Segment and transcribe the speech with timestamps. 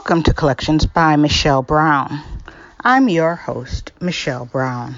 [0.00, 2.22] Welcome to Collections by Michelle Brown.
[2.80, 4.94] I'm your host, Michelle Brown.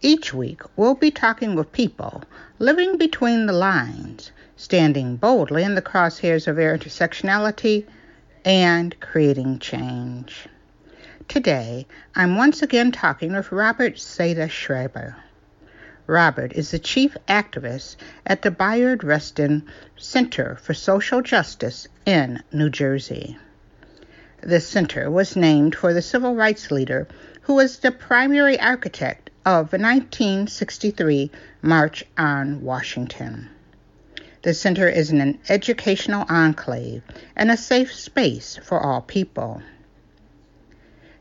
[0.00, 2.24] Each week, we'll be talking with people
[2.58, 7.86] living between the lines, standing boldly in the crosshairs of their intersectionality,
[8.42, 10.48] and creating change.
[11.28, 15.14] Today, I'm once again talking with Robert Seda Schreiber.
[16.06, 17.96] Robert is the chief activist
[18.26, 23.36] at the Bayard Rustin Center for Social Justice in New Jersey.
[24.42, 27.06] The center was named for the civil rights leader
[27.42, 33.50] who was the primary architect of the 1963 March on Washington.
[34.40, 37.02] The center is an educational enclave
[37.36, 39.62] and a safe space for all people.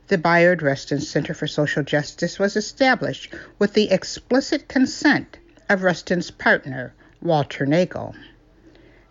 [0.08, 6.32] The Bayard Rustin Center for Social Justice was established with the explicit consent of Rustin's
[6.32, 8.16] partner, Walter Naegle.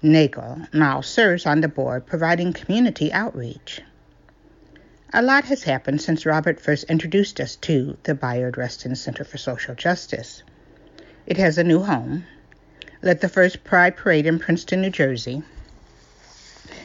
[0.02, 3.82] Naegle now serves on the board providing community outreach.
[5.10, 9.38] A lot has happened since Robert first introduced us to the Bayard Rustin Center for
[9.38, 10.42] Social Justice.
[11.24, 12.26] It has a new home,
[13.00, 15.42] led the first Pride Parade in Princeton, New Jersey,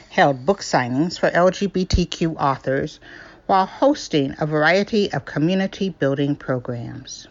[0.08, 2.98] held book signings for LGBTQ authors
[3.44, 7.28] while hosting a variety of community building programs.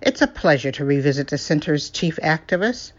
[0.00, 2.92] It's a pleasure to revisit the center's chief activist.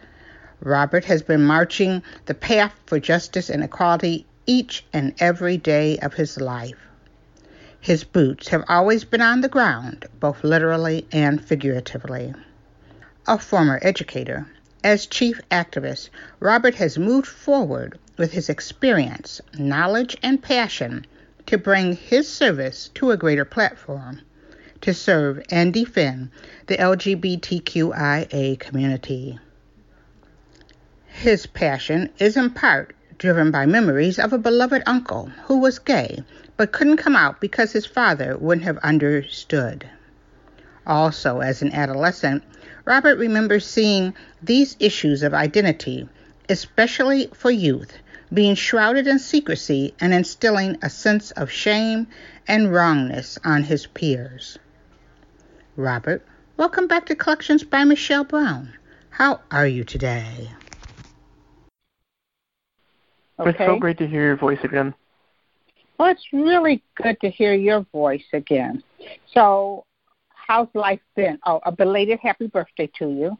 [0.59, 6.15] Robert has been marching the path for justice and equality each and every day of
[6.15, 6.79] his life.
[7.79, 12.33] His boots have always been on the ground, both literally and figuratively.
[13.27, 14.47] A former educator,
[14.83, 16.09] as chief activist,
[16.39, 21.05] Robert has moved forward with his experience, knowledge, and passion
[21.45, 24.21] to bring his service to a greater platform
[24.81, 26.29] to serve and defend
[26.67, 29.39] the LGBTQIA community.
[31.07, 36.23] His passion is in part driven by memories of a beloved uncle who was gay
[36.57, 39.87] but couldn't come out because his father wouldn't have understood.
[40.85, 42.43] Also, as an adolescent,
[42.85, 46.07] Robert remembers seeing these issues of identity,
[46.49, 47.93] especially for youth,
[48.33, 52.07] being shrouded in secrecy and instilling a sense of shame
[52.47, 54.57] and wrongness on his peers.
[55.75, 56.25] Robert,
[56.55, 58.73] welcome back to Collections by Michelle Brown.
[59.09, 60.49] How are you today?
[63.39, 63.49] Okay.
[63.49, 64.93] It's so great to hear your voice again.
[65.97, 68.83] Well, it's really good to hear your voice again.
[69.33, 69.85] So,
[70.29, 71.39] how's life been?
[71.45, 73.37] Oh, a belated happy birthday to you.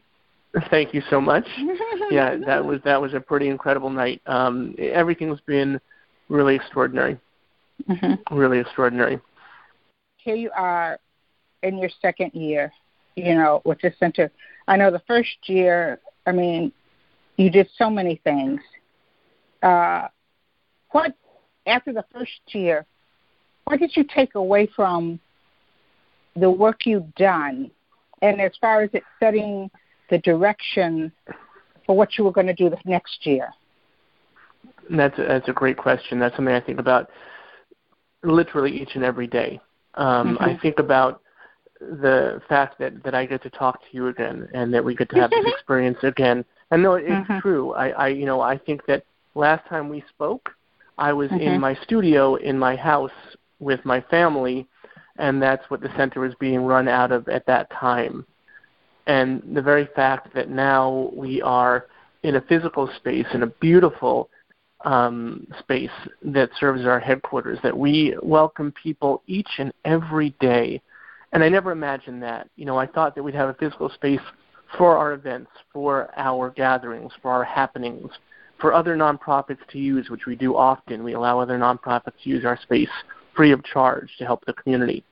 [0.70, 1.46] Thank you so much.
[2.10, 4.20] yeah, that was that was a pretty incredible night.
[4.26, 5.80] Um, everything's been
[6.28, 7.18] really extraordinary.
[7.88, 8.34] Mm-hmm.
[8.34, 9.20] Really extraordinary.
[10.16, 10.98] Here you are
[11.62, 12.72] in your second year,
[13.14, 14.30] you know, with the center.
[14.66, 16.72] I know the first year, I mean,
[17.36, 18.60] you did so many things
[19.62, 20.08] uh,
[20.90, 21.14] what
[21.66, 22.86] after the first year,
[23.64, 25.20] what did you take away from
[26.36, 27.70] the work you've done,
[28.22, 29.70] and as far as it setting
[30.10, 31.12] the direction
[31.84, 33.50] for what you were going to do the next year?
[34.90, 36.18] That's a, that's a great question.
[36.18, 37.10] That's something I think about
[38.22, 39.60] literally each and every day.
[39.94, 40.44] Um, mm-hmm.
[40.44, 41.20] I think about
[41.80, 45.10] the fact that that I get to talk to you again, and that we get
[45.10, 46.44] to have this experience again.
[46.70, 47.38] And no, it's mm-hmm.
[47.40, 47.72] true.
[47.72, 49.04] I, I, you know, I think that
[49.38, 50.50] last time we spoke,
[50.98, 51.40] I was mm-hmm.
[51.40, 53.10] in my studio in my house
[53.60, 54.66] with my family,
[55.18, 58.26] and that's what the center was being run out of at that time.
[59.06, 61.86] And the very fact that now we are
[62.24, 64.28] in a physical space, in a beautiful
[64.84, 65.90] um, space
[66.22, 70.82] that serves as our headquarters, that we welcome people each and every day.
[71.32, 72.48] And I never imagined that.
[72.56, 74.20] You know, I thought that we'd have a physical space
[74.76, 78.10] for our events, for our gatherings, for our happenings,
[78.60, 81.04] for other nonprofits to use, which we do often.
[81.04, 82.90] We allow other nonprofits to use our space
[83.34, 85.04] free of charge to help the community.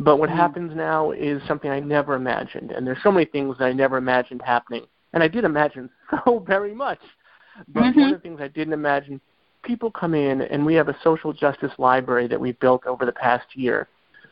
[0.00, 0.38] But what mm-hmm.
[0.38, 3.96] happens now is something I never imagined, and there's so many things that I never
[3.96, 5.90] imagined happening, and I did imagine
[6.24, 7.00] so very much.
[7.68, 8.00] But mm-hmm.
[8.00, 9.20] one of the things I didn't imagine,
[9.62, 13.12] people come in, and we have a social justice library that we've built over the
[13.12, 13.88] past year,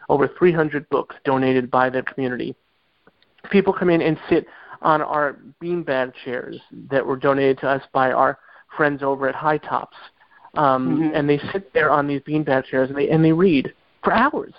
[0.09, 2.57] over 300 books donated by the community,
[3.51, 4.47] People come in and sit
[4.83, 6.59] on our beanbag chairs
[6.91, 8.39] that were donated to us by our
[8.77, 9.89] friends over at HiTOPS.
[10.55, 11.15] Um, mm-hmm.
[11.15, 13.73] And they sit there on these beanbag chairs and they and they read
[14.05, 14.53] for hours.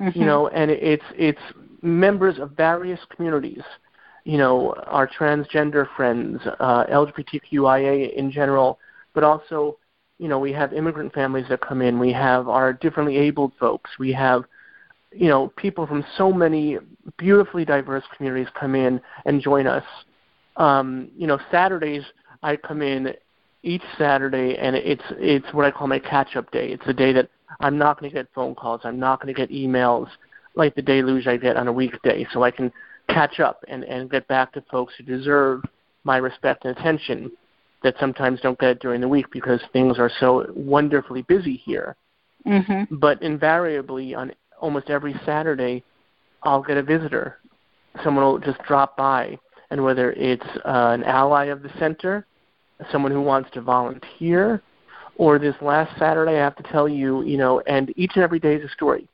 [0.00, 0.18] Mm-hmm.
[0.18, 1.40] You know, and it's it's
[1.82, 3.62] members of various communities.
[4.24, 8.78] You know, our transgender friends, uh, LGBTQIA in general,
[9.14, 9.78] but also,
[10.18, 11.98] you know, we have immigrant families that come in.
[11.98, 13.90] We have our differently abled folks.
[13.98, 14.44] We have
[15.14, 16.78] you know, people from so many
[17.18, 19.84] beautifully diverse communities come in and join us.
[20.56, 22.02] Um, you know, Saturdays
[22.42, 23.14] I come in
[23.62, 26.68] each Saturday, and it's it's what I call my catch-up day.
[26.68, 27.28] It's a day that
[27.60, 28.80] I'm not going to get phone calls.
[28.84, 30.08] I'm not going to get emails
[30.54, 32.72] like the deluge I get on a weekday, so I can
[33.08, 35.62] catch up and and get back to folks who deserve
[36.04, 37.30] my respect and attention
[37.82, 41.96] that sometimes don't get it during the week because things are so wonderfully busy here.
[42.46, 42.96] Mm-hmm.
[42.96, 44.32] But invariably, on
[44.62, 45.82] almost every Saturday,
[46.44, 47.38] I'll get a visitor.
[48.02, 49.36] Someone will just drop by,
[49.70, 52.24] and whether it's uh, an ally of the center,
[52.90, 54.62] someone who wants to volunteer,
[55.16, 58.38] or this last Saturday, I have to tell you, you know, and each and every
[58.38, 59.06] day is a story.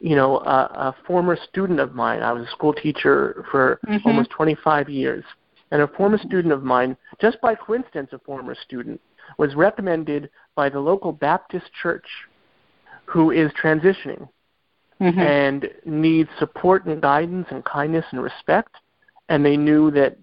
[0.00, 4.06] You know, uh, a former student of mine, I was a school teacher for mm-hmm.
[4.06, 5.24] almost 25 years,
[5.70, 9.00] and a former student of mine, just by coincidence, a former student,
[9.38, 12.06] was recommended by the local Baptist church
[13.06, 14.28] who is transitioning
[15.00, 15.18] mm-hmm.
[15.18, 18.76] and needs support and guidance and kindness and respect.
[19.28, 20.18] And they knew that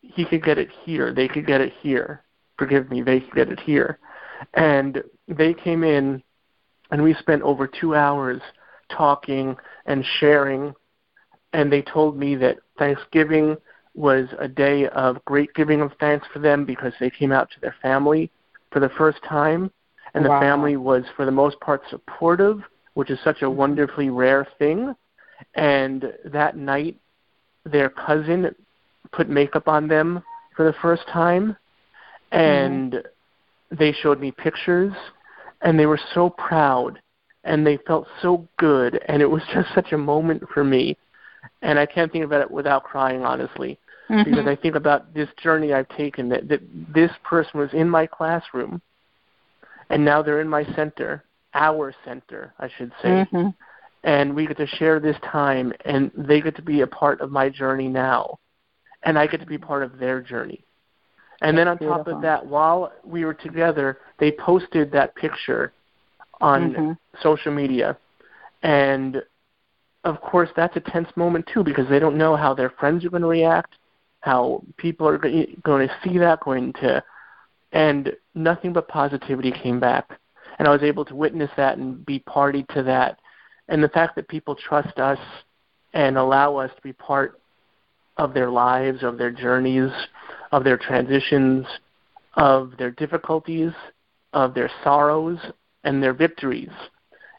[0.00, 1.12] he could get it here.
[1.12, 2.22] They could get it here.
[2.58, 3.98] Forgive me, they could get it here.
[4.54, 6.22] And they came in,
[6.90, 8.40] and we spent over two hours
[8.90, 10.74] talking and sharing.
[11.52, 13.56] And they told me that Thanksgiving
[13.94, 17.60] was a day of great giving of thanks for them because they came out to
[17.60, 18.30] their family
[18.70, 19.70] for the first time.
[20.14, 20.38] And wow.
[20.38, 22.62] the family was, for the most part, supportive
[22.94, 24.94] which is such a wonderfully rare thing.
[25.54, 26.96] And that night,
[27.64, 28.54] their cousin
[29.12, 30.22] put makeup on them
[30.56, 31.56] for the first time,
[32.30, 33.76] and mm-hmm.
[33.76, 34.92] they showed me pictures,
[35.62, 37.00] and they were so proud,
[37.44, 40.96] and they felt so good, and it was just such a moment for me.
[41.62, 43.78] And I can't think about it without crying, honestly,
[44.08, 44.28] mm-hmm.
[44.28, 46.60] because I think about this journey I've taken that, that
[46.94, 48.80] this person was in my classroom,
[49.90, 51.24] and now they're in my center,
[51.54, 53.08] our center, I should say.
[53.08, 53.48] Mm-hmm.
[54.04, 57.30] And we get to share this time, and they get to be a part of
[57.30, 58.40] my journey now,
[59.04, 60.64] and I get to be part of their journey.
[61.40, 62.04] And That's then on beautiful.
[62.04, 65.72] top of that, while we were together, they posted that picture
[66.40, 66.92] on mm-hmm.
[67.22, 67.96] social media.
[68.62, 69.22] And
[70.04, 73.10] of course, that's a tense moment too because they don't know how their friends are
[73.10, 73.74] going to react,
[74.20, 77.02] how people are going to see that, going to,
[77.72, 80.18] and nothing but positivity came back
[80.58, 83.18] and I was able to witness that and be party to that.
[83.68, 85.18] And the fact that people trust us
[85.94, 87.40] and allow us to be part
[88.16, 89.90] of their lives, of their journeys,
[90.50, 91.66] of their transitions,
[92.34, 93.72] of their difficulties,
[94.32, 95.38] of their sorrows,
[95.84, 96.70] and their victories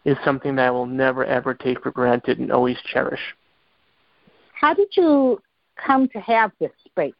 [0.06, 3.22] is something that I will never ever take for granted and always cherish.
[4.54, 5.42] How did you
[5.76, 7.14] come to have this space?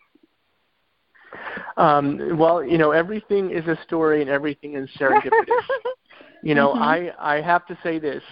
[1.78, 5.66] Um, well, you know, everything is a story and everything is serendipitous.
[6.44, 6.84] you know, mm-hmm.
[6.84, 8.24] I I have to say this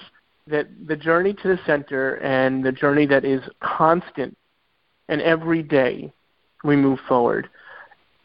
[0.48, 4.36] that the journey to the center and the journey that is constant
[5.08, 6.12] and every day
[6.64, 7.50] we move forward.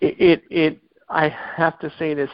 [0.01, 2.31] It it, it I have to say this.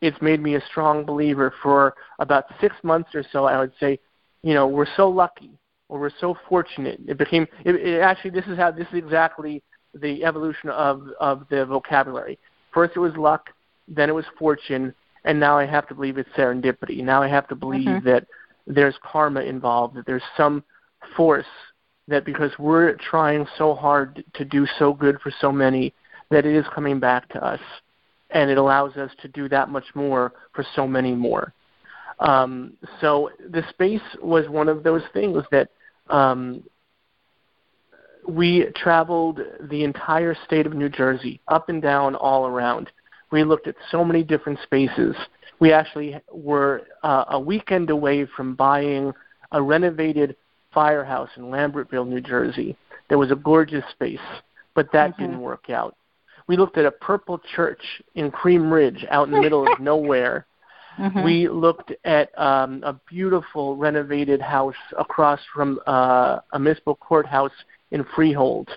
[0.00, 3.44] It's made me a strong believer for about six months or so.
[3.44, 3.98] I would say,
[4.42, 7.00] you know, we're so lucky or we're so fortunate.
[7.06, 9.62] It became it, it actually this is how this is exactly
[10.00, 12.38] the evolution of of the vocabulary.
[12.72, 13.50] First it was luck,
[13.88, 17.02] then it was fortune, and now I have to believe it's serendipity.
[17.02, 18.08] Now I have to believe mm-hmm.
[18.08, 18.26] that
[18.66, 20.62] there's karma involved, that there's some
[21.16, 21.46] force
[22.08, 25.92] that because we're trying so hard to do so good for so many,
[26.30, 27.60] that it is coming back to us,
[28.30, 31.52] and it allows us to do that much more for so many more.
[32.18, 35.68] Um, so the space was one of those things that
[36.08, 36.62] um,
[38.28, 39.40] we traveled
[39.70, 42.90] the entire state of New Jersey, up and down, all around.
[43.30, 45.16] We looked at so many different spaces.
[45.58, 49.12] We actually were uh, a weekend away from buying
[49.52, 50.36] a renovated
[50.72, 52.76] firehouse in Lambertville, New Jersey.
[53.08, 54.18] There was a gorgeous space,
[54.74, 55.22] but that mm-hmm.
[55.22, 55.96] didn't work out.
[56.48, 57.80] We looked at a purple church
[58.14, 60.46] in Cream Ridge out in the middle of nowhere.
[60.98, 61.24] Mm-hmm.
[61.24, 67.52] We looked at um, a beautiful renovated house across from uh, a municipal courthouse
[67.90, 68.68] in Freehold.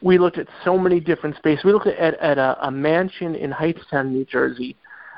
[0.00, 1.64] We looked at so many different spaces.
[1.64, 4.76] We looked at, at a, a mansion in Hightstown, New Jersey,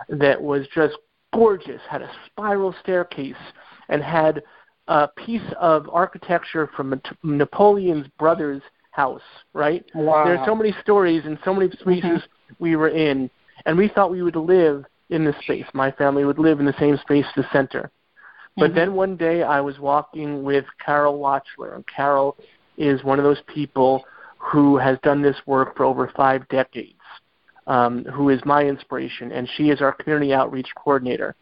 [0.09, 0.97] that was just
[1.33, 3.35] gorgeous, had a spiral staircase,
[3.89, 4.43] and had
[4.89, 9.23] a piece of architecture from Napoleon's brother's house,
[9.53, 9.85] right?
[9.95, 10.25] Wow.
[10.25, 12.55] There are so many stories and so many spaces mm-hmm.
[12.59, 13.31] we were in,
[13.67, 15.67] and we thought we would live in this space.
[15.75, 17.91] My family would live in the same space, the center.
[18.57, 18.75] But mm-hmm.
[18.77, 22.37] then one day I was walking with Carol Watchler, and Carol
[22.81, 24.05] is one of those people
[24.39, 26.95] who has done this work for over five decades,
[27.67, 31.37] um, who is my inspiration, and she is our community outreach coordinator.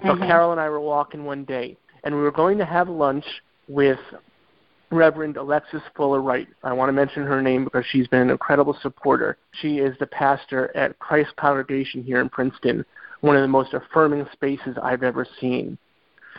[0.00, 0.08] Mm-hmm.
[0.08, 3.24] So Carol and I were walking one day, and we were going to have lunch
[3.68, 4.00] with
[4.90, 6.48] Reverend Alexis Fuller Wright.
[6.64, 9.38] I want to mention her name because she's been an incredible supporter.
[9.52, 12.84] She is the pastor at Christ Congregation here in Princeton,
[13.20, 15.78] one of the most affirming spaces I've ever seen.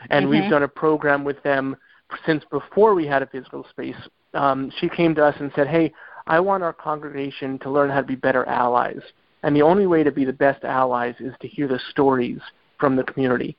[0.10, 0.30] And mm-hmm.
[0.30, 1.78] we've done a program with them
[2.26, 3.96] since before we had a physical space.
[4.34, 5.94] Um, she came to us and said, Hey,
[6.28, 9.02] I want our congregation to learn how to be better allies.
[9.44, 12.40] And the only way to be the best allies is to hear the stories
[12.80, 13.58] from the community.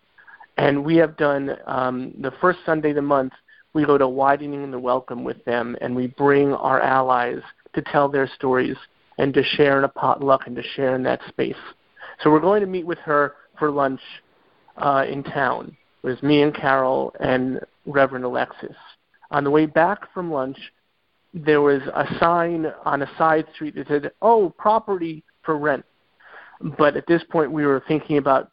[0.56, 3.32] And we have done um, the first Sunday of the month,
[3.74, 7.40] we go to widening the welcome with them, and we bring our allies
[7.74, 8.76] to tell their stories
[9.18, 11.56] and to share in a potluck and to share in that space.
[12.22, 14.00] So we're going to meet with her for lunch
[14.76, 15.76] uh, in town.
[16.02, 18.76] It was me and Carol and Reverend Alexis.
[19.30, 20.58] On the way back from lunch,
[21.32, 25.84] there was a sign on a side street that said, "Oh, property for rent."
[26.78, 28.50] But at this point, we were thinking about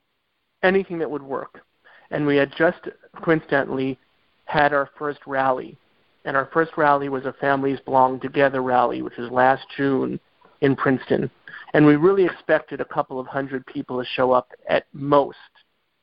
[0.63, 1.61] anything that would work,
[2.09, 2.87] and we had just
[3.23, 3.99] coincidentally
[4.45, 5.77] had our first rally.
[6.25, 10.19] And our first rally was a Families Belong Together rally, which was last June
[10.61, 11.29] in Princeton.
[11.73, 15.37] And we really expected a couple of hundred people to show up at most.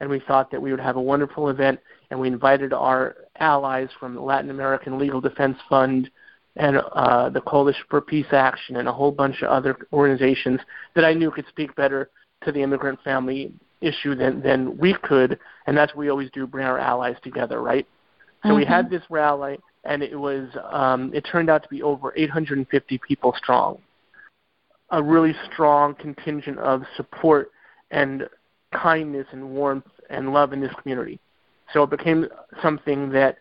[0.01, 1.79] And we thought that we would have a wonderful event.
[2.11, 6.11] And we invited our allies from the Latin American Legal Defense Fund
[6.57, 10.61] and uh, the Coalition for Peace Action and a whole bunch of other organizations
[10.95, 12.11] that I knew could speak better
[12.45, 15.39] to the immigrant family issue than, than we could.
[15.67, 17.87] And that's what we always do, bring our allies together, right?
[18.43, 18.59] So mm-hmm.
[18.59, 18.95] we had mm-hmm.
[18.95, 23.79] this rally, and it was um, it turned out to be over 850 people strong.
[24.91, 27.51] A really strong contingent of support
[27.91, 28.29] and
[28.73, 31.21] kindness and warmth and love in this community.
[31.73, 32.27] So it became
[32.63, 33.39] something that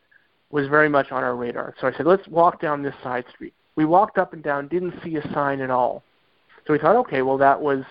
[0.50, 1.74] was very much on our radar.
[1.80, 3.54] So I said, let's walk down this side street.
[3.76, 6.04] We walked up and down, didn't see a sign at all.
[6.66, 7.84] So we thought, okay, well that was,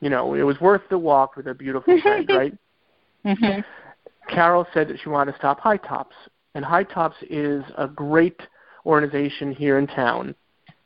[0.00, 2.58] you know, it was worth the walk with a beautiful sight, right?
[3.24, 3.60] Mm-hmm.
[4.32, 6.12] Carol said that she wanted to stop HiTOPS,
[6.54, 8.40] and HiTOPS is a great
[8.84, 10.34] organization here in town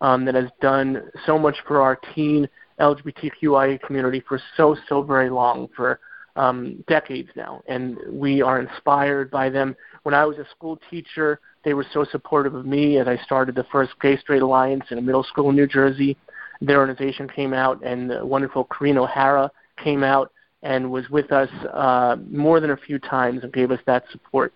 [0.00, 2.48] um, that has done so much for our teen
[2.80, 6.00] LGBTQIA community for so, so very long, for
[6.36, 7.62] um, decades now.
[7.66, 9.76] And we are inspired by them.
[10.02, 13.54] When I was a school teacher, they were so supportive of me as I started
[13.54, 16.16] the first Gay Straight Alliance in a middle school in New Jersey.
[16.60, 19.50] Their organization came out, and the wonderful Corinne O'Hara
[19.82, 23.80] came out and was with us uh, more than a few times and gave us
[23.86, 24.52] that support.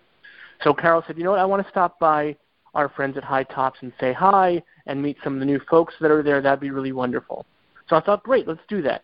[0.63, 2.35] So Carol said, you know what, I want to stop by
[2.73, 6.11] our friends at HiTOPS and say hi and meet some of the new folks that
[6.11, 6.41] are there.
[6.41, 7.45] That'd be really wonderful.
[7.89, 9.03] So I thought, great, let's do that.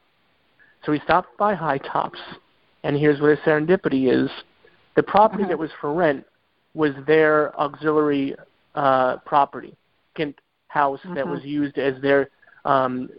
[0.85, 2.19] So we stopped by HiTOPS,
[2.83, 4.29] and here's where the serendipity is.
[4.95, 5.49] The property mm-hmm.
[5.49, 6.25] that was for rent
[6.73, 8.35] was their auxiliary
[8.75, 9.75] uh, property,
[10.67, 11.13] House, mm-hmm.
[11.15, 12.29] that was used as their
[12.65, 13.09] um,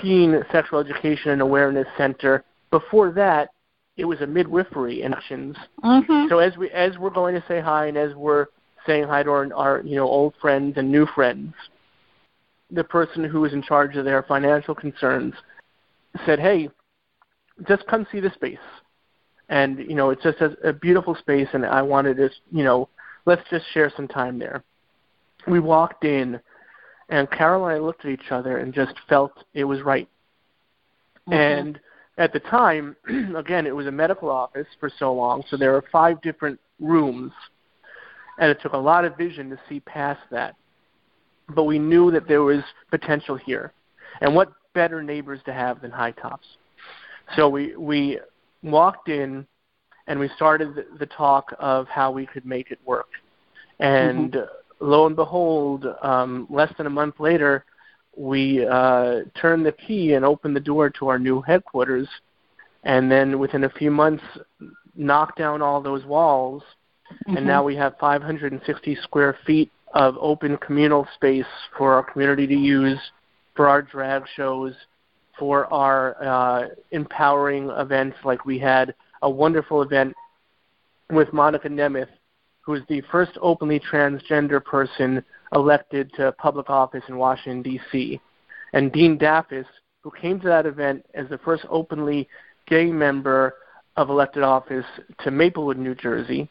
[0.00, 2.44] teen sexual education and awareness center.
[2.70, 3.50] Before that,
[3.96, 5.56] it was a midwifery in actions.
[5.84, 6.26] Mm-hmm.
[6.28, 8.46] So as we as we're going to say hi and as we're
[8.86, 11.54] saying hi to our, our you know old friends and new friends,
[12.70, 15.34] the person who was in charge of their financial concerns
[16.26, 16.68] said, "Hey,
[17.68, 18.58] just come see the space."
[19.48, 22.88] And you know, it's just a, a beautiful space, and I wanted to, you know,
[23.26, 24.62] let's just share some time there.
[25.46, 26.40] We walked in,
[27.10, 30.08] and Carol and I looked at each other and just felt it was right.
[31.28, 31.32] Mm-hmm.
[31.32, 31.80] And
[32.16, 32.96] at the time,
[33.36, 37.32] again, it was a medical office for so long, so there were five different rooms,
[38.38, 40.54] and it took a lot of vision to see past that.
[41.54, 43.72] But we knew that there was potential here,
[44.22, 46.38] and what better neighbors to have than HiTOPS?
[47.36, 48.18] So we we
[48.64, 49.46] walked in,
[50.06, 53.08] and we started the, talk of how we could make it work,
[53.78, 54.86] and mm-hmm.
[54.86, 57.64] lo and behold, um, less than a month later,
[58.16, 62.08] we uh, turned the key and opened the door to our new headquarters,
[62.84, 64.24] and then within a few months,
[64.96, 66.62] knocked down all those walls,
[67.10, 67.36] mm-hmm.
[67.36, 72.54] and now we have 560 square feet of open communal space for our community to
[72.54, 72.98] use,
[73.54, 74.74] for our drag shows,
[75.38, 78.16] for our uh, empowering events.
[78.24, 80.14] Like we had a wonderful event
[81.10, 82.08] with Monika Nemeth,
[82.62, 85.24] who is the first openly transgender person
[85.54, 88.20] elected to public office in Washington, D.C.
[88.72, 89.66] And Dean Dafis,
[90.02, 92.28] who came to that event as the first openly
[92.66, 93.54] gay member
[93.96, 94.84] of elected office
[95.22, 96.48] to Maplewood, New Jersey.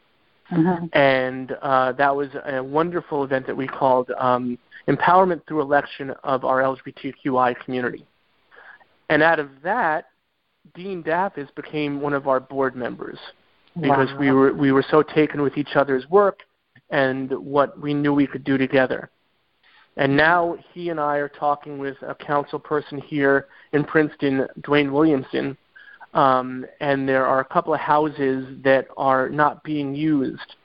[0.52, 0.86] Mm-hmm.
[0.92, 6.44] And uh, that was a wonderful event that we called um, Empowerment Through Election of
[6.44, 8.06] Our LGBTQI Community.
[9.08, 10.06] And out of that,
[10.74, 13.18] Dean Dafis became one of our board members
[13.80, 14.18] because Wow.
[14.18, 16.40] we were we were so taken with each other's work
[16.90, 19.10] and what we knew we could do together.
[19.96, 24.90] And now he and I are talking with a council person here in Princeton, Dwaine
[24.90, 25.56] Williamson,
[26.14, 30.56] um, and there are a couple of houses that are not being used.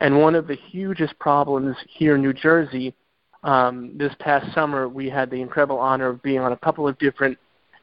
[0.00, 2.94] And one of the hugest problems here in New Jersey,
[3.42, 6.98] um, this past summer, we had the incredible honor of being on a couple of
[6.98, 7.36] different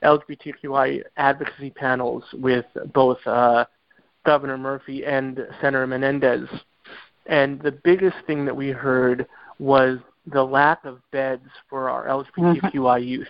[0.06, 3.66] LGBTQI advocacy panels with both uh,
[4.26, 6.48] Governor Murphy and Senator Menendez.
[7.26, 9.28] And the biggest thing that we heard
[9.60, 10.00] was
[10.32, 13.28] the lack of beds for our LGBTQI youth.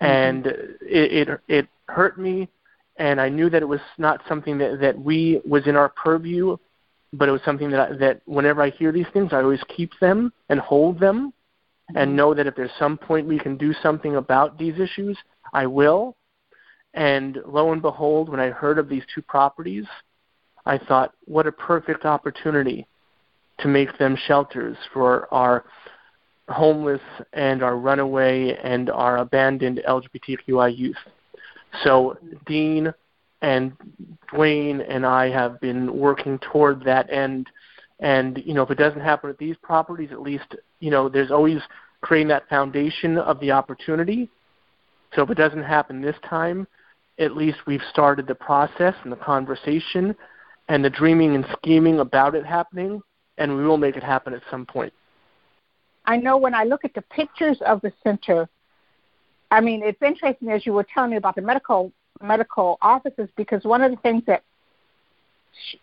[0.00, 2.48] And it, it it hurt me,
[2.96, 6.56] and I knew that it was not something that that we was in our purview,
[7.12, 9.90] but it was something that I, that whenever I hear these things, I always keep
[10.00, 11.34] them and hold them,
[11.94, 12.16] and mm-hmm.
[12.16, 15.16] know that if there's some point we can do something about these issues,
[15.52, 16.16] I will.
[16.94, 19.84] And lo and behold, when I heard of these two properties,
[20.66, 22.86] I thought, what a perfect opportunity
[23.60, 25.64] to make them shelters for our
[26.48, 27.00] homeless
[27.32, 30.96] and our runaway and our abandoned LGBTQI youth.
[31.84, 32.16] So
[32.46, 32.92] Dean
[33.42, 33.72] and
[34.32, 37.48] Dwaine and I have been working toward that end.
[38.00, 41.30] And you know, if it doesn't happen at these properties, at least you know there's
[41.30, 41.60] always
[42.00, 44.28] creating that foundation of the opportunity.
[45.14, 46.66] So if it doesn't happen this time,
[47.18, 50.14] at least we've started the process and the conversation
[50.68, 53.02] and the dreaming and scheming about it happening,
[53.38, 54.92] and we will make it happen at some point.
[56.06, 58.48] I know when I look at the pictures of the center,
[59.50, 61.92] I mean, it's interesting as you were telling me about the medical
[62.22, 64.42] medical offices because one of the things that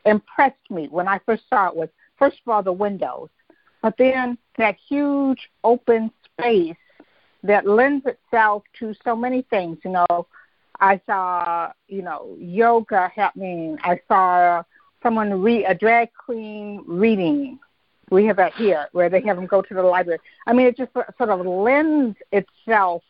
[0.05, 3.29] impressed me when I first saw it was first of all the windows,
[3.81, 6.75] but then that huge open space
[7.43, 9.77] that lends itself to so many things.
[9.83, 10.27] You know,
[10.79, 13.77] I saw you know yoga happening.
[13.83, 14.63] I saw
[15.03, 17.59] someone read a drag queen reading.
[18.09, 20.19] We have that here where they have them go to the library.
[20.45, 23.03] I mean, it just sort of lends itself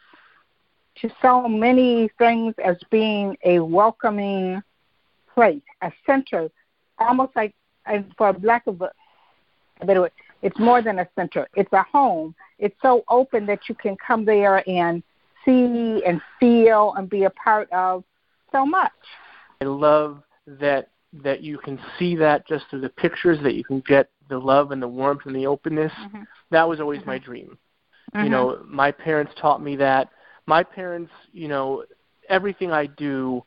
[1.02, 4.62] to so many things as being a welcoming
[5.34, 6.50] place, a center,
[6.98, 7.54] almost like,
[7.86, 8.92] and for lack of a,
[9.86, 10.12] better word,
[10.42, 11.48] it's more than a center.
[11.56, 12.36] It's a home.
[12.60, 15.04] It's so open that you can come there and
[15.46, 18.04] see and feel and be a part of
[18.52, 18.92] so much.
[19.62, 20.90] I love that
[21.24, 24.72] that you can see that just through the pictures, that you can get the love
[24.72, 25.92] and the warmth and the openness.
[26.00, 26.24] Mm-hmm.
[26.52, 27.58] That was always my dream.
[28.16, 30.10] You know, my parents taught me that.
[30.48, 31.84] My parents, you know,
[32.30, 33.44] everything I do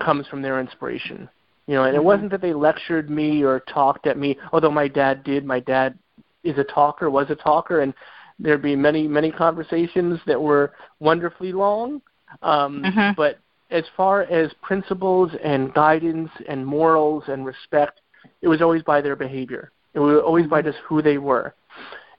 [0.00, 1.28] comes from their inspiration.
[1.68, 4.88] You know, and it wasn't that they lectured me or talked at me, although my
[4.88, 5.44] dad did.
[5.44, 5.98] My dad
[6.42, 7.92] is a talker, was a talker, and
[8.38, 12.00] there'd be many, many conversations that were wonderfully long.
[12.42, 13.16] Um, Mhm.
[13.16, 13.38] But
[13.70, 18.00] as far as principles and guidance and morals and respect,
[18.40, 19.70] it was always by their behavior.
[19.92, 21.52] It was always by just who they were.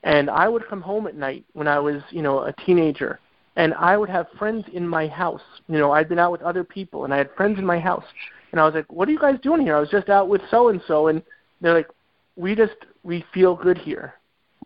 [0.03, 3.19] And I would come home at night when I was, you know, a teenager,
[3.55, 5.41] and I would have friends in my house.
[5.67, 8.05] You know, I'd been out with other people, and I had friends in my house.
[8.51, 10.41] And I was like, "What are you guys doing here?" I was just out with
[10.49, 11.21] so and so, and
[11.61, 11.89] they're like,
[12.35, 14.15] "We just we feel good here.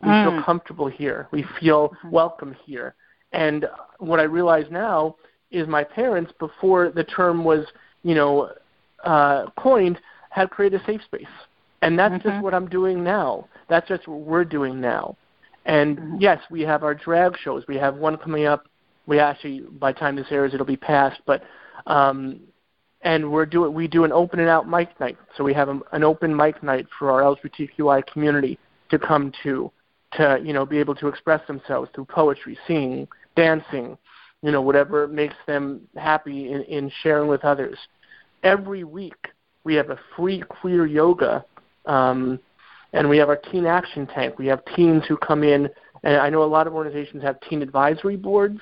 [0.02, 0.44] We feel Mm.
[0.44, 1.28] comfortable here.
[1.32, 2.96] We feel welcome here."
[3.32, 3.68] And
[4.00, 5.16] what I realize now
[5.52, 7.66] is my parents, before the term was,
[8.04, 8.52] you know,
[9.04, 11.28] uh, coined, had created a safe space.
[11.82, 12.24] And that's Mhm.
[12.24, 13.48] just what I'm doing now.
[13.68, 15.16] That's just what we're doing now.
[15.66, 16.22] And Mhm.
[16.22, 17.68] yes, we have our drag shows.
[17.68, 18.68] We have one coming up.
[19.06, 21.22] We actually, by the time this airs, it'll be past.
[21.26, 21.44] But
[21.88, 22.40] um,
[23.04, 25.18] and we're doing we do an open and out mic night.
[25.38, 28.58] So we have a, an open mic night for our LGBTQI community
[28.90, 29.72] to come to,
[30.14, 33.98] to you know be able to express themselves through poetry, singing, dancing,
[34.42, 37.78] you know whatever makes them happy in, in sharing with others.
[38.44, 39.30] Every week
[39.64, 41.46] we have a free queer yoga
[41.86, 42.40] um,
[42.94, 44.38] and we have our teen action tank.
[44.38, 45.70] We have teens who come in,
[46.04, 48.60] and I know a lot of organizations have teen advisory boards.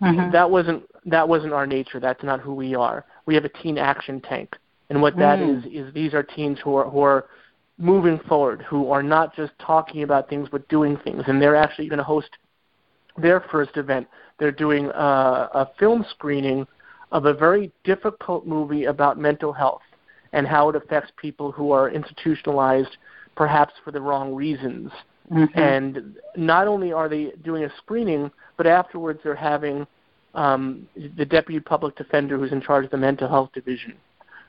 [0.00, 0.32] Mhm.
[0.32, 2.00] That wasn't that wasn't our nature.
[2.00, 3.04] That's not who we are.
[3.30, 4.56] We have a teen action tank,
[4.88, 5.58] and what that Mm.
[5.58, 7.26] is is these are teens who are who are
[7.78, 11.88] moving forward, who are not just talking about things but doing things, and they're actually
[11.88, 12.30] going to host
[13.16, 14.08] their first event.
[14.38, 16.66] They're doing uh, a film screening
[17.12, 19.86] of a very difficult movie about mental health
[20.32, 22.96] and how it affects people who are institutionalized,
[23.36, 24.90] perhaps for the wrong reasons.
[25.30, 25.56] Mhm.
[25.56, 29.86] And not only are they doing a screening, but afterwards they're having
[30.34, 33.94] um, the deputy public defender who's in charge of the mental health division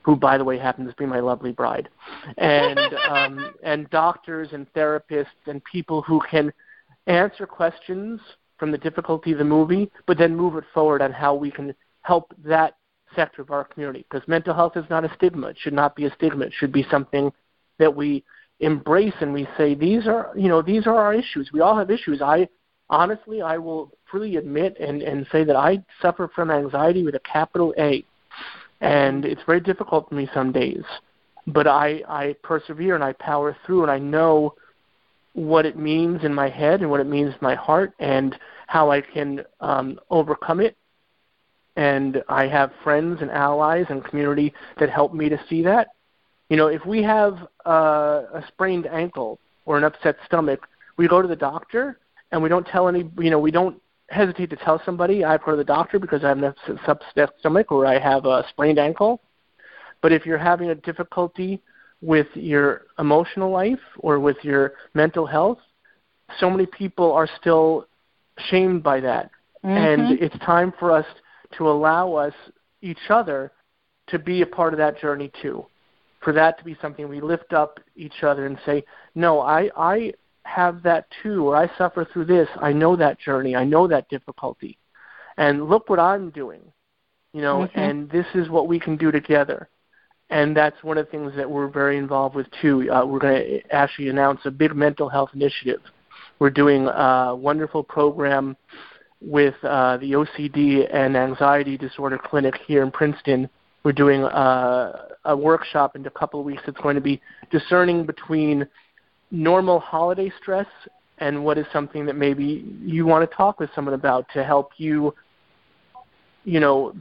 [0.04, 1.90] who, by the way, happens to be my lovely bride,
[2.38, 6.52] and um, and doctors and therapists and people who can
[7.08, 8.20] answer questions
[8.58, 11.74] from the difficulty of the movie, but then move it forward on how we can
[12.02, 12.78] help that
[13.16, 14.06] sector of our community.
[14.10, 16.46] Because mental health is not a stigma; it should not be a stigma.
[16.46, 17.32] It should be something
[17.78, 18.24] that we
[18.60, 21.52] embrace and we say these are you know these are our issues.
[21.54, 22.22] We all have issues.
[22.22, 22.48] I
[22.92, 27.20] honestly, I will freely admit and, and say that I suffer from anxiety with a
[27.20, 28.06] capital A.
[28.82, 30.84] And it's very difficult for me some days.
[31.48, 34.56] But I, I persevere and I power through and I know
[35.34, 38.92] what it means in my head and what it means in my heart and how
[38.92, 40.76] I can um, overcome it.
[41.78, 45.88] And I have friends and allies and community that help me to see that.
[46.50, 51.22] You know, if we have uh, a sprained ankle or an upset stomach, we go
[51.22, 51.98] to the doctor
[52.32, 55.54] and we don't tell any, you know, we don't hesitate to tell somebody I've heard
[55.54, 56.54] of the doctor because I have an
[56.88, 59.22] upset stomach or I have a sprained ankle.
[60.02, 61.62] But if you're having a difficulty
[62.02, 65.60] with your emotional life or with your mental health,
[66.40, 67.88] so many people are still
[68.50, 69.30] shamed by that.
[69.64, 69.70] Mm-hmm.
[69.70, 71.06] And it's time for us
[71.58, 72.34] to allow us
[72.82, 73.52] each other
[74.08, 75.66] to be a part of that journey too.
[76.22, 78.84] For that to be something we lift up each other and say,
[79.16, 82.48] "No, I I have that too, or I suffer through this.
[82.60, 83.56] I know that journey.
[83.56, 84.78] I know that difficulty.
[85.38, 86.62] And look what I'm doing.
[87.34, 87.80] You know, mm-hmm.
[87.80, 89.70] and this is what we can do together.
[90.30, 92.90] And that's one of the things that we're very involved with too.
[92.92, 95.82] Uh, we're going to actually announce a big mental health initiative.
[96.40, 98.58] We're doing a wonderful program
[99.22, 103.50] with uh, the OCD and anxiety disorder clinic here in Princeton.
[103.84, 106.64] We're doing uh, a workshop in a couple of weeks.
[106.68, 108.68] It's going to be discerning between
[109.32, 110.68] normal holiday stress
[111.20, 114.72] and what is something that maybe you want to talk with someone about to help
[114.78, 115.14] you
[116.44, 116.94] you know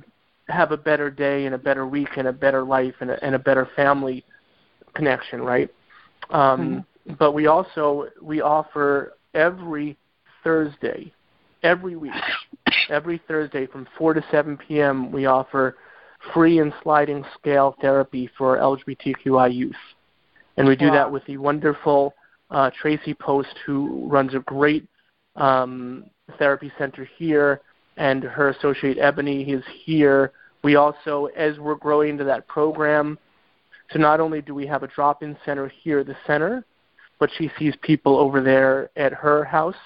[0.49, 3.35] have a better day and a better week and a better life and a, and
[3.35, 4.25] a better family
[4.95, 5.71] connection right
[6.31, 7.15] um, mm-hmm.
[7.15, 9.97] but we also we offer every
[10.45, 11.13] thursday
[11.63, 12.13] every week
[12.89, 15.77] every thursday from 4 to 7 p.m we offer
[16.35, 19.75] free and sliding scale therapy for lgbtqi youth
[20.57, 20.95] and we do wow.
[20.95, 22.15] that with the wonderful
[22.51, 24.87] uh, Tracy Post, who runs a great
[25.37, 26.05] um,
[26.39, 27.61] therapy center here,
[27.97, 30.33] and her associate Ebony is here.
[30.63, 33.19] We also, as we're growing into that program,
[33.93, 36.65] so not only do we have a drop-in center here at the center,
[37.19, 39.77] but she sees people over there at her house.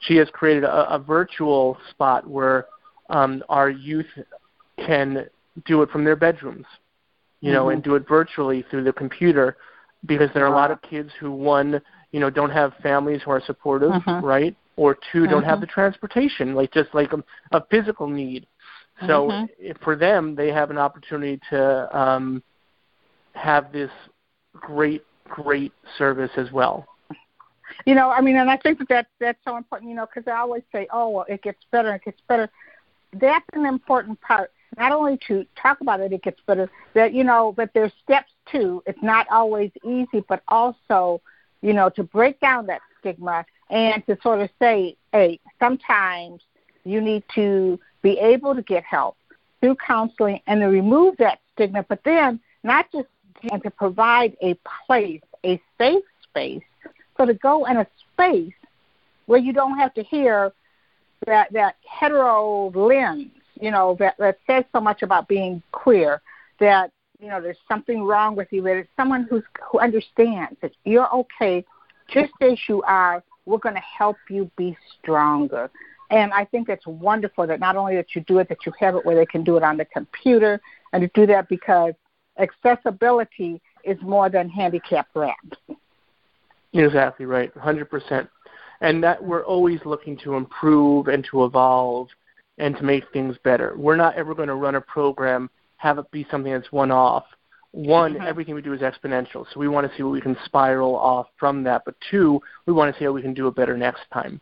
[0.00, 2.66] She has created a, a virtual spot where
[3.10, 4.06] um, our youth
[4.78, 5.26] can
[5.64, 6.66] do it from their bedrooms,
[7.40, 7.74] you know, mm-hmm.
[7.74, 9.56] and do it virtually through the computer
[10.06, 13.30] because there are a lot of kids who one you know don't have families who
[13.30, 14.24] are supportive mm-hmm.
[14.24, 15.30] right or 2 mm-hmm.
[15.30, 17.22] don't have the transportation like just like a,
[17.56, 18.46] a physical need
[19.06, 19.72] so mm-hmm.
[19.82, 22.42] for them they have an opportunity to um
[23.34, 23.90] have this
[24.54, 26.86] great great service as well
[27.86, 30.30] you know i mean and i think that, that that's so important you know because
[30.30, 32.50] i always say oh well it gets better it gets better
[33.14, 36.70] that's an important part not only to talk about gets better.
[36.94, 38.82] That you know, but there's steps too.
[38.86, 41.20] It's not always easy, but also,
[41.60, 46.42] you know, to break down that stigma and to sort of say, hey, sometimes
[46.84, 49.16] you need to be able to get help
[49.60, 53.06] through counseling and to remove that stigma, but then not just
[53.50, 54.56] and to provide a
[54.86, 56.62] place, a safe space,
[57.16, 58.52] so to go in a space
[59.26, 60.52] where you don't have to hear
[61.26, 63.30] that that hetero lens
[63.62, 66.20] you know, that, that says so much about being queer
[66.58, 70.72] that, you know, there's something wrong with you, that it's someone who's, who understands that
[70.84, 71.64] you're okay
[72.08, 73.22] just as you are.
[73.46, 75.70] We're going to help you be stronger.
[76.10, 78.96] And I think it's wonderful that not only that you do it, that you have
[78.96, 80.60] it where they can do it on the computer,
[80.92, 81.94] and to do that because
[82.38, 85.56] accessibility is more than handicap ramps.
[86.72, 88.28] Exactly right, 100%.
[88.80, 92.08] And that we're always looking to improve and to evolve
[92.62, 93.74] and to make things better.
[93.76, 97.24] We're not ever going to run a program, have it be something that's one off.
[97.72, 98.22] One, mm-hmm.
[98.24, 101.26] everything we do is exponential, so we want to see what we can spiral off
[101.40, 101.82] from that.
[101.84, 104.40] But two, we want to see how we can do it better next time.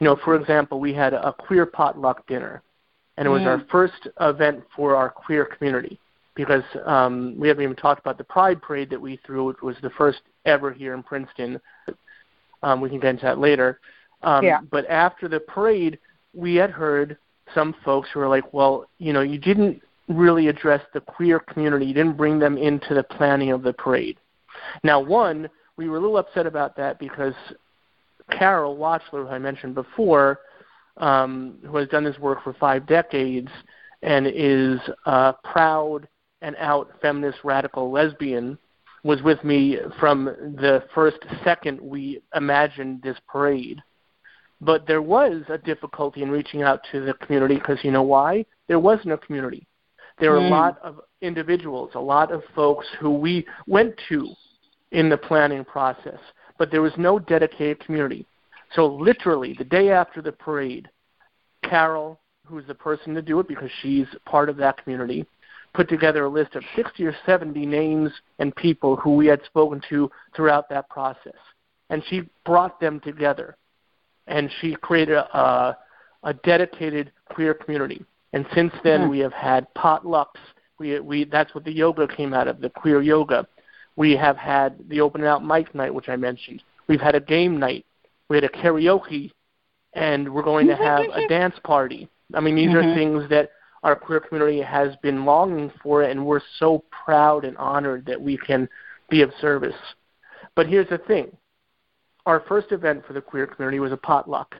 [0.00, 2.62] You know, for example, we had a queer potluck dinner,
[3.16, 3.46] and it was mm.
[3.46, 5.98] our first event for our queer community
[6.34, 9.48] because um, we haven't even talked about the Pride Parade that we threw.
[9.48, 11.58] It was the first ever here in Princeton.
[12.62, 13.80] Um, we can get into that later.
[14.22, 14.60] Um, yeah.
[14.70, 15.98] But after the parade,
[16.34, 17.16] we had heard
[17.54, 21.86] some folks who are like, well, you know, you didn't really address the queer community.
[21.86, 24.18] You didn't bring them into the planning of the parade.
[24.82, 27.34] Now, one, we were a little upset about that because
[28.30, 30.40] Carol Watchler, who I mentioned before,
[30.96, 33.50] um, who has done this work for five decades
[34.02, 36.08] and is a proud
[36.42, 38.58] and out feminist radical lesbian
[39.02, 43.80] was with me from the first second we imagined this parade.
[44.60, 48.46] But there was a difficulty in reaching out to the community because you know why?
[48.68, 49.66] There wasn't a community.
[50.18, 50.48] There were mm.
[50.48, 54.28] a lot of individuals, a lot of folks who we went to
[54.92, 56.18] in the planning process,
[56.58, 58.26] but there was no dedicated community.
[58.74, 60.88] So literally, the day after the parade,
[61.62, 65.26] Carol, who's the person to do it because she's part of that community,
[65.74, 69.80] put together a list of 60 or 70 names and people who we had spoken
[69.90, 71.36] to throughout that process.
[71.90, 73.56] And she brought them together.
[74.26, 75.76] And she created a,
[76.22, 78.04] a dedicated queer community.
[78.32, 79.10] And since then, mm-hmm.
[79.10, 80.40] we have had potlucks.
[80.78, 83.46] We, we, that's what the yoga came out of, the queer yoga.
[83.96, 86.62] We have had the open out mic night, which I mentioned.
[86.86, 87.86] We've had a game night.
[88.28, 89.30] We had a karaoke,
[89.94, 92.08] and we're going to have a dance party.
[92.34, 92.90] I mean, these mm-hmm.
[92.90, 93.50] are things that
[93.82, 98.36] our queer community has been longing for, and we're so proud and honored that we
[98.36, 98.68] can
[99.08, 99.76] be of service.
[100.54, 101.36] But here's the thing
[102.26, 104.56] our first event for the queer community was a potluck,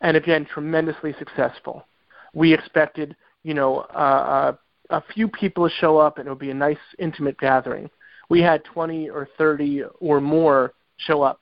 [0.00, 1.84] and again, tremendously successful
[2.36, 4.54] we expected, you know, uh,
[4.90, 7.88] a few people to show up and it would be a nice, intimate gathering.
[8.28, 11.40] We had 20 or 30 or more show up,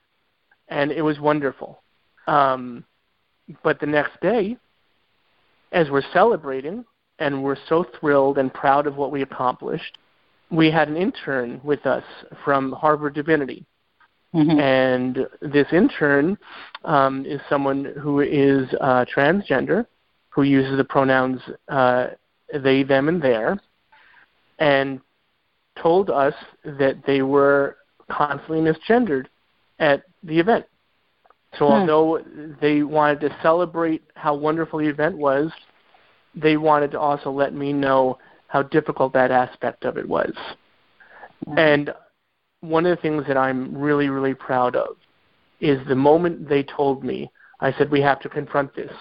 [0.69, 1.83] and it was wonderful.
[2.27, 2.85] Um,
[3.61, 4.57] but the next day,
[5.73, 6.85] as we're celebrating
[7.19, 9.97] and we're so thrilled and proud of what we accomplished,
[10.49, 12.03] we had an intern with us
[12.45, 13.65] from Harvard Divinity.
[14.35, 14.59] Mm-hmm.
[14.59, 16.37] And this intern
[16.83, 19.85] um, is someone who is uh, transgender
[20.35, 22.07] who uses the pronouns uh,
[22.61, 23.57] they, them, and their,
[24.59, 24.99] and
[25.81, 26.33] told us
[26.65, 27.77] that they were
[28.11, 29.27] constantly misgendered
[29.79, 30.65] at the event.
[31.57, 31.71] So hmm.
[31.71, 32.19] although
[32.59, 35.51] they wanted to celebrate how wonderful the event was,
[36.35, 38.17] they wanted to also let me know
[38.47, 40.33] how difficult that aspect of it was.
[41.45, 41.57] Hmm.
[41.57, 41.93] And
[42.67, 44.97] one of the things that I'm really, really proud of
[45.59, 48.91] is the moment they told me, I said, we have to confront this.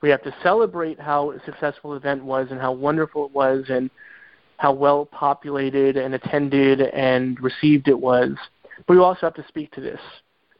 [0.00, 3.90] We have to celebrate how successful the event was and how wonderful it was and
[4.58, 8.30] how well populated and attended and received it was.
[8.86, 10.00] But we also have to speak to this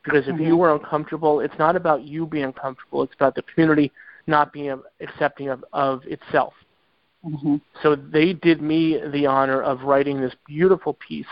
[0.04, 0.44] because if mm-hmm.
[0.44, 3.02] you were uncomfortable, it's not about you being uncomfortable.
[3.02, 3.92] It's about the community
[4.26, 6.54] not being accepting of, of itself.
[7.24, 7.56] Mm-hmm.
[7.82, 11.26] So they did me the honor of writing this beautiful piece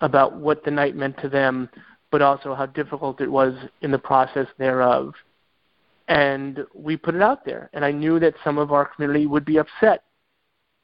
[0.00, 1.68] about what the night meant to them,
[2.10, 5.14] but also how difficult it was in the process thereof
[6.08, 7.70] and we put it out there.
[7.72, 10.04] And I knew that some of our community would be upset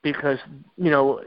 [0.02, 0.38] because
[0.76, 1.20] you know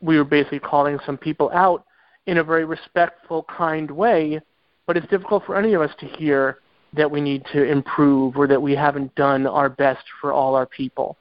[0.00, 1.84] we were basically calling some people out
[2.26, 4.40] in a very respectful, kind way.
[4.86, 6.58] But it's difficult for any of us to hear
[6.92, 10.66] that we need to improve or that we haven't done our best for all our
[10.66, 11.16] people.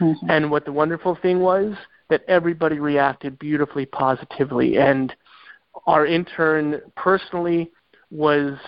[0.00, 0.30] Mm-hmm.
[0.30, 1.74] And what the wonderful thing was
[2.10, 5.14] that everybody reacted beautifully positively and
[5.86, 7.70] our intern personally
[8.10, 8.58] was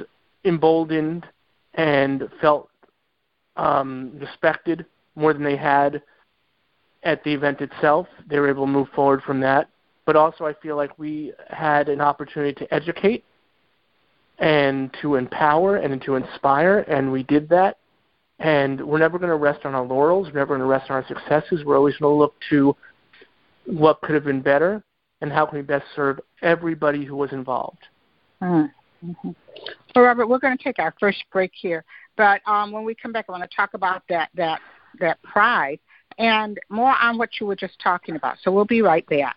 [0.44, 1.26] emboldened
[1.74, 2.70] and felt
[3.56, 6.02] um, respected more than they had
[7.02, 8.06] at the event itself.
[8.28, 9.68] They were able to move forward from that.
[10.06, 13.24] But also, I feel like we had an opportunity to educate
[14.38, 17.76] and to empower and to inspire, and we did that.
[18.38, 20.28] And we're never going to rest on our laurels.
[20.28, 21.64] We're never going to rest on our successes.
[21.64, 22.74] We're always going to look to
[23.66, 24.82] what could have been better
[25.20, 27.82] and how can we best serve everybody who was involved.
[28.42, 29.30] Mm-hmm.
[29.94, 31.84] Well, Robert, we're going to take our first break here.
[32.16, 34.60] But um, when we come back, I want to talk about that that
[35.00, 35.78] that pride
[36.18, 38.38] and more on what you were just talking about.
[38.42, 39.36] So we'll be right back.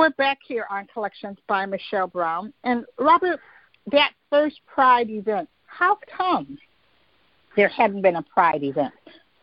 [0.00, 2.54] we're back here on Collections by Michelle Brown.
[2.64, 3.38] And Robert,
[3.92, 6.56] that first Pride event, how come
[7.54, 8.94] there hadn't been a Pride event?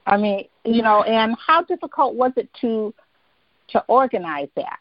[0.07, 2.91] I mean, you know, and how difficult was it to
[3.69, 4.79] to organize that?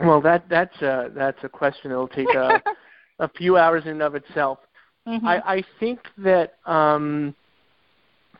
[0.00, 2.60] Well, that that's a that's a question that'll take a
[3.20, 4.58] a few hours in and of itself.
[5.06, 5.24] Mm-hmm.
[5.24, 7.32] I, I think that um,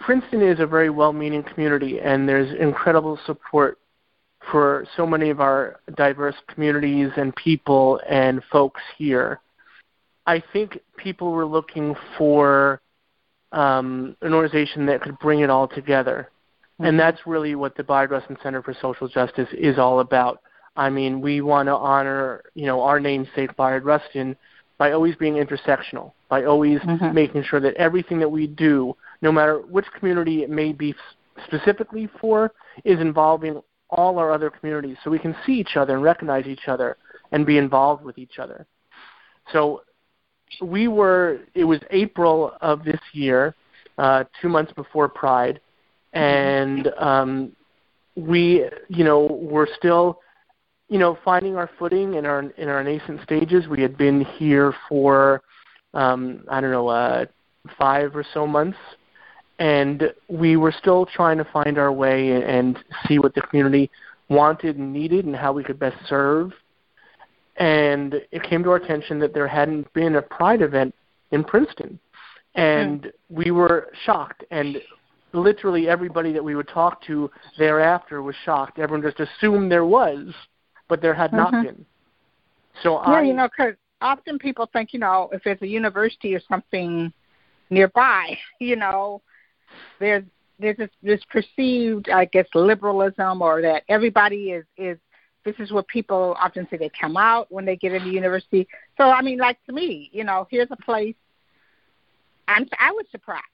[0.00, 3.79] Princeton is a very well-meaning community, and there's incredible support
[4.50, 9.40] for so many of our diverse communities and people and folks here.
[10.26, 12.80] I think people were looking for
[13.52, 16.30] um, an organization that could bring it all together.
[16.74, 16.85] Mm-hmm.
[16.87, 20.42] And that's really what the Bayard Rustin Center for Social Justice is all about.
[20.76, 24.37] I mean, we want to honor, you know, our namesake Bayard Rustin
[24.78, 27.14] by always being intersectional, by always mm-hmm.
[27.14, 30.94] making sure that everything that we do, no matter which community it may be
[31.46, 32.52] specifically for,
[32.85, 36.68] is involving all our other communities so we can see each other and recognize each
[36.68, 36.96] other
[37.33, 38.66] and be involved with each other.
[39.53, 39.83] So
[40.61, 43.55] we were, it was April of this year,
[43.99, 45.61] uh, two months before Pride,
[46.12, 47.53] and um,
[48.14, 50.20] we, you know, were still,
[50.88, 53.66] you know, finding our footing in our in our nascent stages.
[53.68, 55.42] We had been here for,
[55.94, 57.27] um, I don't know, uh,
[57.79, 58.79] five or so months,
[59.58, 63.90] and we were still trying to find our way and see what the community
[64.28, 66.52] wanted and needed and how we could best serve.
[67.56, 70.94] And it came to our attention that there hadn't been a Pride event
[71.30, 71.98] in Princeton,
[72.54, 73.12] and mm.
[73.30, 74.44] we were shocked.
[74.50, 74.76] And
[75.32, 78.78] literally everybody that we would talk to thereafter was shocked.
[78.78, 80.34] Everyone just assumed there was,
[80.88, 81.54] but there had mm-hmm.
[81.54, 81.86] not been.
[82.82, 86.34] So yeah, I, you know, because often people think, you know, if there's a university
[86.34, 87.12] or something
[87.70, 89.22] nearby, you know,
[89.98, 90.24] there's
[90.59, 94.98] there's this, this perceived, I guess, liberalism, or that everybody is is.
[95.44, 98.66] This is what people often say they come out when they get into university.
[98.96, 101.14] So I mean, like to me, you know, here's a place.
[102.48, 103.44] I'm I was surprised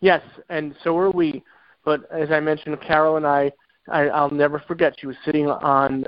[0.00, 1.42] Yes, and so were we.
[1.84, 3.52] But as I mentioned, Carol and I,
[3.88, 4.94] I I'll never forget.
[4.98, 6.04] She was sitting on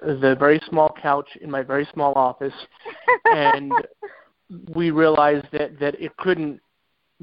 [0.00, 2.54] the very small couch in my very small office,
[3.24, 3.72] and
[4.74, 6.60] we realized that that it couldn't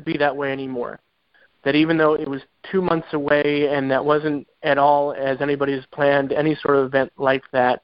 [0.06, 1.00] be that way anymore.
[1.64, 5.74] That even though it was two months away, and that wasn't at all as anybody
[5.74, 7.82] has planned any sort of event like that,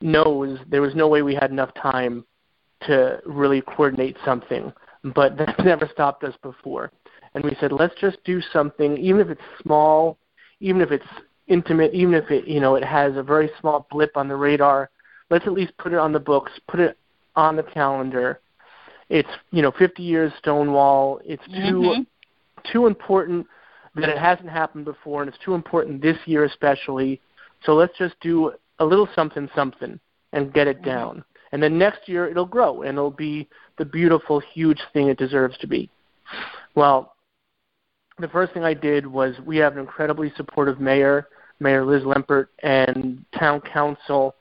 [0.00, 2.24] knows there was no way we had enough time
[2.86, 4.72] to really coordinate something.
[5.14, 6.90] But that never stopped us before
[7.34, 10.18] and we said let's just do something even if it's small
[10.60, 11.04] even if it's
[11.48, 14.90] intimate even if it you know it has a very small blip on the radar
[15.30, 16.98] let's at least put it on the books put it
[17.36, 18.40] on the calendar
[19.12, 22.02] it's you know 50 years stonewall it's too mm-hmm.
[22.72, 23.46] too important
[23.94, 27.20] that it hasn't happened before and it's too important this year especially
[27.64, 30.00] so let's just do a little something something
[30.32, 30.86] and get it mm-hmm.
[30.86, 33.46] down and then next year it'll grow and it'll be
[33.76, 35.90] the beautiful huge thing it deserves to be
[36.74, 37.14] well
[38.18, 41.28] the first thing I did was we have an incredibly supportive mayor,
[41.60, 44.34] Mayor Liz Lempert, and town council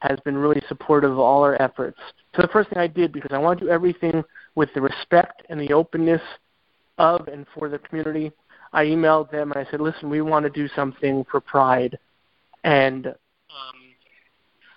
[0.00, 1.98] has been really supportive of all our efforts.
[2.34, 4.22] So the first thing I did, because I want to do everything
[4.54, 6.20] with the respect and the openness
[6.98, 8.32] of and for the community,
[8.72, 11.98] I emailed them and I said, listen, we want to do something for Pride,
[12.64, 13.14] and um,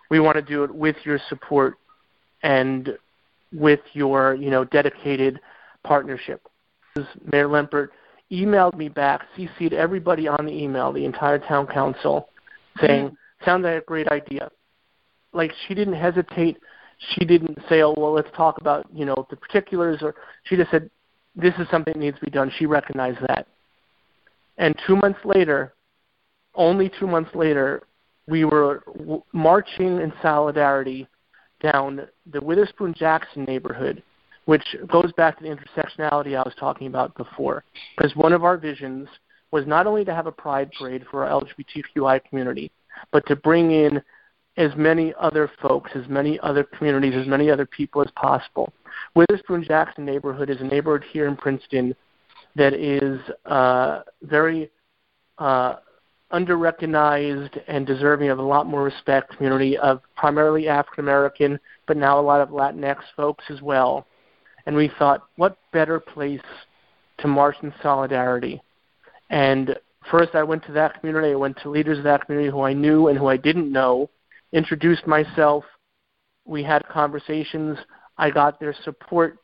[0.09, 1.75] we want to do it with your support
[2.43, 2.97] and
[3.51, 5.39] with your, you know, dedicated
[5.83, 6.41] partnership.
[7.31, 7.89] Mayor Lempert
[8.31, 12.29] emailed me back, CC'd everybody on the email, the entire town council,
[12.79, 13.45] saying, mm-hmm.
[13.45, 14.49] "Sounds like a great idea."
[15.33, 16.57] Like she didn't hesitate.
[17.13, 20.71] She didn't say, "Oh, well, let's talk about you know the particulars," or she just
[20.71, 20.89] said,
[21.35, 23.47] "This is something that needs to be done." She recognized that.
[24.57, 25.73] And two months later,
[26.55, 27.83] only two months later,
[28.27, 31.07] we were w- marching in solidarity
[31.61, 34.03] down the Witherspoon Jackson neighborhood
[34.49, 37.63] which goes back to the intersectionality I was talking about before.
[37.95, 39.07] Because one of our visions
[39.51, 42.71] was not only to have a pride parade for our LGBTQI community,
[43.11, 44.01] but to bring in
[44.59, 48.71] as many other folks, as many other communities, as many other people as possible.
[49.15, 51.95] Witherspoon Jackson neighborhood is a neighborhood here in Princeton
[52.55, 54.69] that is uh, very
[55.39, 55.77] uh,
[56.31, 62.19] underrecognized and deserving of a lot more respect community of primarily African American, but now
[62.19, 64.05] a lot of Latinx folks as well
[64.69, 66.41] and we thought, what better place
[67.17, 68.61] to march in solidarity?
[69.31, 69.75] And
[70.11, 71.31] first, I went to that community.
[71.31, 74.11] I went to leaders of that community who I knew and who I didn't know,
[74.53, 75.63] introduced myself.
[76.45, 77.77] We had conversations.
[78.17, 79.37] I got their support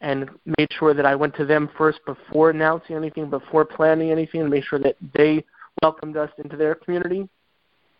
[0.00, 4.40] and made sure that I went to them first before announcing anything, before planning anything,
[4.40, 5.44] and made sure that they
[5.80, 7.28] welcomed us into their community.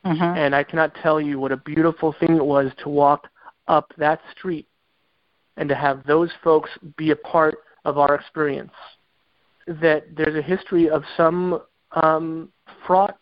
[0.04, 0.22] Mm-hmm.
[0.22, 3.28] And I cannot tell you what a beautiful thing it was to walk
[3.68, 4.66] up that street
[5.56, 8.72] and to have those folks be a part of our experience.
[9.66, 12.48] That there's a history of some um,
[12.84, 13.18] fraught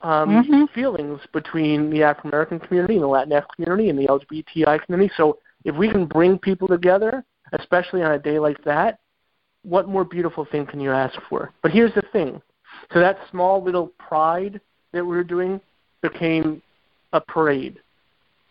[0.00, 0.64] um, Mm-hmm.
[0.74, 5.12] feelings between the African American community and the Latinx community and the LGBTI community.
[5.16, 9.00] So if we can bring people together, especially on a day like that,
[9.62, 11.52] what more beautiful thing can you ask for?
[11.62, 12.40] But here's the thing.
[12.92, 14.60] So that small little pride
[14.92, 15.60] that we were doing
[16.00, 16.62] became
[17.12, 17.80] a parade.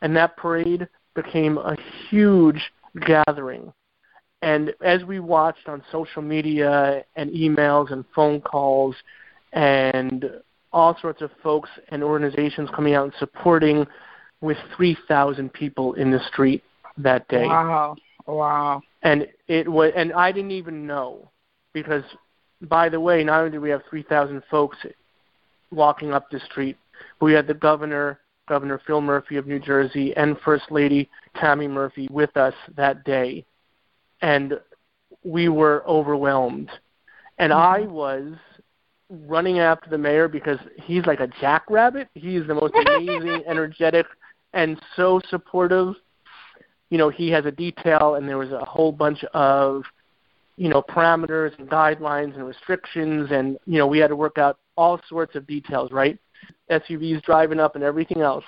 [0.02, 1.76] And that parade became a
[2.10, 2.62] huge
[3.06, 3.74] gathering.
[4.42, 8.96] And as we watched on social media and emails and phone calls
[9.54, 10.26] and
[10.78, 13.88] all sorts of folks and organizations coming out and supporting
[14.42, 16.64] with 3,000 people in the street
[16.98, 17.48] that day.
[17.48, 17.96] Wow.
[18.28, 18.84] Wow.
[19.02, 21.32] And it was and I didn't even know
[21.74, 22.04] because
[22.62, 24.78] by the way, not only did we have 3,000 folks
[25.72, 26.78] walking up the street,
[27.22, 32.08] we had the governor, Governor Phil Murphy of New Jersey, and First Lady Tammy Murphy
[32.12, 33.46] with us that day.
[34.22, 34.60] And
[35.24, 36.70] we were overwhelmed.
[37.40, 37.86] And mm-hmm.
[37.86, 38.34] I was
[39.10, 42.10] running after the mayor because he's like a jackrabbit.
[42.14, 44.06] He's the most amazing, energetic,
[44.54, 45.96] and so supportive.
[46.90, 49.84] You know, he has a detail, and there was a whole bunch of,
[50.56, 54.60] you know, parameters and guidelines and restrictions, and you know, we had to work out
[54.76, 56.18] all sorts of details, right?
[56.70, 58.46] SUVs driving up and everything else.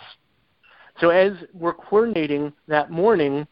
[0.99, 3.47] So as we're coordinating that morning,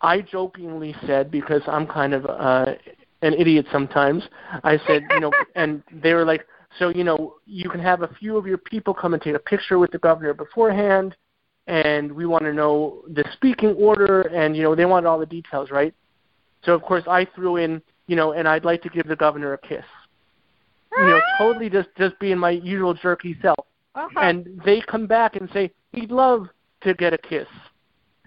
[0.00, 2.74] I jokingly said because I'm kind of uh,
[3.22, 4.22] an idiot sometimes.
[4.64, 6.46] I said, you know, and they were like,
[6.78, 9.40] so you know, you can have a few of your people come and take a
[9.40, 11.16] picture with the governor beforehand,
[11.66, 15.26] and we want to know the speaking order, and you know, they wanted all the
[15.26, 15.94] details, right?
[16.64, 19.54] So of course I threw in, you know, and I'd like to give the governor
[19.54, 19.84] a kiss.
[20.96, 23.66] You know, totally just just being my usual jerky self.
[23.94, 24.20] Uh-huh.
[24.20, 26.48] And they come back and say he'd love
[26.82, 27.48] to get a kiss.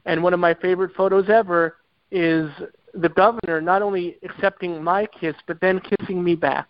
[0.05, 1.77] And one of my favorite photos ever
[2.11, 2.49] is
[2.93, 6.67] the governor not only accepting my kiss but then kissing me back.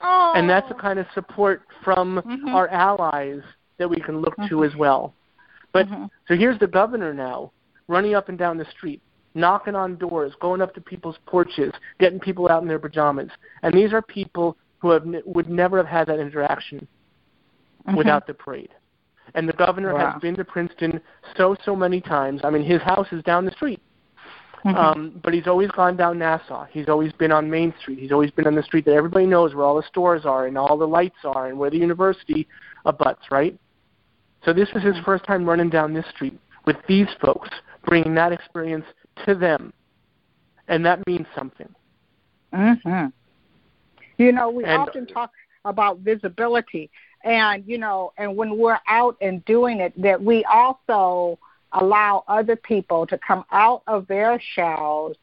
[0.00, 0.32] oh.
[0.36, 2.54] And that's the kind of support from Mhm.
[2.54, 3.42] our allies
[3.78, 5.12] that we can look to as well.
[5.72, 6.08] But Mhm.
[6.28, 7.50] so here's the governor now
[7.88, 9.00] running up and down the street,
[9.34, 13.30] knocking on doors, going up to people's porches, getting people out in their pajamas.
[13.62, 16.86] And these are people who have would never have had that interaction
[17.86, 17.96] Mhm.
[17.96, 18.70] without the parade.
[19.34, 20.12] And the governor Wow.
[20.12, 21.00] has been to Princeton
[21.36, 22.40] so so many times.
[22.44, 23.80] I mean, his house is down the street.
[24.64, 24.74] Mhm.
[24.74, 26.64] Um, but he's always gone down Nassau.
[26.64, 27.98] He's always been on Main Street.
[27.98, 30.58] He's always been on the street that everybody knows where all the stores are and
[30.58, 32.46] all the lights are and where the university
[32.84, 33.56] abuts, right?
[34.44, 37.48] So this was his first time running down this street with these folks,
[37.86, 38.84] bringing that experience
[39.26, 39.72] to them.
[40.68, 41.72] And that means something.
[42.52, 43.06] hmm
[44.18, 45.30] You know, we And- often talk
[45.64, 46.90] about visibility,
[47.24, 51.38] and you know, and when we're out and doing it, that we also
[51.80, 55.16] allow other people to come out of their shells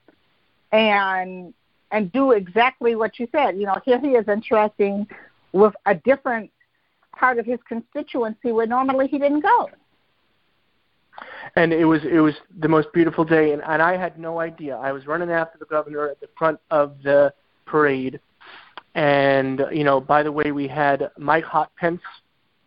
[0.72, 1.54] and
[1.92, 3.58] and do exactly what you said.
[3.58, 5.08] You know, here he is interacting
[5.54, 6.52] with a different
[7.16, 9.70] part of his constituency where normally he didn't go.
[11.56, 14.76] and it was it was the most beautiful day and, and I had no idea.
[14.76, 17.34] I was running after the governor at the front of the
[17.66, 18.20] parade
[18.96, 22.02] and you know, by the way we had Mike Hotpence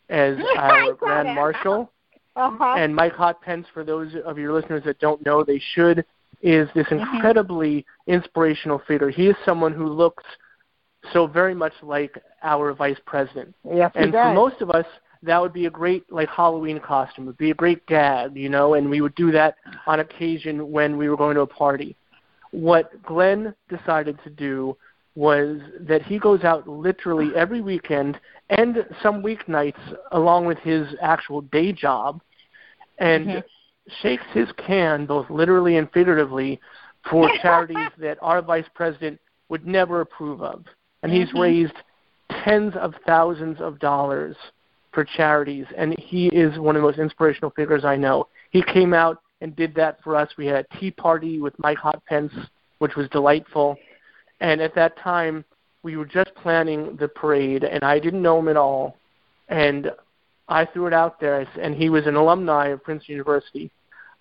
[0.09, 1.91] as our grand marshal.
[2.39, 2.75] Uh-huh.
[2.79, 6.05] And Mike Hotpence, for those of your listeners that don't know, they should,
[6.43, 7.17] is this Mm-hmm.
[7.17, 9.11] incredibly inspirational figure.
[9.11, 10.25] He is someone who looks
[11.13, 13.55] so very much like our vice president.
[13.65, 14.87] yes, he And for most of us,
[15.23, 17.25] that would be a great like Halloween costume.
[17.25, 20.71] It would be a great gag, you know, and we would do that on occasion
[20.71, 21.97] when we were going to a party.
[22.53, 24.77] What Glenn decided to do
[25.17, 28.19] was that he goes out literally every weekend
[28.51, 29.81] and some weeknights
[30.13, 32.21] along with his actual day job
[32.99, 33.45] and Mhm.
[34.03, 36.61] shakes his can both literally and figuratively
[37.05, 40.65] for charities that our vice president would never approve of.
[41.03, 41.41] And he's Mhm.
[41.41, 41.77] raised
[42.31, 44.37] tens of thousands of dollars
[44.93, 48.27] for charities and he is one of the most inspirational figures I know.
[48.51, 50.37] He came out and did that for us.
[50.37, 52.33] We had a tea party with Mike Hotpence,
[52.79, 53.79] which was delightful.
[54.41, 55.45] And at that time,
[55.83, 58.97] we were just planning the parade, and I didn't know him at all.
[59.49, 59.93] And
[60.49, 63.71] I threw it out there, and he was an alumni of Princeton University.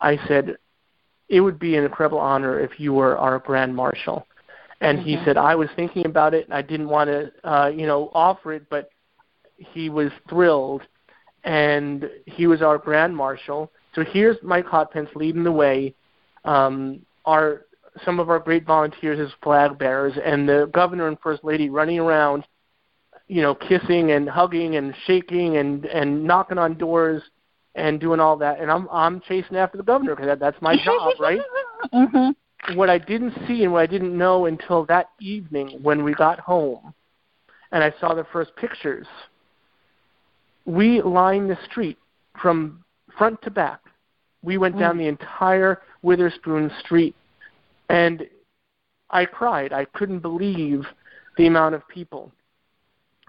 [0.02, 0.58] I said,
[1.30, 4.28] "It would be an incredible honor if you were our grand marshal."
[4.82, 5.26] And he Mhm.
[5.26, 6.46] said, "I was thinking about it.
[6.46, 8.90] and I didn't want to, uh, you know, offer it, but
[9.58, 10.84] he was thrilled,
[11.44, 13.72] and he was our grand marshal.
[13.94, 15.96] So here's Mike Hotpence leading the way.
[16.46, 17.66] Um, our
[18.06, 22.00] some of our great volunteers as flag bearers, and the governor and first lady running
[22.00, 22.46] around,
[23.28, 27.22] you know, kissing and hugging and shaking and and knocking on doors
[27.76, 28.60] and doing all that.
[28.60, 31.42] And I'm I'm chasing after the governor because that, that's my job, right?
[31.92, 32.30] hmm
[32.74, 36.40] what I didn't see and what I didn't know until that evening when we got
[36.40, 36.94] home
[37.72, 39.06] and I saw the first pictures
[40.68, 41.98] we lined the street
[42.40, 42.84] from
[43.18, 43.80] front to back.
[44.44, 45.00] We went down mm.
[45.00, 47.16] the entire Witherspoon Street,
[47.90, 48.28] and
[49.10, 49.74] I cried.
[49.74, 50.84] I couldn't believe
[51.38, 52.32] the amount of people.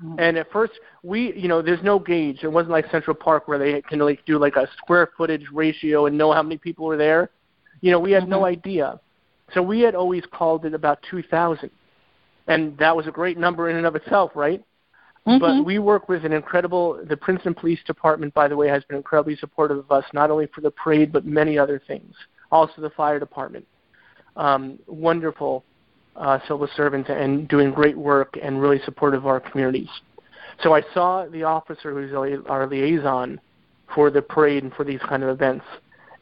[0.02, 0.16] Mm.
[0.18, 0.72] And at first,
[1.02, 2.40] we, you know, there's no gauge.
[2.42, 6.06] It wasn't like Central Park where they can like do like a square footage ratio
[6.06, 7.30] and know how many people were there.
[7.80, 8.32] You know, we had mm-hmm.
[8.32, 9.00] no idea.
[9.54, 11.70] So we had always called it about 2,000,
[12.48, 14.62] and that was a great number in and of itself, right?
[15.26, 15.38] Mm-hmm.
[15.38, 17.02] But we work with an incredible.
[17.08, 20.48] The Princeton Police Department, by the way, has been incredibly supportive of us, not only
[20.54, 22.14] for the parade but many other things.
[22.50, 23.66] Also, the fire department,
[24.36, 25.64] um, wonderful
[26.18, 29.88] uh, civil servants and doing great work and really supportive of our communities.
[30.62, 32.12] So I saw the officer who's
[32.46, 33.40] our liaison
[33.94, 35.64] for the parade and for these kind of events,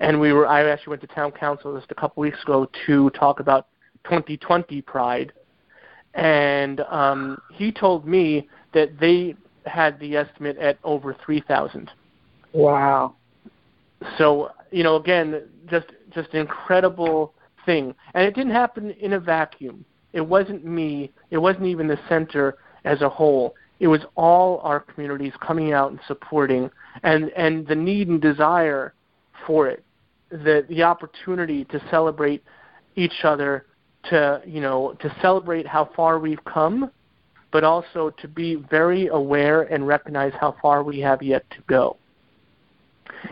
[0.01, 0.47] and we were.
[0.47, 3.69] I actually went to town council just a couple weeks ago to talk about
[4.05, 5.33] 2020 Pride,
[6.15, 9.35] and um, he told me that they
[9.65, 11.91] had the estimate at over 3,000.
[12.53, 13.17] Wow.
[14.19, 17.33] So, you know, again, just just incredible
[17.67, 17.95] thing.
[18.15, 19.85] And it didn't happen in a vacuum.
[20.13, 21.13] It wasn't me.
[21.31, 23.55] It wasn't even the center as a whole.
[23.81, 26.71] It was all our communities coming out and supporting
[27.03, 28.95] and and the need and desire
[29.47, 29.85] for it.
[30.31, 32.43] The the opportunity to celebrate
[32.95, 33.67] each other
[34.09, 36.91] to, you know, to celebrate how far we've come
[37.57, 41.97] but also to be very aware and recognize how far we have yet to go.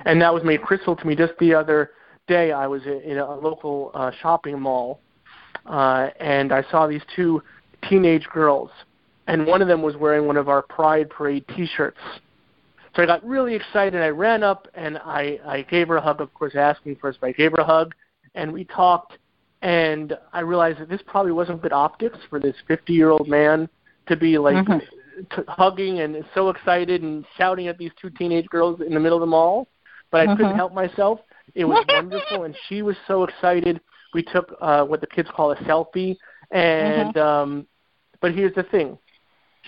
[0.07, 1.91] And that was made crystal to me just the other
[2.27, 2.53] day.
[2.53, 5.01] I was in a local uh, shopping mall,
[5.67, 7.43] uh, and I saw these two
[7.89, 8.71] teenage girls,
[9.27, 12.01] and one of them was wearing one of our Pride Parade T-shirts.
[12.95, 14.01] So I got really excited.
[14.01, 16.21] I ran up and I, I gave her a hug.
[16.21, 17.95] Of course, asking first, but I gave her a hug,
[18.35, 19.19] and we talked.
[19.63, 23.69] And I realized that this probably wasn't good optics for this 50-year-old man
[24.07, 24.79] to be like mm-hmm.
[25.35, 29.17] t- hugging and so excited and shouting at these two teenage girls in the middle
[29.17, 29.67] of the mall,
[30.11, 30.37] but I mm-hmm.
[30.37, 31.21] couldn't help myself.
[31.55, 33.81] It was wonderful, and she was so excited.
[34.13, 36.17] We took uh, what the kids call a selfie,
[36.51, 37.19] and mm-hmm.
[37.19, 37.67] um,
[38.21, 38.99] but here's the thing,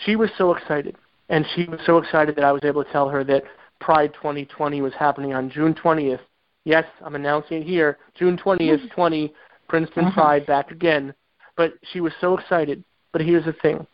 [0.05, 0.97] she was so excited,
[1.28, 3.45] and she was so excited that I was able to tell her that
[3.80, 6.20] Pride 2020 was happening on June 20th.
[6.64, 9.32] Yes, I'm announcing it here, June 20th, 20,
[9.68, 10.14] Princeton mm-hmm.
[10.14, 11.14] Pride back again.
[11.57, 12.84] But she was so excited.
[13.12, 13.87] But here's the thing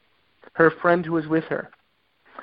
[0.54, 1.70] her friend who was with her.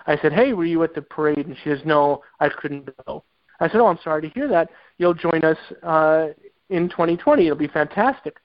[0.08, 3.24] I said, "Hey, were you at the parade?" And she says, "No, I couldn't go."
[3.60, 4.70] I said, "Oh, I'm sorry to hear that.
[4.97, 6.28] You'll join us uh,
[6.70, 7.45] in 2020.
[7.45, 8.38] It'll be fantastic."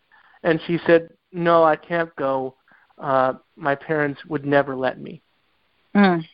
[0.42, 2.54] And she said, "No, I can't go.
[2.98, 5.22] Uh, my parents would never let me."
[5.94, 6.24] Mm.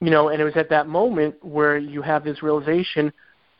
[0.00, 3.12] You know, and it was at that moment where you have this realization.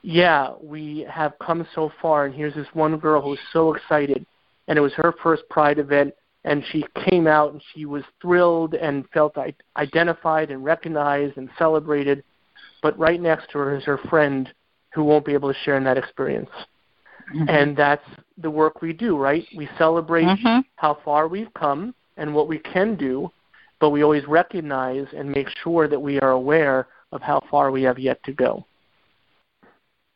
[0.02, 4.24] Yeah, we have come so far, and here's this one girl who's so excited,
[4.68, 6.14] and it was her first Pride event
[6.44, 9.36] and she came out and she was thrilled and felt
[9.76, 12.22] identified and recognized and celebrated.
[12.82, 14.52] But right next to her is her friend
[14.94, 16.50] who won't be able to share in that experience.
[17.34, 17.48] Mm-hmm.
[17.48, 18.04] And that's
[18.38, 19.44] the work we do, right?
[19.56, 20.60] We celebrate mm-hmm.
[20.76, 23.30] how far we've come and what we can do,
[23.80, 27.82] but we always recognize and make sure that we are aware of how far we
[27.82, 28.64] have yet to go.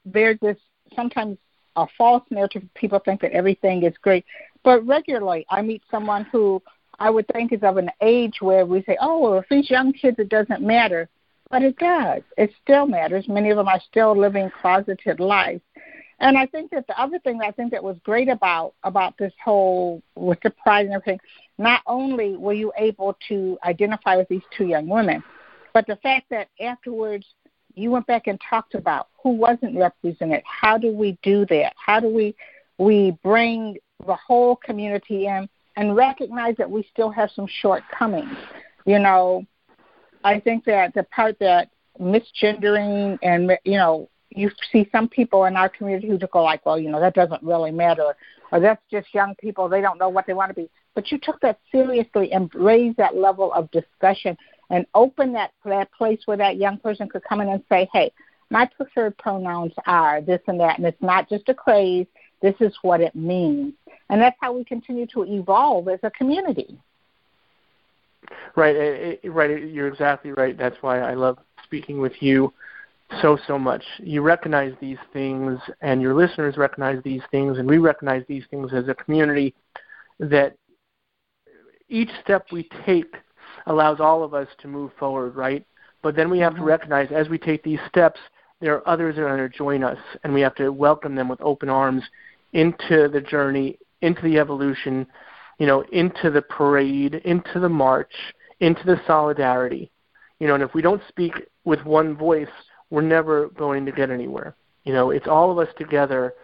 [0.05, 0.57] There's this
[0.97, 1.39] sometimes
[1.77, 2.63] a false narrative.
[2.75, 4.25] People think that everything is great.
[4.65, 6.63] But regularly, I meet someone who
[6.99, 9.93] I would think is of an age where we say, oh, well, if these young
[9.93, 11.09] kids, it doesn't matter.
[11.53, 12.23] But it does.
[12.39, 13.29] It still matters.
[13.29, 15.61] Many of them are still living closeted lives.
[16.19, 19.35] And I think that the other thing I think that was great about about this
[19.45, 21.21] whole with the pride and everything,
[21.59, 25.23] not only were you able to identify with these two young women,
[25.75, 27.27] but the fact that afterwards
[27.75, 30.43] you went back and talked about who wasn't represented.
[30.47, 31.75] How do we do that?
[31.77, 32.35] How do we
[32.79, 33.77] we bring
[34.07, 38.37] the whole community in and recognize that we still have some shortcomings.
[38.87, 39.45] You know,
[40.25, 41.71] I think that the part that
[42.01, 46.65] misgendering and you know you see some people in our community who just go like,
[46.65, 48.15] well, you know, that doesn't really matter,
[48.51, 50.71] or that's just young people, they don't know what they want to be.
[50.95, 54.37] But you took that seriously and raised that level of discussion
[54.71, 58.13] and open that that place where that young person could come in and say, hey,
[58.51, 62.07] my preferred pronouns are this and that, and it's not just a craze.
[62.43, 63.73] This is what it means.
[64.11, 66.77] And that's how we continue to evolve as a community.
[68.55, 69.63] Right, eh, eh, right.
[69.65, 70.57] You're exactly right.
[70.57, 72.53] That's why I love speaking with you
[73.21, 73.83] so so much.
[73.99, 78.73] You recognize these things, and your listeners recognize these things, and we recognize these things
[78.73, 79.55] as a community.
[80.19, 80.57] That
[81.89, 83.15] each step we take
[83.67, 85.65] allows all of us to move forward, right?
[86.03, 86.63] But then we have mm-hmm.
[86.63, 88.21] to recognize as we take these steps,
[88.61, 91.29] there are others that are going to join us, and we have to welcome them
[91.29, 92.03] with open arms
[92.53, 95.07] into the journey, into the evolution,
[95.59, 98.13] you know, into the parade, into the march,
[98.61, 99.91] into the solidarity.
[100.39, 101.35] You know, and if we don't speak
[101.65, 102.49] with one voice,
[102.91, 104.55] we're never going to get anywhere.
[104.85, 106.35] You know, it's all of us together,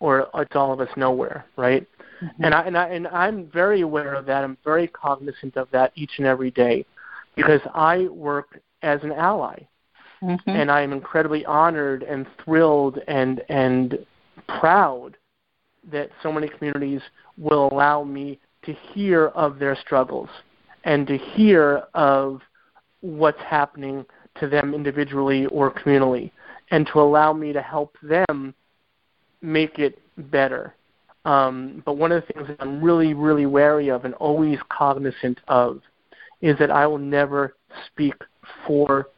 [0.00, 1.86] or it's all of us nowhere, right?
[2.22, 2.44] Mm-hmm.
[2.44, 4.44] And I and I and I'm very aware of that.
[4.44, 6.84] I'm very cognizant of that each and every day,
[7.34, 9.66] because I work as an ally,
[10.22, 10.50] mm-hmm.
[10.50, 13.98] and I am incredibly honored and thrilled and and
[14.60, 15.16] proud
[15.90, 17.00] that so many communities
[17.38, 20.28] will allow me to hear of their struggles
[20.84, 22.40] and to hear of
[23.00, 24.04] what's happening
[24.40, 26.30] to them individually or communally
[26.70, 28.54] and to allow me to help them
[29.40, 29.98] make it
[30.30, 30.74] better.
[31.24, 35.40] Um, but one of the things that I'm really, really wary of and always cognizant
[35.48, 35.80] of
[36.40, 37.56] is that I will never
[37.86, 38.14] speak
[38.66, 39.08] for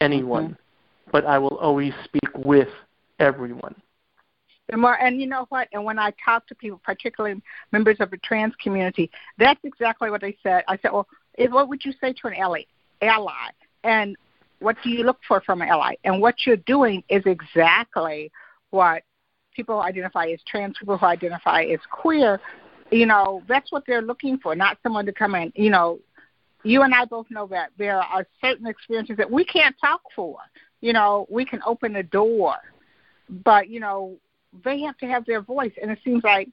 [0.00, 1.10] anyone, mm-hmm.
[1.12, 2.68] but I will always speak with
[3.18, 3.74] everyone.
[4.70, 5.68] And more, and you know what?
[5.72, 7.40] And when I talk to people, particularly
[7.72, 10.64] members of the trans community, that's exactly what they said.
[10.68, 11.08] I said, "Well,
[11.38, 12.62] eh, what would you say to an ally?"
[13.02, 13.50] Ally,
[13.82, 14.16] and
[14.60, 15.94] what do you look for from an ally?
[16.04, 18.30] And what you're doing is exactly
[18.70, 19.02] what
[19.54, 22.40] people identify as trans, people who identify as queer.
[22.90, 25.52] You know, that's what they're looking for, not someone to come in.
[25.54, 25.98] You know,
[26.62, 30.36] you and I both know that there are certain experiences that we can't talk for.
[30.80, 32.56] You know, we can open a door,
[33.28, 34.16] but you know,
[34.64, 36.48] they have to have their voice, and it seems like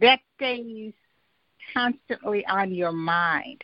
[0.00, 0.92] that stays
[1.72, 3.62] constantly on your mind.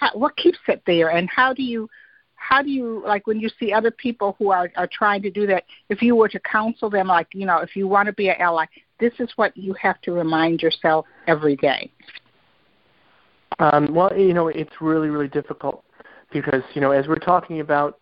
[0.00, 1.88] How, what keeps it there, and how do you
[2.36, 5.46] how do you like when you see other people who are are trying to do
[5.46, 5.64] that?
[5.88, 8.36] If you were to counsel them, like you know, if you want to be an
[8.38, 8.66] ally,
[9.00, 11.90] this is what you have to remind yourself every day.
[13.58, 15.84] Um, well, you know, it's really really difficult
[16.32, 18.00] because you know, as we're talking about,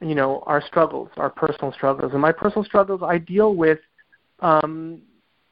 [0.00, 3.78] you know, our struggles, our personal struggles, and my personal struggles, I deal with
[4.40, 5.02] um,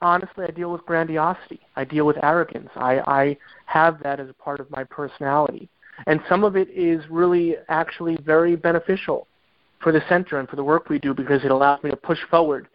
[0.01, 1.61] honestly, I deal with grandiosity.
[1.77, 2.71] I deal with arrogance.
[2.77, 5.69] I, I have that as a part of my personality.
[6.07, 9.27] And some of it is really actually very beneficial
[9.81, 12.19] for the center and for the work we do because it allows me to push
[12.31, 12.69] forward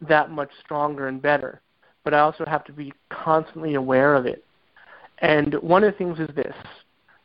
[0.00, 1.60] that much stronger and better.
[2.04, 4.44] But I also have to be constantly aware of it.
[5.18, 6.54] And one of the things is this.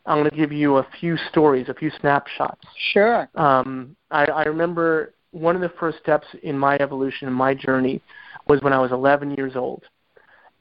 [0.05, 2.65] I'm going to give you a few stories, a few snapshots.
[2.91, 3.29] Sure.
[3.35, 8.01] Um, I, I remember one of the first steps in my evolution, in my journey,
[8.47, 9.83] was when I was 11 years old.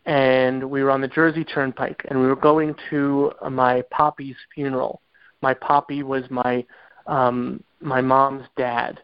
[0.07, 5.01] And we were on the Jersey Turnpike, and we were going to my poppy's funeral.
[5.43, 6.65] My poppy was my
[7.07, 9.01] um, my mom's dad,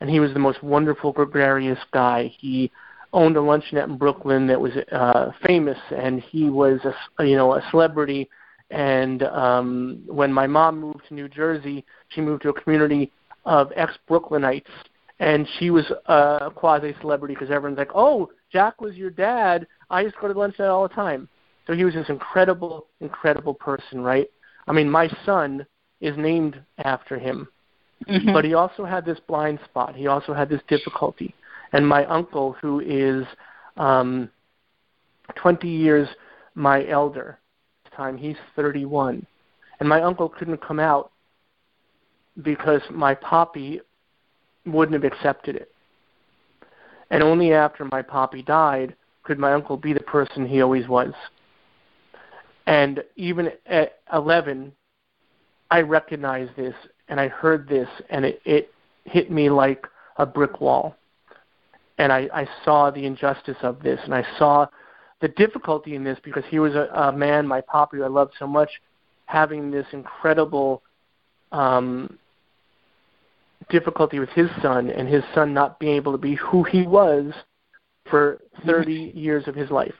[0.00, 2.32] and he was the most wonderful, gregarious guy.
[2.38, 2.70] He
[3.12, 6.80] owned a luncheonette in Brooklyn that was uh, famous, and he was
[7.18, 8.28] a you know a celebrity.
[8.70, 13.12] And um, when my mom moved to New Jersey, she moved to a community
[13.44, 14.64] of ex-Brooklynites
[15.18, 19.66] and she was a quasi celebrity because everyone's like, "Oh, Jack was your dad.
[19.90, 21.28] I used to go to lunch all the time."
[21.66, 24.28] So he was this incredible, incredible person, right?
[24.66, 25.66] I mean, my son
[26.00, 27.48] is named after him,
[28.06, 28.32] mm-hmm.
[28.32, 29.96] but he also had this blind spot.
[29.96, 31.34] He also had this difficulty,
[31.72, 33.26] and my uncle, who is
[33.76, 34.30] um,
[35.34, 36.08] 20 years
[36.54, 37.38] my elder,
[37.96, 39.26] time he's 31,
[39.80, 41.10] and my uncle couldn't come out
[42.42, 43.80] because my poppy
[44.66, 45.70] wouldn't have accepted it.
[47.10, 51.12] And only after my poppy died could my uncle be the person he always was.
[52.66, 54.72] And even at 11,
[55.70, 56.74] I recognized this
[57.08, 58.72] and I heard this, and it, it
[59.04, 59.86] hit me like
[60.16, 60.96] a brick wall.
[61.98, 64.66] And I, I saw the injustice of this, and I saw
[65.20, 68.46] the difficulty in this because he was a, a man, my poppy, I loved so
[68.46, 68.70] much,
[69.26, 70.82] having this incredible
[71.52, 72.18] um,
[73.68, 77.32] difficulty with his son and his son not being able to be who he was
[78.08, 79.18] for 30 mm-hmm.
[79.18, 79.94] years of his life.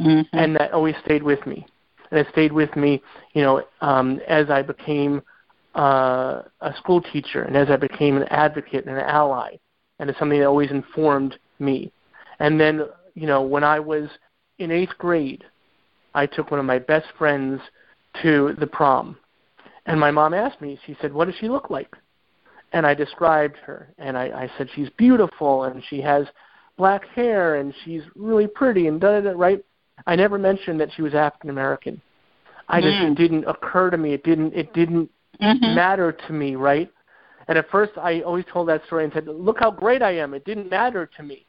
[0.00, 0.36] Mm-hmm.
[0.36, 1.66] And that always stayed with me.
[2.10, 3.02] And it stayed with me,
[3.34, 5.22] you know, um, as I became
[5.74, 9.56] uh, a school teacher and as I became an advocate and an ally.
[9.98, 11.92] And it's something that always informed me.
[12.38, 12.82] And then,
[13.14, 14.08] you know, when I was
[14.58, 15.44] in eighth grade,
[16.14, 17.60] I took one of my best friends
[18.22, 19.16] to the prom.
[19.86, 21.94] And my mom asked me, she said, What does she look like?
[22.72, 26.26] And I described her, and I, I said she's beautiful, and she has
[26.76, 29.38] black hair, and she's really pretty, and da da da.
[29.38, 29.64] Right?
[30.06, 32.00] I never mentioned that she was African American.
[32.68, 33.12] I just mm.
[33.12, 34.12] it didn't occur to me.
[34.12, 34.54] It didn't.
[34.54, 35.10] It didn't
[35.40, 35.74] mm-hmm.
[35.74, 36.56] matter to me.
[36.56, 36.90] Right?
[37.48, 40.34] And at first, I always told that story and said, "Look how great I am."
[40.34, 41.46] It didn't matter to me.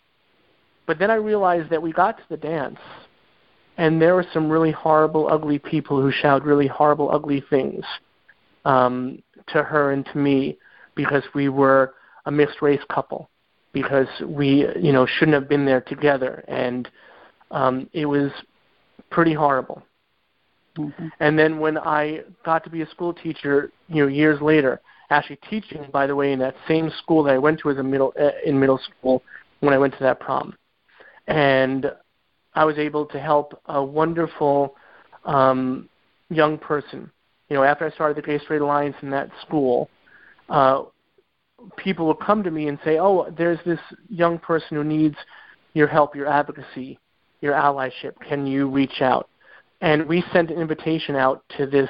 [0.87, 2.79] But then I realized that we got to the dance,
[3.77, 7.83] and there were some really horrible, ugly people who shouted really horrible, ugly things
[8.65, 10.57] um, to her and to me
[11.01, 11.93] because we were
[12.25, 13.29] a mixed race couple
[13.71, 16.89] because we you know shouldn't have been there together and
[17.51, 18.31] um it was
[19.09, 19.81] pretty horrible
[20.77, 21.07] mm-hmm.
[21.19, 25.39] and then when i got to be a school teacher you know years later actually
[25.49, 28.13] teaching, by the way, in that same school that I went to as a middle
[28.19, 29.23] uh, in middle school
[29.59, 30.55] when I went to that prom,
[31.27, 31.91] and
[32.53, 34.75] I was able to help a wonderful
[35.25, 35.89] um,
[36.29, 37.11] young person.
[37.49, 39.89] You know, after I started the Gay Straight Alliance in that school,
[40.49, 40.83] uh,
[41.77, 43.79] people would come to me and say, "Oh, there's this
[44.09, 45.15] young person who needs
[45.73, 46.99] your help, your advocacy,
[47.41, 48.13] your allyship.
[48.27, 49.29] Can you reach out?"
[49.81, 51.89] And we sent an invitation out to this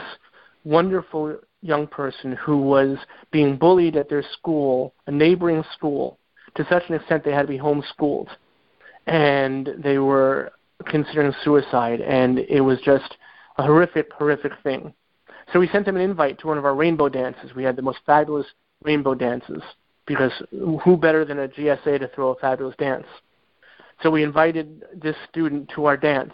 [0.64, 2.97] wonderful young person who was
[3.32, 6.18] being bullied at their school, a neighboring school,
[6.55, 8.28] to such an extent they had to be homeschooled.
[9.07, 10.51] And they were
[10.86, 13.18] considering suicide, and it was just
[13.57, 14.93] a horrific, horrific thing.
[15.52, 17.56] So we sent them an invite to one of our rainbow dances.
[17.56, 18.45] We had the most fabulous
[18.84, 19.62] rainbow dances
[20.06, 23.06] because who better than a GSA to throw a fabulous dance?
[24.02, 26.34] So we invited this student to our dance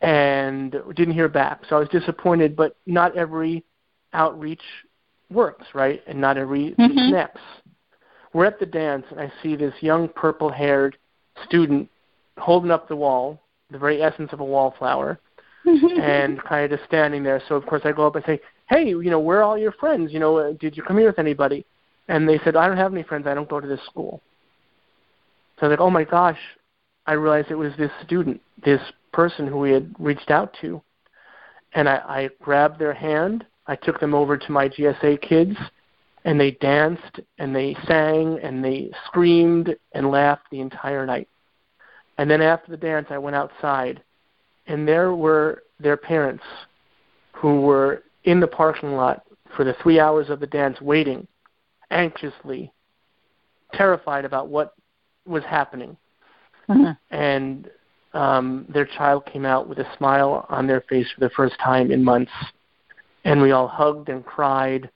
[0.00, 1.62] and didn't hear back.
[1.68, 3.64] So I was disappointed, but not every
[4.12, 4.62] outreach
[5.30, 6.02] works, right?
[6.06, 6.86] And not every mm-hmm.
[6.86, 7.40] connects.
[8.32, 10.96] We're at the dance, and I see this young purple haired
[11.46, 11.88] student
[12.36, 13.40] holding up the wall,
[13.70, 15.18] the very essence of a wallflower,
[15.66, 17.42] and kind of just standing there.
[17.48, 19.72] So, of course, I go up and say, Hey, you know, where are all your
[19.72, 20.12] friends?
[20.12, 21.64] You know, uh, did you come here with anybody?
[22.08, 23.26] And they said, I don't have any friends.
[23.26, 24.20] I don't go to this school.
[25.58, 26.38] So I was like, Oh my gosh.
[27.06, 28.80] I realized it was this student, this
[29.12, 30.82] person who we had reached out to.
[31.72, 35.56] And I, I grabbed their hand I took them over to my GSA kids,
[36.24, 41.28] and they danced and they sang and they screamed and laughed the entire night.
[42.18, 44.02] And then after the dance, I went outside,
[44.66, 46.44] and there were their parents
[47.32, 49.22] who were in the parking lot
[49.56, 51.26] for the three hours of the dance, waiting
[51.90, 52.72] anxiously,
[53.74, 54.74] terrified about what
[55.26, 55.96] was happening.
[56.68, 56.92] Mm-hmm.
[57.14, 57.70] And
[58.12, 61.90] um, their child came out with a smile on their face for the first time
[61.90, 62.32] in months
[63.26, 64.88] and we all hugged and cried.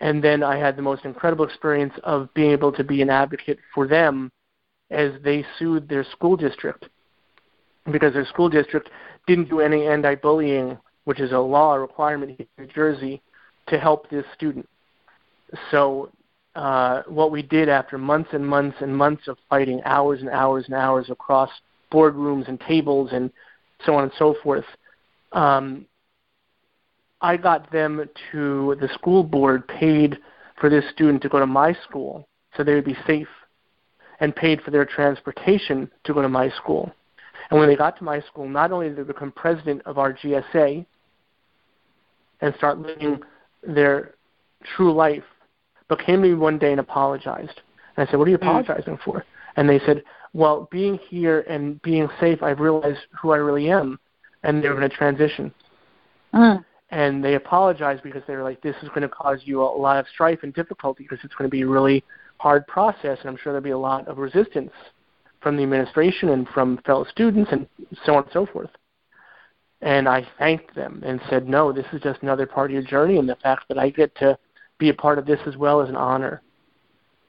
[0.00, 3.58] And then I had the most incredible experience of being able to be an advocate
[3.74, 4.30] for them
[4.90, 6.86] as they sued their school district
[7.90, 8.90] because their school district
[9.26, 13.22] didn't do any anti-bullying, which is a law requirement here in New Jersey,
[13.68, 14.68] to help this student.
[15.70, 16.10] So
[16.54, 20.64] uh, what we did after months and months and months of fighting, hours and hours
[20.66, 21.50] and hours across
[21.92, 23.30] boardrooms and tables and
[23.84, 24.64] so on and so forth,
[25.32, 25.86] um,
[27.20, 30.18] I got them to the school board paid
[30.60, 33.28] for this student to go to my school so they would be safe
[34.20, 36.90] and paid for their transportation to go to my school.
[37.50, 40.12] And when they got to my school, not only did they become president of our
[40.12, 40.84] GSA
[42.40, 43.20] and start living
[43.62, 44.14] their
[44.76, 45.24] true life,
[45.88, 47.60] but came to me one day and apologized.
[47.96, 48.42] And I said, What are you mm.
[48.42, 49.24] apologizing for?
[49.56, 53.98] And they said, Well, being here and being safe, I've realized who I really am.
[54.42, 55.52] And they were going to transition.
[56.34, 59.64] Mm and they apologized because they were like, "This is going to cause you a
[59.64, 62.04] lot of strife and difficulty because it's going to be a really
[62.38, 64.72] hard process, and I'm sure there'll be a lot of resistance
[65.46, 67.68] from the administration and from fellow students and
[68.04, 68.70] so on and so forth."
[69.80, 73.16] And I thanked them and said, "No, this is just another part of your journey,
[73.16, 74.36] and the fact that I get to
[74.78, 76.42] be a part of this as well is an honor."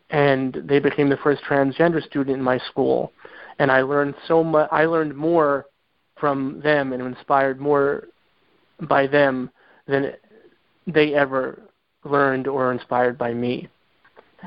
[0.10, 3.14] And they became the first transgender student in my school,
[3.60, 4.68] and I learned so much.
[4.72, 5.68] I learned more
[6.16, 8.08] from them and inspired more
[8.82, 9.52] by them
[9.86, 10.16] than
[10.88, 11.62] they ever
[12.04, 13.68] learned or inspired by me.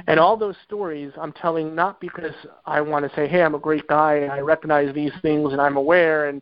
[0.07, 2.35] And all those stories I'm telling not because
[2.67, 5.61] I want to say, hey, I'm a great guy and I recognize these things and
[5.61, 6.41] I'm aware and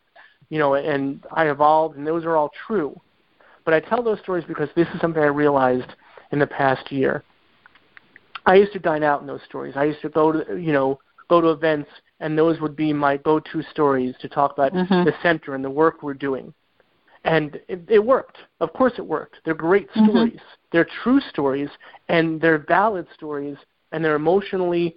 [0.51, 2.99] you know and I evolved and those are all true.
[3.65, 5.95] But I tell those stories because this is something I realized
[6.33, 7.23] in the past year.
[8.47, 9.75] I used to dine out in those stories.
[9.77, 11.91] I used to go to you know go to events
[12.21, 15.05] and those would be my go-to stories to talk about mm-hmm.
[15.05, 16.53] the center and the work we're doing
[17.29, 18.39] and it, it worked.
[18.61, 19.37] Of course, it worked.
[19.45, 20.11] They're great mm-hmm.
[20.11, 20.41] stories.
[20.73, 21.69] They're true stories,
[22.09, 23.57] and they're valid stories,
[23.93, 24.97] and they're emotionally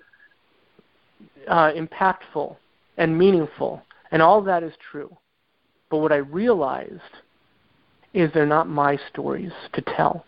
[1.49, 2.55] uh, impactful
[2.97, 5.15] and meaningful, and all that is true.
[5.89, 7.01] But what I realized
[8.13, 10.25] is they're not my stories to tell.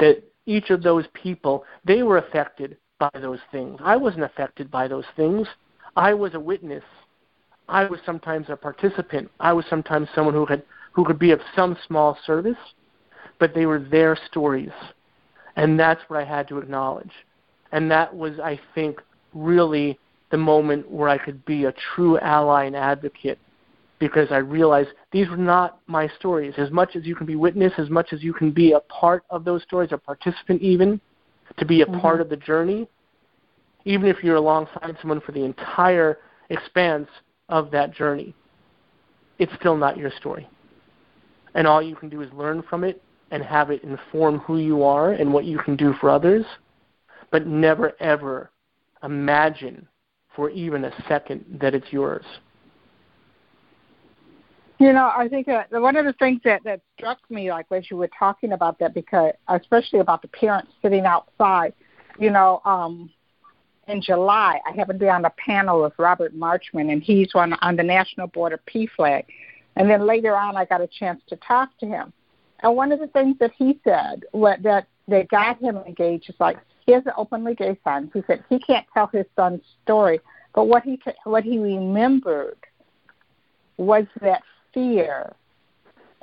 [0.00, 3.80] That each of those people, they were affected by those things.
[3.82, 5.48] I wasn't affected by those things.
[5.96, 6.84] I was a witness
[7.68, 9.30] I was sometimes a participant.
[9.40, 10.62] I was sometimes someone who could
[10.92, 12.56] who could be of some small service,
[13.40, 14.70] but they were their stories,
[15.56, 17.10] and that's what I had to acknowledge.
[17.72, 19.00] And that was, I think,
[19.32, 19.98] really
[20.30, 23.38] the moment where I could be a true ally and advocate
[23.98, 26.54] because I realized these were not my stories.
[26.58, 29.24] As much as you can be witness, as much as you can be a part
[29.30, 31.00] of those stories, a participant even,
[31.58, 32.00] to be a mm-hmm.
[32.00, 32.88] part of the journey,
[33.84, 36.18] even if you're alongside someone for the entire
[36.50, 37.08] expanse,
[37.48, 38.34] of that journey,
[39.38, 40.48] it's still not your story.
[41.54, 44.82] And all you can do is learn from it and have it inform who you
[44.82, 46.44] are and what you can do for others,
[47.30, 48.50] but never ever
[49.02, 49.86] imagine
[50.34, 52.24] for even a second that it's yours.
[54.78, 57.90] You know, I think that one of the things that that struck me, like as
[57.90, 61.72] you were talking about that, because especially about the parents sitting outside,
[62.18, 63.10] you know, um,
[63.88, 67.52] in July, I happened to be on a panel with Robert Marchman, and he's on
[67.54, 69.24] on the National Board of PFLAG.
[69.76, 72.12] And then later on, I got a chance to talk to him.
[72.62, 76.36] And one of the things that he said what, that that got him engaged is
[76.38, 78.10] like he has an openly gay son.
[78.14, 80.20] He said he can't tell his son's story,
[80.54, 82.58] but what he what he remembered
[83.76, 85.34] was that fear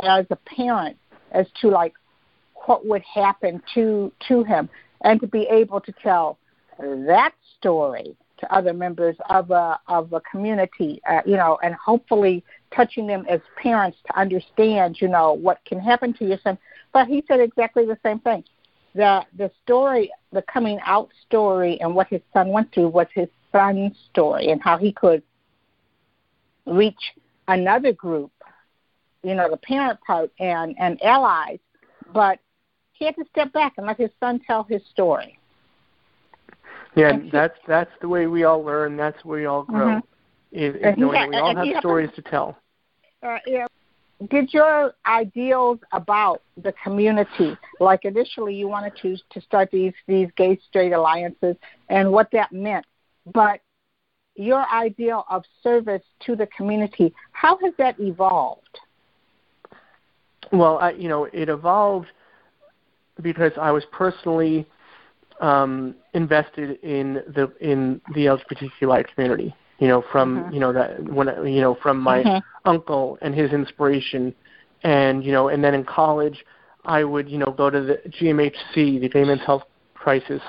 [0.03, 0.97] as a parent
[1.31, 1.93] as to like
[2.65, 4.69] what would happen to to him
[5.01, 6.37] and to be able to tell
[6.79, 12.43] that story to other members of a of a community uh, you know and hopefully
[12.75, 16.57] touching them as parents to understand you know what can happen to your son
[16.91, 18.43] but he said exactly the same thing
[18.95, 23.29] the the story the coming out story and what his son went through was his
[23.51, 25.21] son's story and how he could
[26.65, 27.13] reach
[27.47, 28.31] another group
[29.23, 31.59] you know, the parent part and, and allies,
[32.13, 32.39] but
[32.93, 35.37] he had to step back and let his son tell his story.
[36.95, 38.97] Yeah, that's that's the way we all learn.
[38.97, 39.87] That's where we all grow.
[39.87, 40.07] Mm-hmm.
[40.51, 42.57] Is, is knowing that we all have stories to tell.
[43.23, 43.67] Uh, yeah.
[44.29, 50.27] Did your ideals about the community, like initially you wanted to to start these these
[50.35, 51.55] gay straight alliances
[51.89, 52.85] and what that meant,
[53.33, 53.61] but
[54.35, 58.79] your ideal of service to the community, how has that evolved?
[60.51, 62.07] Well, I, you know, it evolved
[63.21, 64.67] because I was personally
[65.41, 69.53] um, invested in the in the LGBTQI community.
[69.79, 70.53] You know, from mm-hmm.
[70.53, 72.69] you know that when you know from my mm-hmm.
[72.69, 74.33] uncle and his inspiration,
[74.83, 76.45] and you know, and then in college,
[76.85, 79.63] I would you know go to the GMHC, the Gay Men's Health
[79.95, 80.41] Crisis,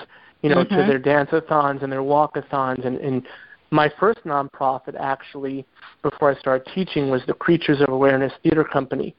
[0.42, 0.76] you know, mm-hmm.
[0.76, 3.26] to their dance-a-thons and their walk-a-thons, and, and
[3.70, 5.64] my first nonprofit actually,
[6.02, 9.14] before I started teaching, was the Creatures of Awareness Theater Company,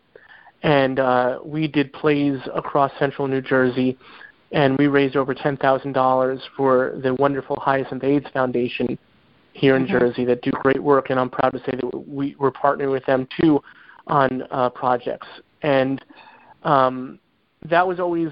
[0.62, 3.98] and uh, we did plays across central New Jersey,
[4.54, 8.98] and we raised over ten thousand dollars for the wonderful Hyacinth AIDS Foundation
[9.54, 9.98] here in mm-hmm.
[9.98, 13.06] Jersey that do great work, and I'm proud to say that we, we're partnering with
[13.06, 13.62] them too
[14.08, 15.28] on uh, projects,
[15.64, 16.04] and
[16.64, 17.20] um,
[17.70, 18.30] that was always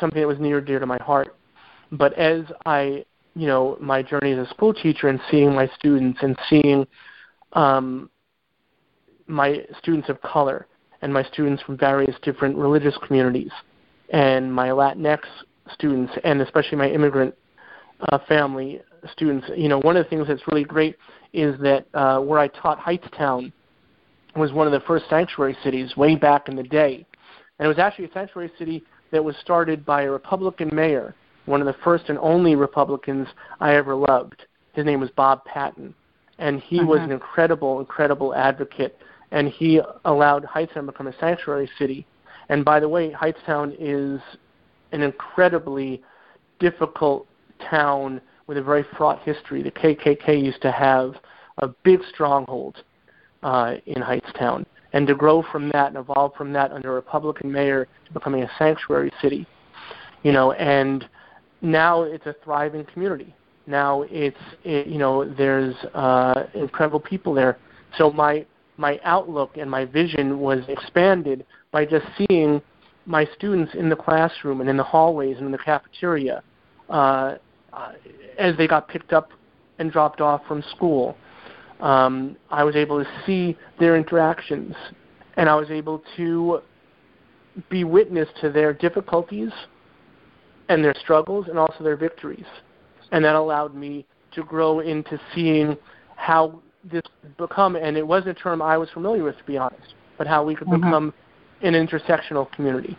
[0.00, 1.36] something that was near and dear to my heart.
[1.92, 3.04] But as I,
[3.34, 6.86] you know, my journey as a school teacher and seeing my students and seeing
[7.54, 8.10] um,
[9.26, 10.66] my students of color
[11.02, 13.52] and my students from various different religious communities,
[14.10, 15.20] and my Latinx
[15.72, 17.34] students, and especially my immigrant
[18.10, 18.80] uh, family
[19.12, 19.46] students.
[19.56, 20.96] You know, one of the things that's really great
[21.32, 23.52] is that uh, where I taught Hightstown
[24.36, 27.06] was one of the first sanctuary cities way back in the day,
[27.58, 31.14] and it was actually a sanctuary city that was started by a Republican mayor,
[31.46, 33.26] one of the first and only Republicans
[33.60, 34.46] I ever loved.
[34.74, 35.94] His name was Bob Patton,
[36.38, 36.86] and he uh-huh.
[36.86, 38.96] was an incredible, incredible advocate
[39.30, 42.06] and he allowed Hightstown to become a sanctuary city.
[42.48, 44.20] And by the way, Hightstown is
[44.92, 46.02] an incredibly
[46.58, 47.26] difficult
[47.70, 49.62] town with a very fraught history.
[49.62, 51.14] The KKK used to have
[51.58, 52.82] a big stronghold
[53.42, 57.52] uh, in Hightstown, and to grow from that and evolve from that under a Republican
[57.52, 59.46] mayor to becoming a sanctuary city,
[60.22, 61.08] you know, and
[61.60, 63.34] now it's a thriving community.
[63.66, 67.58] Now it's it, you know there's uh, incredible people there.
[67.98, 68.46] So my
[68.78, 72.62] my outlook and my vision was expanded by just seeing
[73.08, 76.42] my students in the classroom and in the hallways and in the cafeteria
[76.90, 77.36] uh,
[77.72, 77.92] uh,
[78.38, 79.30] as they got picked up
[79.78, 81.16] and dropped off from school.
[81.80, 84.74] Um, I was able to see their interactions,
[85.36, 86.60] and I was able to
[87.70, 89.50] be witness to their difficulties
[90.68, 92.46] and their struggles and also their victories.
[93.10, 95.76] And that allowed me to grow into seeing
[96.16, 97.02] how this
[97.38, 100.44] become, and it wasn't a term I was familiar with, to be honest, but how
[100.44, 100.84] we could mm-hmm.
[100.84, 101.14] become
[101.62, 102.96] an intersectional community.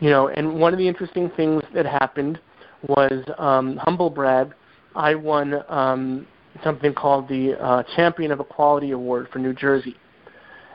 [0.00, 2.40] You know, and one of the interesting things that happened
[2.88, 4.52] was um, humble brag.
[4.94, 6.26] I won um,
[6.64, 9.96] something called the uh, Champion of Equality Award for New Jersey,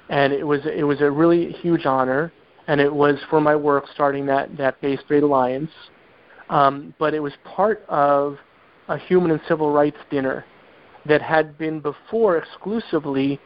[0.10, 2.32] and it was it was a really huge honor,
[2.68, 5.72] and it was for my work starting that that Gay Straight Alliance.
[6.50, 8.38] Um, but it was part of
[8.88, 10.46] a human and civil rights dinner
[11.06, 13.40] that had been before exclusively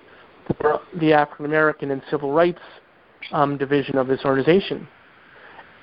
[0.60, 2.62] for the African American and Civil Rights
[3.32, 4.88] um, division of this organization.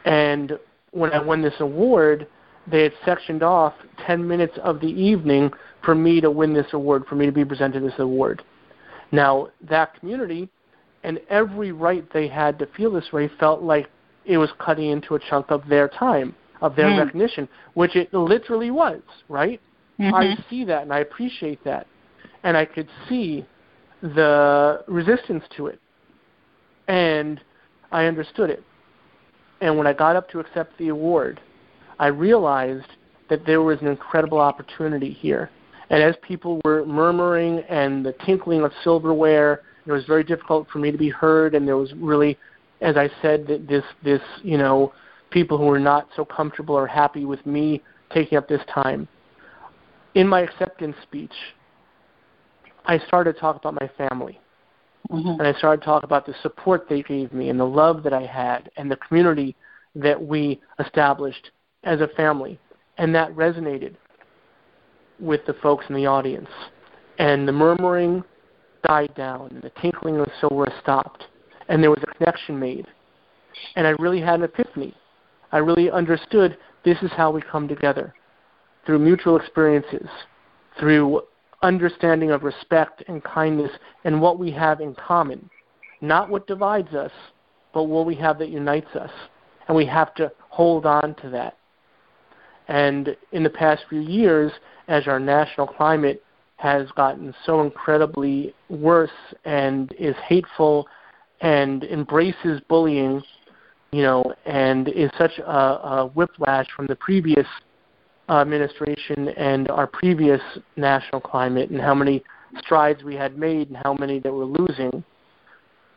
[0.04, 0.58] And
[0.92, 2.26] when I won this award,
[2.66, 3.74] they had sectioned off
[4.06, 5.50] 10 minutes of the evening
[5.84, 8.42] for me to win this award, for me to be presented this award.
[9.12, 10.48] Now, that community
[11.04, 13.88] and every right they had to feel this way felt like
[14.24, 16.98] it was cutting into a chunk of their time, of their mm.
[16.98, 19.60] recognition, which it literally was, right?
[19.98, 20.14] Mm-hmm.
[20.14, 21.86] I see that and I appreciate that.
[22.42, 23.46] And I could see
[24.02, 25.80] the resistance to it.
[26.88, 27.40] And
[27.92, 28.62] I understood it.
[29.60, 31.40] And when I got up to accept the award,
[31.98, 32.86] I realized
[33.28, 35.50] that there was an incredible opportunity here.
[35.90, 40.78] And as people were murmuring and the tinkling of silverware, it was very difficult for
[40.78, 41.54] me to be heard.
[41.54, 42.38] And there was really,
[42.80, 44.92] as I said, this this you know
[45.30, 47.82] people who were not so comfortable or happy with me
[48.12, 49.08] taking up this time.
[50.14, 51.32] In my acceptance speech,
[52.84, 54.40] I started to talk about my family.
[55.10, 55.40] Mm-hmm.
[55.40, 58.12] And I started to talk about the support they gave me and the love that
[58.12, 59.56] I had and the community
[59.94, 61.50] that we established
[61.84, 62.58] as a family.
[62.98, 63.94] And that resonated
[65.18, 66.50] with the folks in the audience.
[67.18, 68.22] And the murmuring
[68.86, 71.24] died down, and the tinkling of silver stopped,
[71.68, 72.86] and there was a connection made.
[73.76, 74.94] And I really had an epiphany.
[75.50, 78.14] I really understood this is how we come together
[78.86, 80.08] through mutual experiences,
[80.78, 81.22] through
[81.62, 83.70] understanding of respect and kindness
[84.04, 85.48] and what we have in common.
[86.00, 87.10] Not what divides us,
[87.74, 89.10] but what we have that unites us.
[89.66, 91.56] And we have to hold on to that.
[92.68, 94.52] And in the past few years,
[94.88, 96.22] as our national climate
[96.56, 99.10] has gotten so incredibly worse
[99.44, 100.86] and is hateful
[101.40, 103.22] and embraces bullying,
[103.92, 107.46] you know, and is such a, a whiplash from the previous
[108.28, 110.40] administration and our previous
[110.76, 112.22] national climate and how many
[112.58, 115.04] strides we had made and how many that we're losing,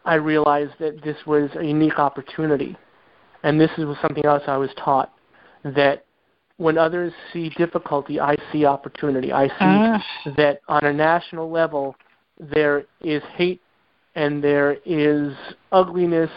[0.05, 2.75] I realized that this was a unique opportunity.
[3.43, 5.13] And this was something else I was taught
[5.63, 6.05] that
[6.57, 9.31] when others see difficulty, I see opportunity.
[9.31, 10.33] I see uh.
[10.37, 11.95] that on a national level,
[12.39, 13.61] there is hate
[14.15, 15.33] and there is
[15.71, 16.29] ugliness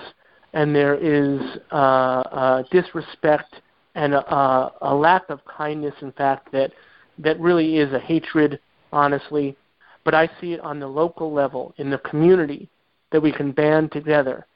[0.52, 1.40] and there is
[1.72, 3.56] uh, uh, disrespect
[3.94, 6.72] and a, a lack of kindness, in fact, that
[7.18, 8.58] that really is a hatred,
[8.92, 9.56] honestly.
[10.04, 12.68] But I see it on the local level, in the community,
[13.12, 14.46] that we can band together.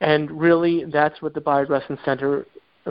[0.00, 2.46] And really, that's what the Bayard Rustin Center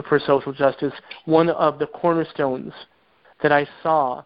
[0.08, 0.92] for Social Justice,
[1.24, 2.72] one of the cornerstones
[3.42, 4.22] that I saw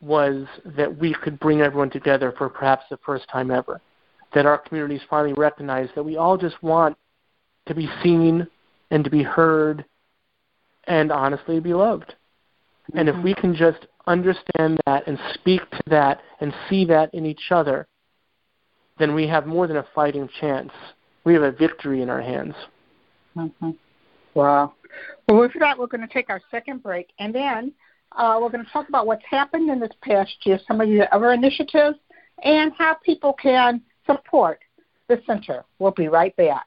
[0.00, 3.80] was that we could bring everyone together for perhaps the first time ever.
[4.34, 6.96] That our communities finally recognize that we all just want
[7.66, 8.46] to be seen
[8.90, 9.84] and to be heard
[10.86, 12.14] and honestly be loved.
[12.90, 12.98] Mm-hmm.
[12.98, 17.24] And if we can just understand that and speak to that and see that in
[17.24, 17.86] each other,
[18.98, 20.70] then we have more than a fighting chance.
[21.24, 22.54] We have a victory in our hands.
[23.36, 23.70] Mm-hmm.
[24.34, 24.74] Wow.
[25.28, 27.72] Well, with that, we're going to take our second break, and then
[28.12, 31.12] uh, we're going to talk about what's happened in this past year, some of the
[31.14, 31.98] other initiatives,
[32.42, 34.60] and how people can support
[35.08, 35.64] the center.
[35.78, 36.66] We'll be right back.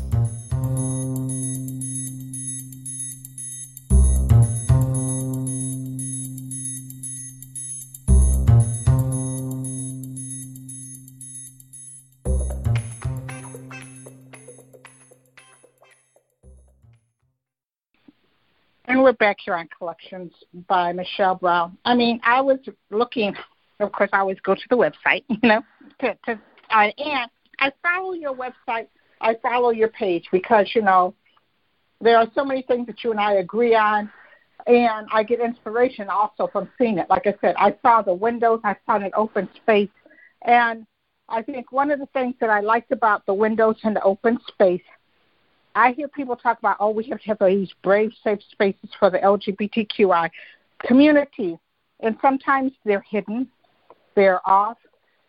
[19.47, 20.31] On Collections
[20.67, 21.77] by Michelle Brown.
[21.85, 22.59] I mean, I was
[22.89, 23.35] looking,
[23.79, 25.61] of course, I always go to the website, you know,
[25.99, 27.29] to, to uh, and
[27.59, 28.87] I follow your website.
[29.19, 31.13] I follow your page because you know
[31.99, 34.09] there are so many things that you and I agree on,
[34.67, 37.07] and I get inspiration also from seeing it.
[37.09, 39.89] Like I said, I saw the windows, I saw an open space,
[40.43, 40.85] and
[41.29, 44.39] I think one of the things that I liked about the windows and the open
[44.47, 44.81] space
[45.75, 49.09] I hear people talk about, oh, we have to have these brave, safe spaces for
[49.09, 50.29] the LGBTQI
[50.85, 51.57] community.
[52.01, 53.47] And sometimes they're hidden,
[54.15, 54.77] they're off.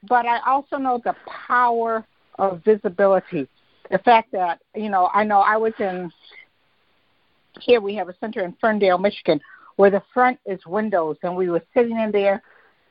[0.08, 1.14] But I also know the
[1.46, 2.04] power
[2.38, 3.48] of visibility.
[3.90, 6.10] The fact that, you know, I know I was in,
[7.60, 9.40] here we have a center in Ferndale, Michigan,
[9.76, 12.42] where the front is windows, and we were sitting in there,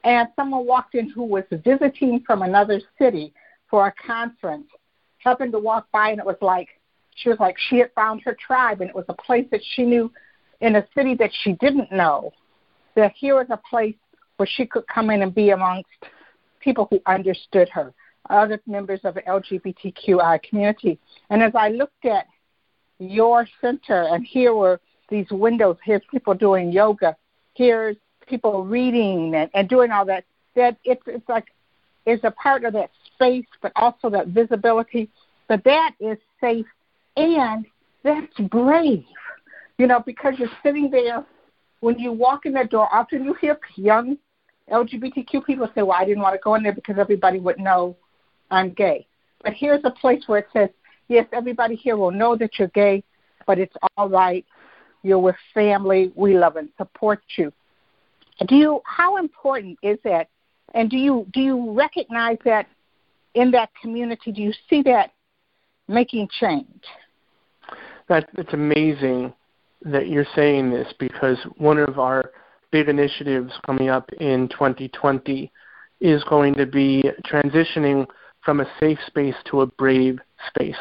[0.04, 3.34] and someone walked in who was visiting from another city
[3.70, 4.68] for a conference,
[5.18, 6.70] happened to walk by, and it was like,
[7.22, 9.84] she was like she had found her tribe and it was a place that she
[9.84, 10.12] knew
[10.62, 12.32] in a city that she didn't know
[12.96, 13.96] that here was a place
[14.38, 15.90] where she could come in and be amongst
[16.60, 17.94] people who understood her
[18.30, 21.00] other members of the lgbtqi community.
[21.30, 22.28] And as i looked at
[23.00, 27.16] your center and here were these windows here's people doing yoga
[27.56, 27.98] here's
[28.28, 30.24] people reading and, and doing all that
[30.56, 31.48] that it's it's like
[32.06, 35.10] is a part of that space but also that visibility.
[35.48, 36.66] But that is safe
[37.16, 37.66] and
[38.04, 39.06] that's brave.
[39.78, 41.26] You know, because you're sitting there
[41.80, 44.18] when you walk in that door, often you hear young
[44.72, 47.98] LGBTQ people say, Well, I didn't want to go in there because everybody would know
[48.50, 49.08] I'm gay.
[49.44, 50.70] But here's a place where it says,
[51.08, 53.04] Yes, everybody here will know that you're gay,
[53.46, 54.46] but it's all right.
[55.04, 56.12] You're with family.
[56.16, 57.52] We love and support you.
[58.48, 60.30] Do you how important is that?
[60.74, 62.68] And do you do you recognize that
[63.34, 64.32] in that community?
[64.32, 65.12] Do you see that
[65.88, 66.84] making change?
[68.10, 69.34] That it's amazing
[69.84, 72.32] that you're saying this because one of our
[72.72, 75.52] big initiatives coming up in 2020
[76.00, 78.08] is going to be transitioning
[78.44, 80.76] from a safe space to a brave space.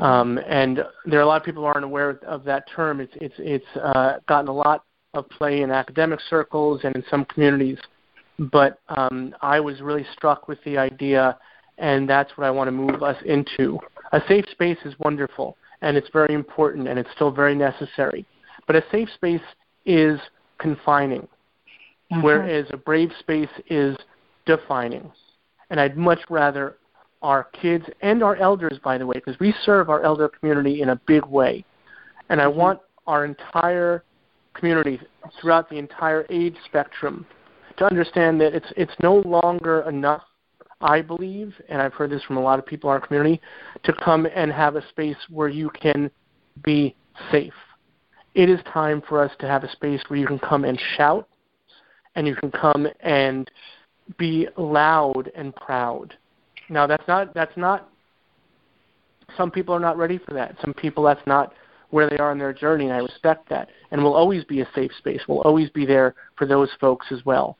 [0.00, 3.00] Um, and there are a lot of people who aren't aware of that term.
[3.00, 7.24] It's it's it's uh, gotten a lot of play in academic circles and in some
[7.26, 7.78] communities.
[8.38, 11.38] But um, I was really struck with the idea,
[11.78, 13.78] and that's what I want to move us into.
[14.12, 18.26] A safe space is wonderful, and it's very important, and it's still very necessary.
[18.66, 19.40] But a safe space
[19.84, 20.18] is
[20.58, 22.22] confining, mm-hmm.
[22.22, 23.96] whereas a brave space is
[24.46, 25.10] defining.
[25.70, 26.76] And I'd much rather
[27.22, 30.90] our kids and our elders, by the way, because we serve our elder community in
[30.90, 31.64] a big way.
[32.28, 32.58] And I mm-hmm.
[32.58, 34.04] want our entire
[34.54, 35.00] community
[35.40, 37.26] throughout the entire age spectrum
[37.76, 40.22] to understand that it's it's no longer enough
[40.80, 43.40] I believe, and I've heard this from a lot of people in our community,
[43.84, 46.10] to come and have a space where you can
[46.64, 46.94] be
[47.30, 47.54] safe.
[48.34, 51.28] It is time for us to have a space where you can come and shout,
[52.14, 53.50] and you can come and
[54.18, 56.14] be loud and proud.
[56.68, 57.88] Now that's not that's not
[59.36, 60.56] some people are not ready for that.
[60.60, 61.52] Some people that's not
[61.90, 63.68] where they are in their journey and I respect that.
[63.90, 65.20] And we'll always be a safe space.
[65.28, 67.56] We'll always be there for those folks as well.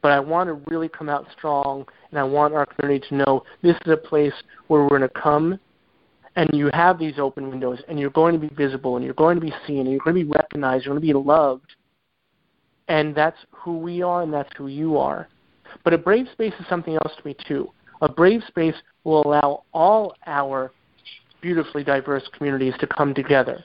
[0.00, 3.42] But I want to really come out strong, and I want our community to know
[3.62, 4.32] this is a place
[4.68, 5.58] where we're going to come
[6.36, 9.34] and you have these open windows, and you're going to be visible, and you're going
[9.34, 11.74] to be seen, and you're going to be recognized, you're going to be loved.
[12.86, 15.26] And that's who we are, and that's who you are.
[15.82, 17.72] But a brave space is something else to me, too.
[18.02, 20.70] A brave space will allow all our
[21.40, 23.64] beautifully diverse communities to come together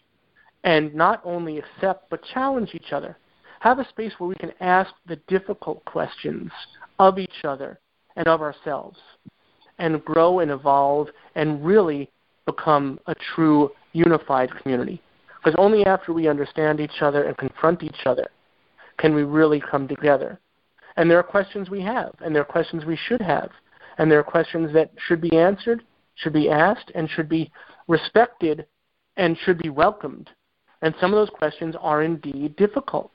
[0.63, 3.17] and not only accept but challenge each other
[3.63, 6.51] have a space where we can ask the difficult questions
[6.99, 7.79] of each other
[8.17, 8.97] and of ourselves
[9.79, 12.11] and grow and evolve and really
[12.45, 15.01] become a true unified community.
[15.37, 18.27] Because only after we understand each other and confront each other
[18.97, 20.41] can we really come together.
[20.97, 23.49] And there are questions we have, and there are questions we should have,
[23.97, 25.83] and there are questions that should be answered,
[26.15, 27.49] should be asked, and should be
[27.87, 28.67] respected,
[29.15, 30.29] and should be welcomed.
[30.81, 33.09] And some of those questions are indeed difficult.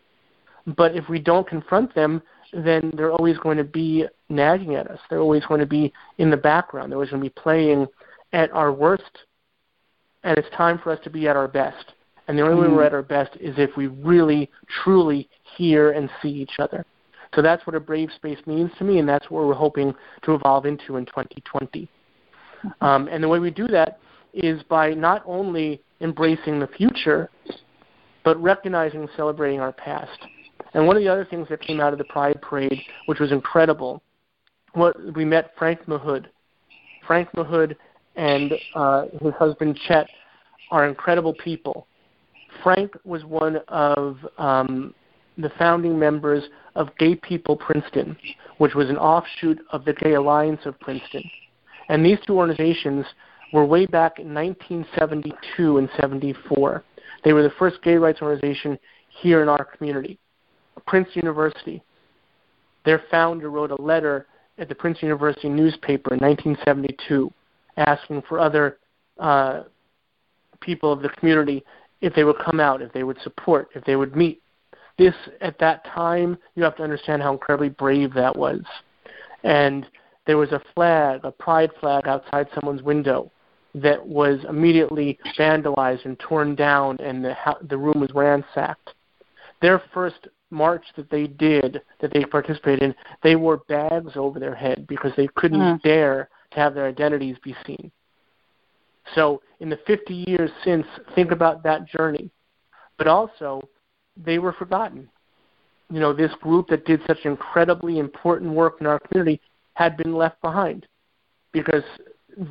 [0.77, 4.99] But if we don't confront them, then they're always going to be nagging at us.
[5.09, 6.91] They're always going to be in the background.
[6.91, 7.87] They're always going to be playing
[8.33, 9.19] at our worst.
[10.25, 11.93] And it's time for us to be at our best.
[12.27, 12.63] And the only mm.
[12.63, 12.87] way we're mm.
[12.87, 14.51] at our best is if we really,
[14.83, 16.85] truly hear and see each other.
[17.35, 20.35] So that's what a brave space means to me, and that's what we're hoping to
[20.35, 21.89] evolve into in 2020.
[22.65, 22.85] Mm-hmm.
[22.85, 23.99] Um, and the way we do that
[24.33, 27.31] is by not only embracing the future,
[28.25, 30.19] but recognizing and celebrating our past.
[30.75, 33.33] And one of the other things that came out of the Pride Parade, which was
[33.33, 34.03] incredible,
[34.75, 36.27] what we met Frank Mahood.
[37.07, 37.75] Frank Mahood
[38.17, 40.09] and uh, his husband Chet
[40.71, 41.87] are incredible people.
[42.63, 44.95] Frank was one of um,
[45.39, 48.17] the founding members of Gay People Princeton,
[48.59, 51.23] which was an offshoot of the Gay Alliance of Princeton.
[51.89, 53.07] And these two organizations
[53.53, 56.85] were way back in 1972 and 74.
[57.25, 58.79] They were the first gay rights organization
[59.09, 60.19] here in our community.
[60.87, 61.83] Princeton University.
[62.85, 64.27] Their founder wrote a letter
[64.59, 67.33] at the Princeton University newspaper in 1972
[67.77, 68.79] asking for other
[69.19, 69.63] uh,
[70.61, 71.65] people of the community
[72.01, 74.43] if they would come out, if they would support, if they would meet.
[74.99, 78.61] This, at that time, you have to understand how incredibly brave that was.
[79.45, 79.87] And
[80.27, 83.31] there was a flag, a pride flag outside someone's window
[83.75, 87.35] that was immediately vandalized and torn down, and the,
[87.69, 88.95] the room was ransacked.
[89.63, 94.55] Their first march that they did, that they participated in, they wore bags over their
[94.55, 95.83] head because they couldn't mm.
[95.83, 97.91] dare to have their identities be seen.
[99.15, 102.31] So, in the 50 years since, think about that journey.
[102.99, 103.69] But also,
[104.17, 105.09] they were forgotten.
[105.91, 109.41] You know, this group that did such incredibly important work in our community
[109.75, 110.87] had been left behind
[111.53, 111.85] because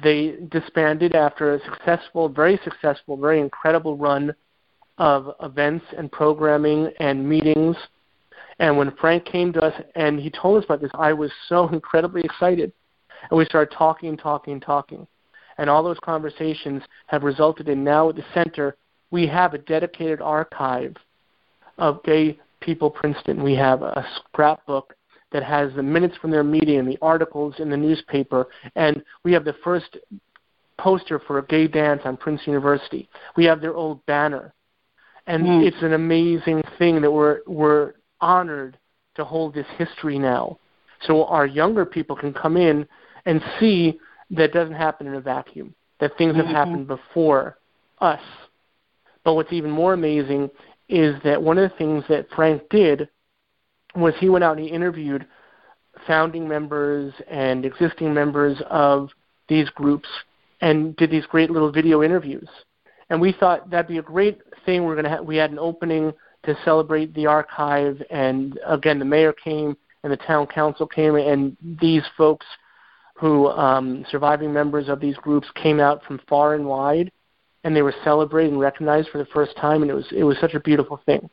[0.03, 4.33] they disbanded after a successful, very successful, very incredible run
[4.97, 7.75] of events and programming and meetings.
[8.59, 11.67] And when Frank came to us and he told us about this, I was so
[11.71, 12.71] incredibly excited.
[13.29, 15.07] And we started talking, talking, talking.
[15.57, 18.77] And all those conversations have resulted in now at the center,
[19.09, 20.95] we have a dedicated archive
[21.77, 23.43] of Gay People Princeton.
[23.43, 24.95] We have a scrapbook
[25.31, 28.47] that has the minutes from their meeting and the articles in the newspaper.
[28.75, 29.97] And we have the first
[30.77, 33.09] poster for a gay dance on Princeton University.
[33.35, 34.53] We have their old banner.
[35.27, 35.67] And mm.
[35.67, 38.77] it's an amazing thing that we're, we're honored
[39.15, 40.57] to hold this history now.
[41.01, 42.87] So our younger people can come in
[43.25, 43.99] and see
[44.31, 46.55] that doesn't happen in a vacuum, that things have mm-hmm.
[46.55, 47.57] happened before
[47.99, 48.21] us.
[49.23, 50.49] But what's even more amazing
[50.89, 53.09] is that one of the things that Frank did
[53.95, 55.27] was he went out and he interviewed
[56.05, 59.09] founding members and existing members of
[59.49, 60.07] these groups
[60.61, 62.47] and did these great little video interviews.
[63.09, 64.83] And we thought that'd be a great thing.
[64.83, 66.13] We're gonna have, we had an opening
[66.43, 71.57] to celebrate the archive, and again, the mayor came and the town council came, and
[71.81, 72.45] these folks
[73.15, 77.11] who um, surviving members of these groups came out from far and wide,
[77.63, 80.37] and they were celebrated and recognized for the first time, and it was it was
[80.39, 81.29] such a beautiful thing.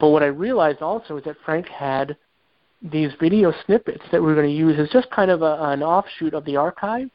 [0.00, 2.16] But what I realized also is that Frank had
[2.82, 5.82] these video snippets that we were going to use as just kind of a, an
[5.82, 7.10] offshoot of the archive.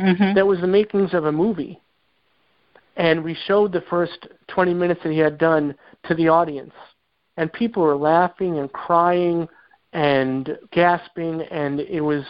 [0.00, 0.34] Mm-hmm.
[0.34, 1.80] That was the makings of a movie.
[2.96, 6.72] And we showed the first 20 minutes that he had done to the audience.
[7.36, 9.48] And people were laughing and crying
[9.92, 12.24] and gasping, and it was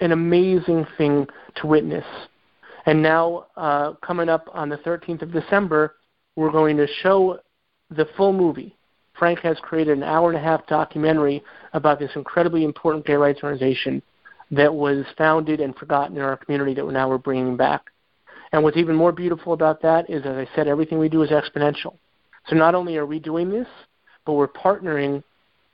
[0.00, 2.04] an amazing thing to witness.
[2.86, 5.94] And now, uh, coming up on the 13th of December,
[6.36, 7.38] we're going to show
[7.90, 8.74] the full movie.
[9.18, 11.42] Frank has created an hour and a half documentary
[11.74, 14.02] about this incredibly important gay rights organization
[14.50, 17.90] that was founded and forgotten in our community that now we're bringing back.
[18.52, 21.30] And what's even more beautiful about that is, as I said, everything we do is
[21.30, 21.96] exponential.
[22.48, 23.68] So not only are we doing this,
[24.26, 25.22] but we're partnering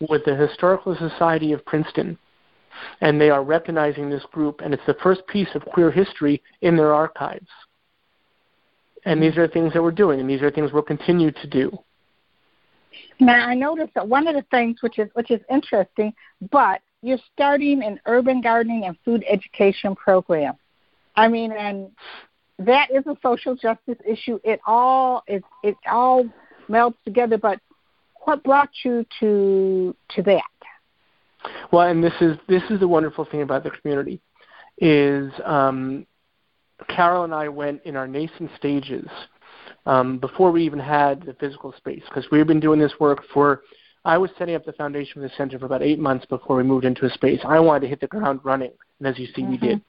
[0.09, 2.17] with the Historical Society of Princeton,
[3.01, 6.77] and they are recognizing this group, and it's the first piece of queer history in
[6.77, 7.49] their archives.
[9.05, 11.77] And these are things that we're doing, and these are things we'll continue to do.
[13.21, 16.13] Now I noticed that one of the things which is which is interesting,
[16.51, 20.55] but you're starting an urban gardening and food education program.
[21.17, 21.91] I mean, and
[22.59, 24.39] that is a social justice issue.
[24.45, 26.27] It all it it all
[26.69, 27.39] melds together.
[27.39, 27.61] But
[28.25, 30.43] what brought you to to that?
[31.73, 34.21] Well, and this is this is the wonderful thing about the community
[34.79, 36.07] is um,
[36.89, 39.09] Carol and I went in our nascent stages
[39.87, 43.63] um, before we even had the physical space because we've been doing this work for.
[44.05, 46.63] I was setting up the foundation for the center for about eight months before we
[46.63, 47.41] moved into a space.
[47.45, 49.51] I wanted to hit the ground running, and as you see, mm-hmm.
[49.51, 49.81] we did.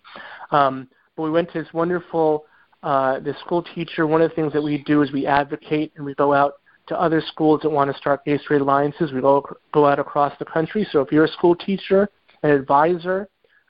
[0.52, 2.46] Um, but we went to this wonderful
[2.84, 4.08] uh, the school teacher.
[4.08, 6.54] One of the things that we do is we advocate and we go out
[6.88, 9.12] to other schools that want to start gay straight alliances.
[9.12, 10.88] We go go out across the country.
[10.92, 12.10] So if you're a school teacher,
[12.44, 13.28] an advisor,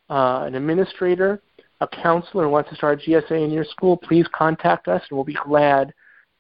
[0.10, 1.42] uh, an administrator,
[1.82, 5.26] a counselor who wants to start GSA in your school, please contact us, and we'll
[5.26, 5.94] be glad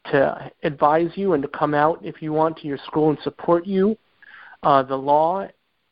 [0.05, 3.65] to advise you and to come out if you want to your school and support
[3.65, 3.97] you.
[4.63, 5.47] Uh, the law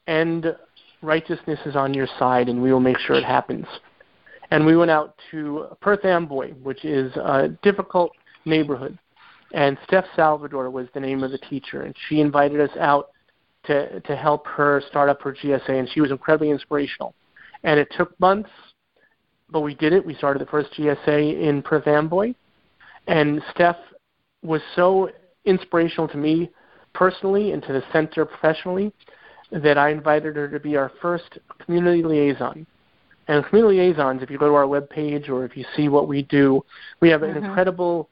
[0.07, 0.55] and
[1.01, 3.65] righteousness is on your side, and we will make sure it happens.
[4.51, 8.11] And we went out to Perth Amboy, which is a difficult
[8.45, 8.97] neighborhood.
[9.53, 13.09] And Steph Salvador was the name of the teacher, and she invited us out
[13.65, 17.13] to to help her start up her GSA, and she was incredibly inspirational.
[17.63, 18.49] And it took months,
[19.49, 20.05] but we did it.
[20.05, 22.33] We started the first GSA in Perth Amboy,
[23.07, 23.77] and Steph
[24.43, 25.09] was so
[25.45, 26.49] inspirational to me
[26.93, 28.91] personally and to the center professionally
[29.51, 32.65] that I invited her to be our first community liaison.
[33.27, 36.23] And community liaisons, if you go to our webpage or if you see what we
[36.23, 36.63] do,
[37.01, 37.45] we have an mm-hmm.
[37.45, 38.09] incredible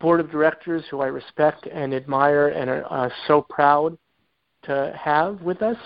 [0.00, 3.96] board of directors who I respect and admire and are uh, so proud
[4.64, 5.76] to have with us.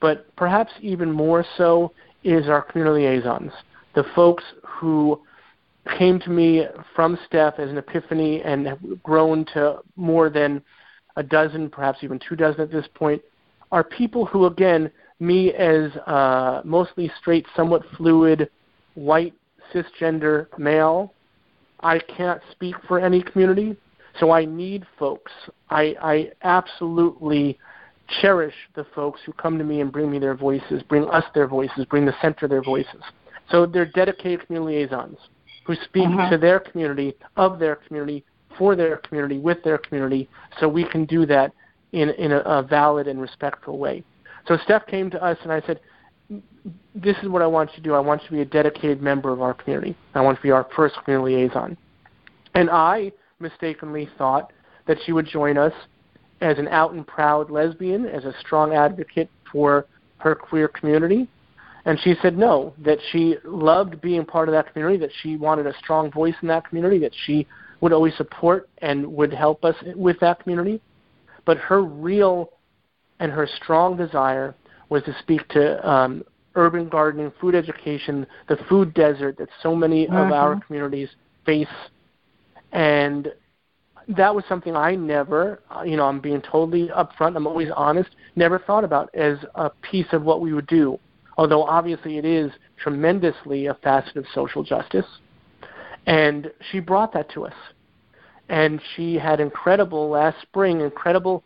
[0.00, 1.92] But perhaps even more so
[2.24, 3.52] is our community liaisons,
[3.94, 5.20] the folks who
[5.98, 6.64] came to me
[6.94, 10.62] from Steph as an epiphany and have grown to more than
[11.16, 13.22] a dozen, perhaps even two dozen at this point,
[13.72, 18.50] are people who, again, me as uh, mostly straight, somewhat fluid,
[18.94, 19.34] white,
[19.72, 21.12] cisgender male,
[21.80, 23.76] I can't speak for any community,
[24.18, 25.32] so I need folks.
[25.70, 27.58] I, I absolutely
[28.20, 31.46] cherish the folks who come to me and bring me their voices, bring us their
[31.46, 33.02] voices, bring the center their voices.
[33.50, 35.18] So they're dedicated community liaisons.
[35.64, 36.30] who speak Uh-huh.
[36.30, 38.24] to their community, of their community,
[38.58, 40.28] for their community, with their community,
[40.58, 41.52] so we can do that
[41.92, 44.02] in, in a, a valid and respectful way.
[44.48, 45.80] So Steph came to us and I said,
[46.94, 47.94] this is what I want you to do.
[47.94, 49.96] I want you to be a dedicated member of our community.
[50.14, 51.76] I want you to be our first community liaison.
[52.54, 54.52] And I mistakenly thought
[54.86, 55.72] that she would join us
[56.40, 59.86] as an out and proud lesbian, as a strong advocate for
[60.18, 61.28] her queer community.
[61.84, 65.66] And she said no, that she loved being part of that community, that she wanted
[65.66, 67.46] a strong voice in that community, that she
[67.80, 70.80] would always support and would help us with that community.
[71.46, 72.50] But her real
[73.20, 74.54] and her strong desire
[74.88, 76.24] was to speak to um,
[76.56, 80.32] urban gardening, food education, the food desert that so many of Mhm.
[80.32, 81.10] our communities
[81.44, 81.68] face.
[82.72, 83.32] And
[84.08, 88.10] that was something I never, uh, you know, I'm being totally upfront, I'm always honest,
[88.34, 90.98] never thought about as a piece of what we would do.
[91.36, 95.06] Although obviously it is tremendously a facet of social justice.
[96.06, 97.54] And she brought that to us.
[98.48, 101.44] And she had incredible, last spring, incredible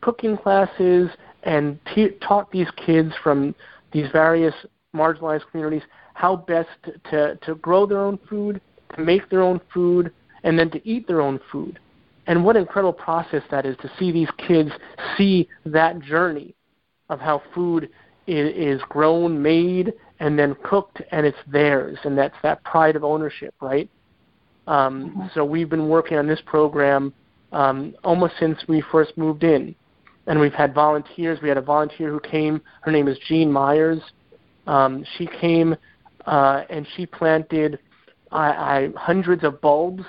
[0.00, 1.10] cooking classes
[1.42, 3.54] and te- taught these kids from
[3.92, 4.54] these various
[4.94, 5.82] marginalized communities
[6.14, 6.68] how best
[7.10, 8.60] to, to, grow their own food,
[8.96, 10.12] to make their own food,
[10.42, 11.78] and then to eat their own food.
[12.26, 14.70] And what an incredible process that is to see these kids
[15.16, 16.54] see that journey
[17.08, 17.88] of how food
[18.26, 23.04] is, is grown, made, and then cooked, and it's theirs, and that's that pride of
[23.04, 23.88] ownership, right?
[24.66, 25.34] Um, Mhm.
[25.34, 27.14] So we've been working on this program
[27.52, 29.74] um, almost since we first moved in,
[30.28, 31.40] and we've had volunteers.
[31.42, 32.60] We had a volunteer who came.
[32.82, 34.00] Her name is Jean Myers.
[34.66, 35.74] Um, she came
[36.26, 37.78] uh, and she planted
[38.30, 40.04] I, I, hundreds of bulbs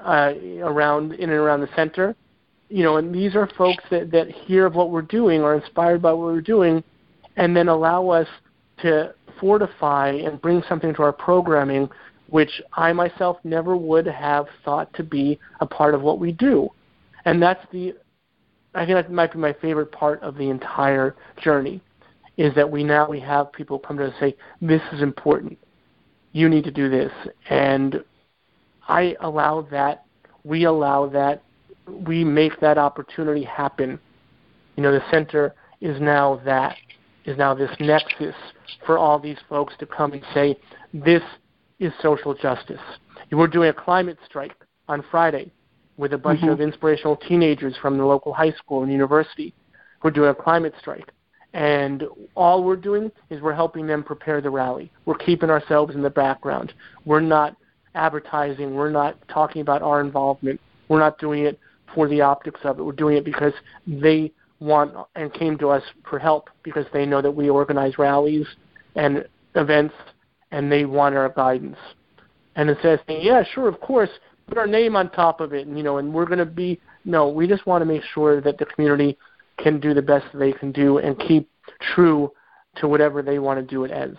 [0.00, 2.16] uh, around in and around the center.
[2.70, 6.02] You know, and these are folks that, that hear of what we're doing, are inspired
[6.02, 6.82] by what we're doing,
[7.36, 8.28] and then allow us
[8.82, 11.88] to fortify and bring something to our programming
[12.30, 16.68] which I myself never would have thought to be a part of what we do.
[17.24, 17.94] And that's the
[18.78, 21.80] I think that might be my favorite part of the entire journey
[22.36, 25.58] is that we now we have people come to us and say, This is important.
[26.32, 27.10] You need to do this
[27.50, 28.04] and
[28.86, 30.04] I allow that,
[30.44, 31.42] we allow that,
[32.06, 33.98] we make that opportunity happen.
[34.76, 36.76] You know, the center is now that,
[37.24, 38.34] is now this nexus
[38.86, 40.56] for all these folks to come and say,
[40.94, 41.22] This
[41.80, 42.80] is social justice.
[43.32, 44.54] We're doing a climate strike
[44.86, 45.50] on Friday
[45.98, 46.52] with a bunch Mhm.
[46.52, 49.52] of inspirational teenagers from the local high school and university.
[50.02, 51.12] We're doing a climate strike.
[51.52, 54.90] And all we're doing is we're helping them prepare the rally.
[55.06, 56.72] We're keeping ourselves in the background.
[57.04, 57.56] We're not
[57.94, 58.74] advertising.
[58.74, 60.60] We're not talking about our involvement.
[60.88, 61.58] We're not doing it
[61.94, 62.82] for the optics of it.
[62.82, 63.54] We're doing it because
[63.86, 64.30] they
[64.60, 68.46] want and came to us for help because they know that we organize rallies
[68.94, 69.94] and events
[70.50, 71.78] and they want our guidance.
[72.56, 74.10] And it says, yeah, sure, of course,
[74.48, 76.80] put our name on top of it, and you know, and we're going to be
[77.04, 79.16] no, we just want to make sure that the community
[79.58, 81.48] can do the best they can do and keep
[81.94, 82.32] true
[82.76, 84.14] to whatever they want to do it as.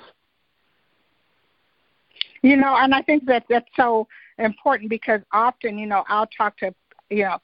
[2.42, 4.08] You know, and I think that that's so
[4.38, 6.74] important because often, you know, I'll talk to,
[7.10, 7.38] you know,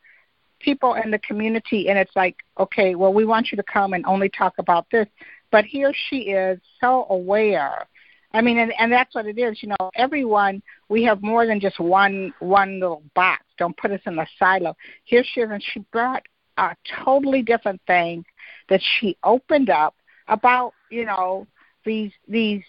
[0.60, 4.06] people in the community and it's like, okay, well, we want you to come and
[4.06, 5.07] only talk about this.
[5.52, 7.88] But he or she is so aware.
[8.36, 9.64] I mean, and, and that's what it is.
[9.64, 13.44] You know, everyone, we have more than just one one little box.
[13.57, 14.76] Don't put us in a silo.
[15.06, 16.24] Here she is, and she brought
[16.57, 16.76] a
[17.06, 18.26] totally different thing
[18.68, 19.95] that she opened up
[20.28, 21.48] about, you know,
[21.86, 22.62] these these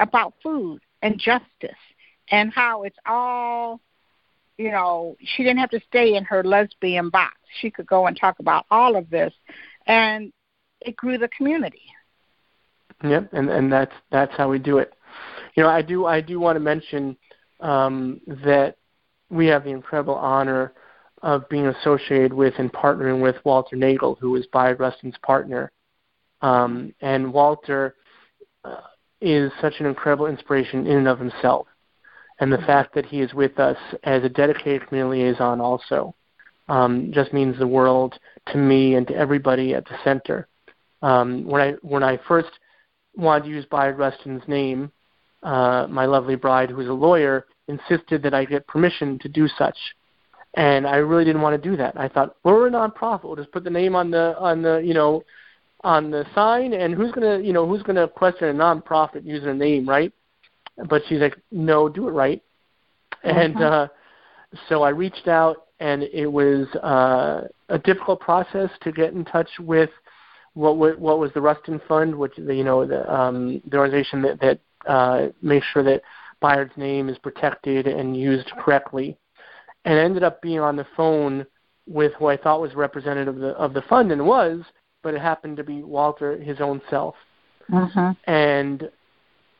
[0.00, 1.78] about food and justice
[2.30, 3.80] and how it's all
[4.58, 8.18] you know she didn't have to stay in her lesbian box she could go and
[8.18, 9.32] talk about all of this
[9.86, 10.32] and
[10.80, 11.82] it grew the community
[13.02, 14.94] Yep, and and that's that's how we do it.
[15.54, 17.16] You know, I do I do want to mention
[17.60, 18.76] um, that
[19.30, 20.72] we have the incredible honor
[21.22, 25.72] of being associated with and partnering with Walter Naegle, who is Bayard Rustin's partner.
[26.42, 27.94] Um, and Walter
[28.64, 28.82] uh,
[29.20, 31.66] is such an incredible inspiration in and of himself.
[32.40, 36.14] And the fact that he is with us as a dedicated community liaison also
[36.68, 38.18] um, just means the world
[38.52, 40.48] to me and to everybody at the center.
[41.00, 42.50] Um, when I when I first
[43.16, 44.90] wanted to use Bayard Rustin's name,
[45.44, 49.76] uh, my lovely bride, who's a lawyer, insisted that I get permission to do such.
[50.54, 51.98] And I really didn't want to do that.
[51.98, 53.24] I thought, well, we're a nonprofit.
[53.24, 55.24] We'll just put the name on the on the you know
[55.82, 59.54] on the sign, and who's gonna you know who's gonna question a nonprofit using a
[59.54, 60.12] name, right?
[60.88, 62.42] But she's like, no, do it right.
[63.24, 63.88] And uh,
[64.68, 69.48] so I reached out, and it was uh, a difficult process to get in touch
[69.58, 69.90] with
[70.54, 74.40] what what, was the Rustin Fund, which the, you know the um, the organization that
[74.40, 76.02] that uh, makes sure that
[76.40, 79.16] Bayard's name is protected and used correctly,
[79.84, 81.46] and ended up being on the phone
[81.86, 84.60] with who I thought was representative of the, of the fund and was,
[85.02, 87.14] but it happened to be Walter his own self.
[87.70, 88.12] Mm-hmm.
[88.30, 88.90] And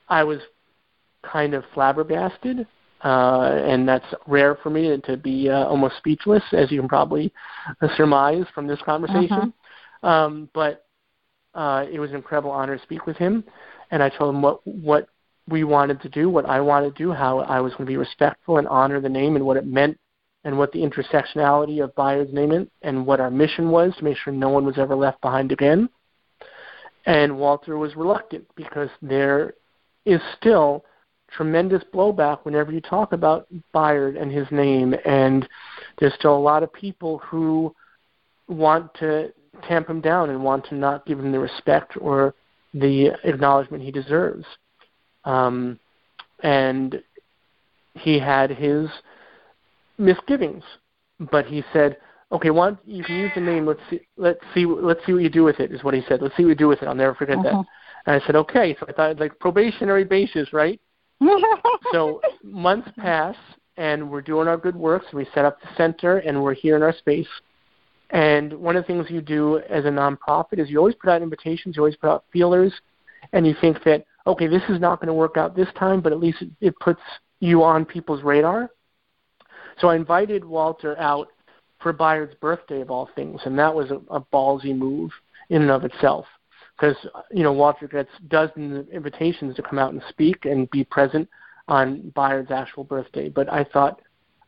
[0.09, 0.41] I was
[1.23, 2.67] kind of flabbergasted,
[3.03, 7.33] uh, and that's rare for me to be uh, almost speechless, as you can probably
[7.97, 9.53] surmise from this conversation.
[10.03, 10.07] Mm-hmm.
[10.07, 10.87] Um, but
[11.55, 13.45] uh, it was an incredible honor to speak with him,
[13.91, 15.09] and I told him what what
[15.49, 17.97] we wanted to do, what I wanted to do, how I was going to be
[17.97, 19.99] respectful and honor the name and what it meant
[20.45, 24.17] and what the intersectionality of Bayard's name meant and what our mission was to make
[24.17, 25.89] sure no one was ever left behind again.
[27.07, 29.55] And Walter was reluctant because there
[30.07, 30.85] is still
[31.31, 35.47] tremendous blowback whenever you talk about Bayard and his name, and
[35.99, 37.75] there's still a lot of people who
[38.49, 39.33] want to
[39.67, 42.35] tamp him down and want to not give him the respect or
[42.73, 44.45] the acknowledgement he deserves.
[45.25, 45.79] Um,
[46.43, 47.03] and
[47.95, 48.89] he had his
[49.99, 50.65] misgivings,
[51.19, 51.97] but he said,
[52.33, 53.67] "Okay, one, you can use the name.
[53.67, 54.01] Let's see.
[54.17, 54.67] Let's see.
[54.67, 56.21] Let's see what you do with it." Is what he said.
[56.21, 56.89] Let's see what you do with it.
[56.89, 57.63] I'll never forget uh-huh.
[57.63, 57.67] that.
[58.07, 60.81] And I said, "Okay." So I thought like probationary basis, right?
[61.93, 63.37] so months pass,
[63.77, 65.07] and we're doing our good works.
[65.13, 67.29] We set up the center, and we're here in our space.
[68.11, 71.23] And one of the things you do as a nonprofit is you always put out
[71.23, 72.73] invitations, you always put out feelers,
[73.33, 76.13] and you think that okay, this is not going to work out this time, but
[76.13, 77.01] at least it, it puts
[77.41, 78.71] you on people's radar.
[79.81, 81.29] So I invited Walter out
[81.81, 85.11] for Bayard's birthday of all things, and that was a, a ballsy move
[85.51, 86.27] in and of itself.
[86.77, 86.97] Because
[87.31, 91.29] you know Walter gets dozens of invitations to come out and speak and be present
[91.69, 94.01] on Bayard's actual birthday, but I thought,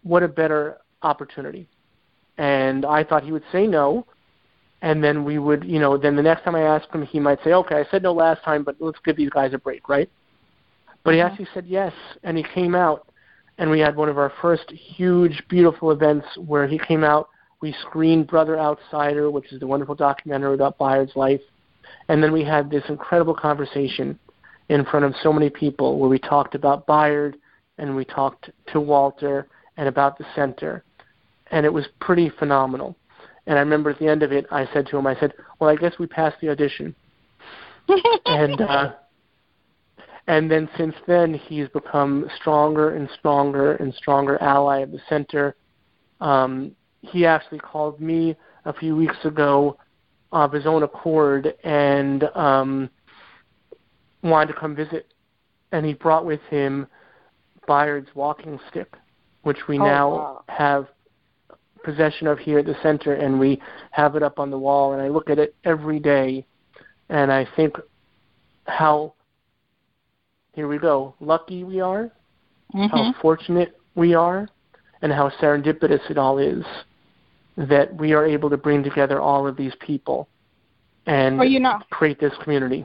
[0.02, 1.68] what a better opportunity.
[2.38, 4.06] And I thought he would say no,
[4.82, 7.42] and then we would, you know, then the next time I asked him, he might
[7.42, 10.10] say, "Okay, I said no last time, but let's give these guys a break, right?"
[11.02, 11.30] But he mm-hmm.
[11.30, 11.92] actually said yes,
[12.22, 13.08] and he came out,
[13.58, 17.28] and we had one of our first huge, beautiful events where he came out.
[17.62, 21.40] We screened Brother Outsider, which is the wonderful documentary about Bayard's life,
[22.08, 24.18] and then we had this incredible conversation
[24.68, 27.36] in front of so many people where we talked about Bayard
[27.78, 30.82] and we talked to Walter and about the center,
[31.50, 32.96] and it was pretty phenomenal.
[33.46, 35.70] And I remember at the end of it, I said to him, I said, "Well,
[35.70, 36.94] I guess we passed the audition."
[38.26, 38.92] and uh,
[40.26, 45.54] and then since then, he's become stronger and stronger and stronger ally of the center.
[46.20, 49.78] Um, he actually called me a few weeks ago
[50.32, 52.90] of his own accord and um,
[54.22, 55.12] wanted to come visit.
[55.70, 56.88] And he brought with him
[57.68, 58.94] Bayard's walking stick,
[59.42, 60.44] which we oh, now wow.
[60.48, 60.88] have
[61.86, 64.92] possession of here at the center, and we have it up on the wall.
[64.92, 66.44] And I look at it every day,
[67.08, 67.76] and I think
[68.66, 69.14] how
[70.52, 72.10] here we go lucky we are,
[72.74, 72.86] mm-hmm.
[72.86, 74.48] how fortunate we are,
[75.00, 76.64] and how serendipitous it all is
[77.56, 80.28] that we are able to bring together all of these people
[81.06, 82.84] and well, you know, create this community.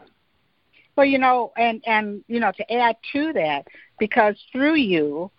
[0.96, 3.66] Well, you know, and and you know, to add to that,
[3.98, 5.32] because through you,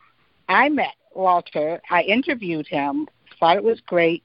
[0.48, 1.80] I met Walter.
[1.90, 3.06] I interviewed him
[3.42, 4.22] thought it was great.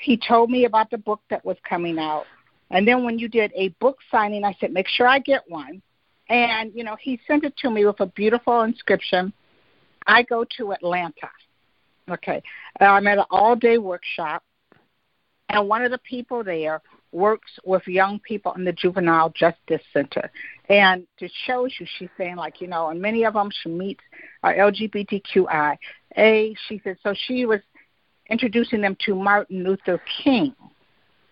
[0.00, 2.24] He told me about the book that was coming out.
[2.70, 5.82] And then when you did a book signing, I said, make sure I get one.
[6.30, 9.34] And, you know, he sent it to me with a beautiful inscription.
[10.06, 11.28] I go to Atlanta.
[12.10, 12.42] Okay.
[12.80, 14.42] I'm at an all day workshop.
[15.50, 16.80] And one of the people there
[17.12, 20.30] works with young people in the Juvenile Justice Center.
[20.70, 24.00] And to show you, she's saying, like, you know, and many of them she meets
[24.42, 25.76] are LGBTQI.
[26.16, 27.60] A, she said, so she was
[28.30, 30.54] introducing them to Martin Luther King,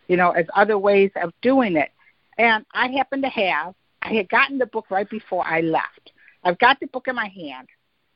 [0.09, 1.91] you know, as other ways of doing it.
[2.39, 6.13] And I happen to have, I had gotten the book right before I left.
[6.45, 7.69] I've got the book in my hand.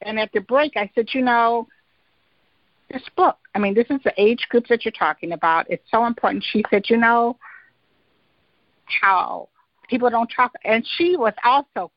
[0.03, 1.69] And at the break, I said, you know,
[2.91, 5.71] this book, I mean, this is the age groups that you're talking about.
[5.71, 6.45] It's so important.
[6.45, 7.39] She said, you know,
[9.01, 9.49] how
[9.89, 10.53] people don't talk.
[10.65, 11.91] And she was also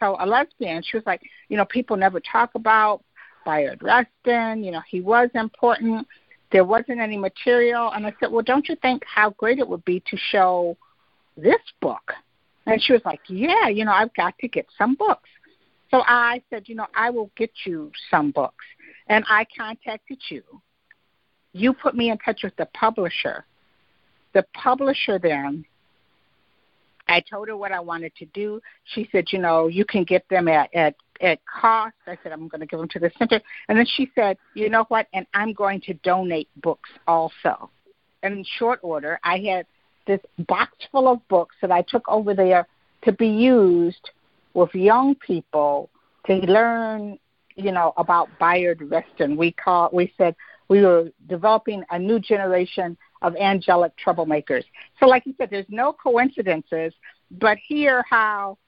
[0.00, 0.82] so a lesbian.
[0.82, 3.02] She was like, you know, people never talk about
[3.44, 4.64] Bayard Rustin.
[4.64, 6.06] You know, he was important
[6.54, 7.90] there wasn't any material.
[7.90, 10.76] And I said, Well, don't you think how great it would be to show
[11.36, 12.12] this book?
[12.66, 15.28] And she was like, Yeah, you know, I've got to get some books.
[15.90, 18.64] So I said, You know, I will get you some books.
[19.08, 20.44] And I contacted you.
[21.52, 23.44] You put me in touch with the publisher.
[24.32, 25.64] The publisher then
[27.08, 28.60] I told her what I wanted to do.
[28.84, 31.94] She said, you know, you can get them at at at cost.
[32.06, 33.40] I said, I'm going to give them to the center.
[33.68, 35.06] And then she said, you know what?
[35.12, 37.70] And I'm going to donate books also.
[38.22, 39.66] And in short order, I had
[40.06, 42.66] this box full of books that I took over there
[43.02, 44.10] to be used
[44.54, 45.90] with young people
[46.26, 47.18] to learn,
[47.54, 49.36] you know, about Bayard Rustin.
[49.36, 50.34] We call we said
[50.68, 54.64] we were developing a new generation of angelic troublemakers.
[55.00, 56.92] So, like you said, there's no coincidences,
[57.30, 58.58] but hear how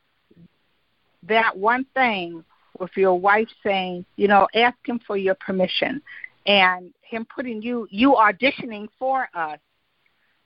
[1.25, 2.45] that one thing
[2.79, 6.03] with your wife saying, you know, ask him for your permission,
[6.47, 9.59] and him putting you you auditioning for us.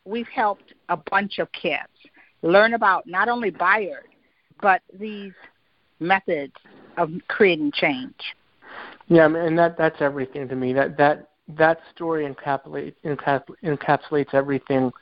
[0.04, 1.88] We've helped a bunch of kids
[2.42, 4.08] learn about not only Bayard,
[4.60, 5.32] but these
[5.98, 6.54] methods
[6.96, 8.34] of creating change.
[9.08, 10.72] Yeah, and that that's everything to me.
[10.72, 14.92] That that that story encapsulates encapsulates everything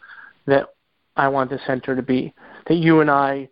[0.47, 0.69] that
[1.17, 2.35] I want the center to be.
[2.69, 3.49] That you and I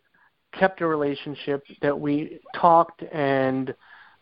[0.53, 3.75] kept a relationship, that we talked and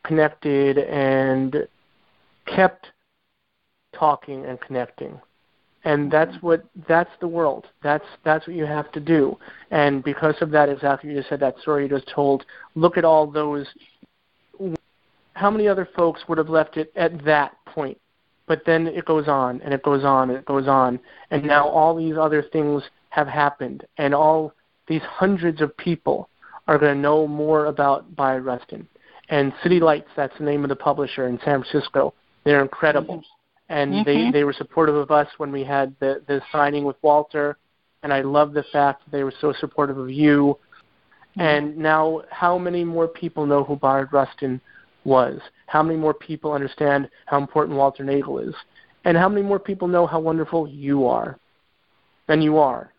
[0.05, 1.67] connected and
[2.47, 2.87] kept
[3.95, 5.21] talking and connecting.
[5.85, 6.11] And mm-hmm.
[6.11, 7.67] that's what that's the world.
[7.83, 9.37] That's that's what you have to do.
[9.71, 12.45] And because of that, exactly you just said that story you just told.
[12.75, 13.67] Look at all those.
[15.35, 17.99] How many other folks would have left it at that point?
[18.47, 21.01] But then it goes on and it goes on and it goes on,
[21.31, 24.53] and now all these other things have happened, and all
[24.89, 26.29] these hundreds of people
[26.67, 28.87] are going to know more about Bayard Rustin.
[29.29, 32.15] And City Lights, that's the name of the publisher in San Francisco.
[32.45, 33.23] They're incredible.
[33.69, 34.05] And mm-hmm.
[34.05, 37.57] they, they were supportive of us when we had the, the signing with Walter.
[38.03, 40.59] And I love the fact that they were so supportive of you.
[41.39, 41.41] Mm-hmm.
[41.41, 44.61] And now, how many more people know who Bayard Rustin
[45.05, 45.41] was?
[45.67, 48.55] How many more people understand how important Walter Naegle is?
[49.05, 51.39] And how many more people know how wonderful you are?
[52.29, 52.91] And you are.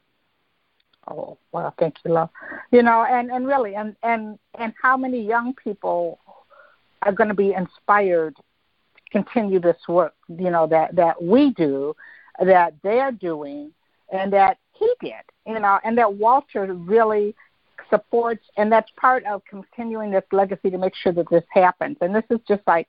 [1.07, 2.29] Oh well, thank you, love.
[2.71, 6.19] You know, and and really, and and and how many young people
[7.03, 8.43] are going to be inspired to
[9.11, 10.13] continue this work?
[10.27, 11.95] You know that that we do,
[12.39, 13.71] that they're doing,
[14.11, 15.13] and that he did.
[15.45, 17.35] You know, and that Walter really
[17.89, 21.97] supports, and that's part of continuing this legacy to make sure that this happens.
[22.01, 22.87] And this is just like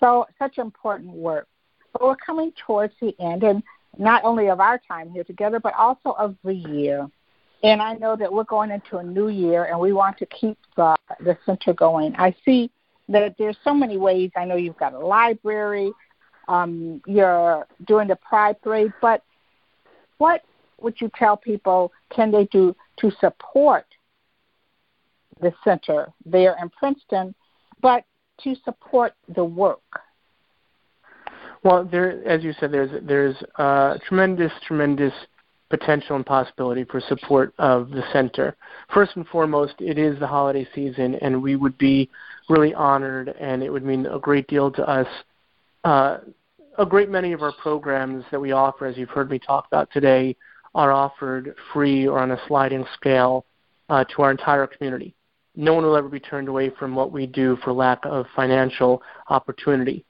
[0.00, 1.48] so such important work.
[1.92, 3.62] But we're coming towards the end, and
[3.98, 7.08] not only of our time here together, but also of the year.
[7.62, 10.58] And I know that we're going into a new year and we want to keep
[10.76, 12.14] the, the center going.
[12.16, 12.70] I see
[13.08, 14.30] that there's so many ways.
[14.36, 15.90] I know you've got a library,
[16.48, 19.22] um, you're doing the Pride Parade, but
[20.18, 20.42] what
[20.80, 23.86] would you tell people can they do to support
[25.40, 27.34] the center there in Princeton,
[27.80, 28.04] but
[28.42, 29.80] to support the work?
[31.62, 35.12] Well, there, as you said, there's there's uh, tremendous, tremendous
[35.70, 38.54] potential and possibility for support of the center.
[38.92, 42.10] First and foremost, it is the holiday season, and we would be
[42.48, 45.06] really honored, and it would mean a great deal to us.
[45.84, 46.18] Uh,
[46.78, 49.90] a great many of our programs that we offer, as you've heard me talk about
[49.90, 50.36] today,
[50.74, 53.46] are offered free or on a sliding scale
[53.88, 55.14] uh, to our entire community.
[55.56, 59.02] No one will ever be turned away from what we do for lack of financial
[59.28, 60.04] opportunity.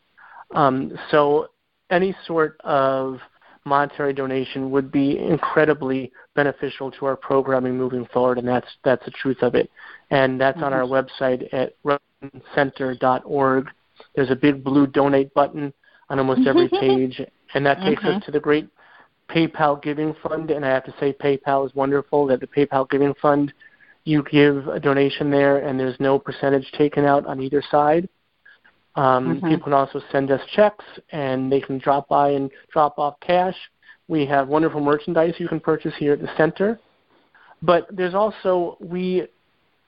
[0.55, 1.49] Um, so,
[1.91, 3.19] any sort of
[3.65, 9.11] monetary donation would be incredibly beneficial to our programming moving forward, and that's that's the
[9.11, 9.71] truth of it.
[10.11, 10.65] And that's mm-hmm.
[10.65, 11.25] on our mm-hmm.
[11.25, 11.75] website at
[12.55, 13.69] center.org.
[14.15, 15.73] There's a big blue donate button
[16.09, 17.21] on almost every page,
[17.55, 18.19] and that takes mm-hmm.
[18.19, 18.69] us to the great
[19.31, 20.51] PayPal Giving Fund.
[20.51, 22.27] And I have to say, PayPal is wonderful.
[22.27, 23.53] That the PayPal Giving Fund,
[24.05, 28.09] you give a donation there, and there's no percentage taken out on either side.
[28.97, 29.49] Um, mm-hmm.
[29.49, 33.57] People can also send us checks, and they can drop by and drop off cash.
[34.09, 36.79] We have wonderful merchandise you can purchase here at the center.
[37.63, 39.27] But there's also, we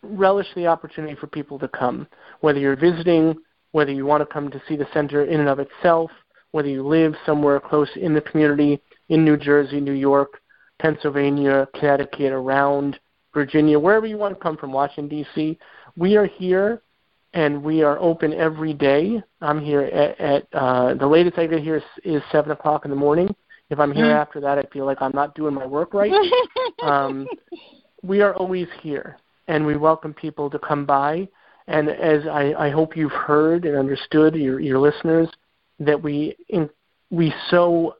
[0.03, 2.07] relish the opportunity for people to come,
[2.41, 3.37] whether you're visiting,
[3.73, 6.11] whether you want to come to see the center in and of itself,
[6.53, 8.81] whether you live somewhere close in the community,
[9.11, 10.41] in New Jersey, New York,
[10.81, 12.99] Pennsylvania, Connecticut, around
[13.37, 15.59] Virginia, wherever you want to come from, Washington, D.C.
[15.95, 16.81] We are here
[17.35, 19.23] and we are open every day.
[19.43, 22.91] I'm here at, at uh, the latest I get here is, is seven o'clock in
[22.91, 23.29] the morning.
[23.69, 24.15] If I'm here mm.
[24.15, 26.13] after that, I feel like I'm not doing my work right.
[26.83, 27.27] um,
[28.03, 29.19] we are always here,
[29.49, 31.29] and we welcome people to come by.
[31.67, 35.29] And as I, I hope you've heard and understood, your, your listeners,
[35.79, 36.71] that we in,
[37.11, 37.97] we so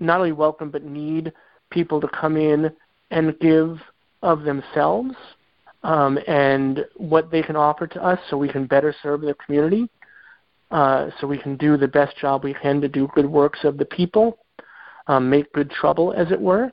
[0.00, 1.32] not only welcome but need
[1.70, 2.72] people to come in
[3.12, 3.78] and give
[4.22, 5.14] of themselves
[5.82, 9.88] um, and what they can offer to us so we can better serve the community,
[10.70, 13.78] uh, so we can do the best job we can to do good works of
[13.78, 14.38] the people,
[15.06, 16.70] um, make good trouble, as it were.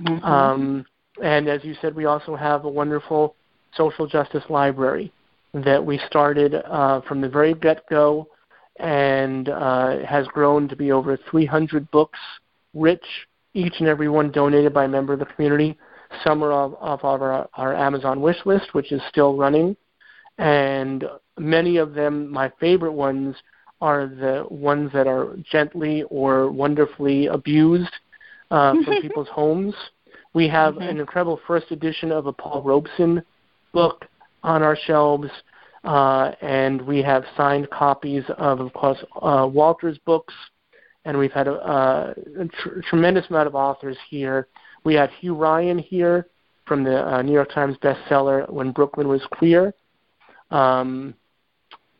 [0.00, 0.24] Mm-hmm.
[0.24, 0.86] Um,
[1.22, 3.34] and as you said, we also have a wonderful
[3.74, 5.12] social justice library
[5.52, 8.28] that we started uh, from the very get-go
[8.78, 12.18] and uh, has grown to be over 300 books,
[12.74, 13.04] rich,
[13.54, 15.76] each and every one donated by a member of the community
[16.24, 19.76] some are of, of our, our Amazon wish list, which is still running,
[20.38, 21.04] and
[21.38, 23.36] many of them, my favorite ones,
[23.80, 27.92] are the ones that are gently or wonderfully abused
[28.50, 29.74] uh, from people's homes.
[30.32, 30.82] We have mm-hmm.
[30.82, 33.22] an incredible first edition of a Paul Robeson
[33.72, 34.06] book
[34.42, 35.28] on our shelves,
[35.84, 40.34] uh, and we have signed copies of, of course, uh, Walter's books,
[41.04, 44.48] and we've had a, a tr- tremendous amount of authors here.
[44.86, 46.28] We had Hugh Ryan here
[46.64, 49.74] from the uh, New York Times bestseller When Brooklyn Was Queer.
[50.52, 51.12] Um,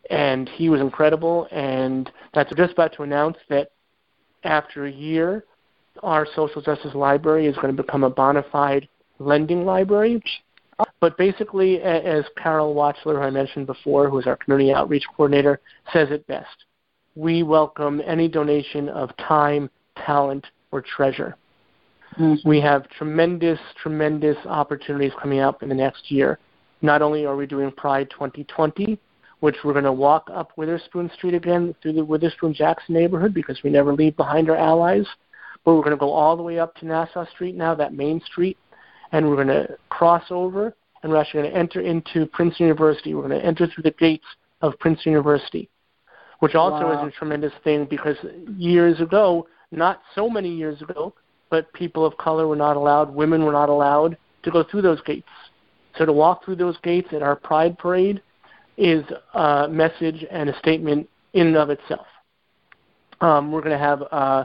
[0.08, 1.48] and he was incredible.
[1.50, 3.72] And that's just about to announce that
[4.44, 5.44] after a year,
[6.04, 8.88] our social justice library is going to become a bona fide
[9.18, 10.22] lending library.
[11.00, 15.58] But basically, as Carol Watchler, who I mentioned before, who is our community outreach coordinator,
[15.92, 16.66] says it best,
[17.16, 21.36] we welcome any donation of time, talent, or treasure.
[22.18, 22.48] Mm-hmm.
[22.48, 26.38] We have tremendous, tremendous opportunities coming up in the next year.
[26.82, 28.98] Not only are we doing Pride 2020,
[29.40, 33.62] which we're going to walk up Witherspoon Street again through the Witherspoon Jackson neighborhood because
[33.62, 35.06] we never leave behind our allies,
[35.64, 38.20] but we're going to go all the way up to Nassau Street now, that main
[38.20, 38.56] street,
[39.12, 43.14] and we're going to cross over and we're actually going to enter into Princeton University.
[43.14, 44.24] We're going to enter through the gates
[44.62, 45.68] of Princeton University,
[46.40, 47.06] which also wow.
[47.06, 48.16] is a tremendous thing because
[48.56, 51.14] years ago, not so many years ago,
[51.50, 55.00] but people of color were not allowed, women were not allowed to go through those
[55.02, 55.28] gates.
[55.98, 58.22] So to walk through those gates at our Pride Parade
[58.76, 59.04] is
[59.34, 62.06] a message and a statement in and of itself.
[63.20, 64.44] Um, we're going to have uh,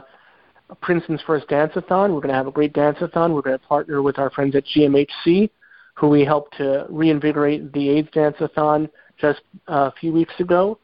[0.80, 2.14] Princeton's first dance-a-thon.
[2.14, 3.34] We're going to have a great dance-a-thon.
[3.34, 5.50] We're going to partner with our friends at GMHC,
[5.94, 8.88] who we helped to reinvigorate the AIDS dance-a-thon
[9.18, 10.78] just a few weeks ago.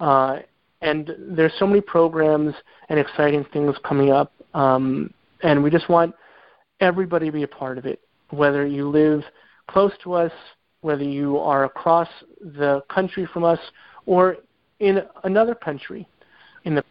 [0.00, 0.38] Uh,
[0.80, 2.54] and there's so many programs
[2.88, 6.14] and exciting things coming up, um, and we just want
[6.80, 8.00] everybody to be a part of it,
[8.30, 9.22] whether you live
[9.68, 10.32] close to us,
[10.80, 12.08] whether you are across
[12.40, 13.58] the country from us,
[14.06, 14.36] or
[14.80, 16.06] in another country.
[16.64, 16.84] In the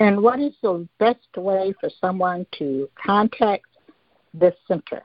[0.00, 3.66] and what is the best way for someone to contact
[4.32, 5.02] this center?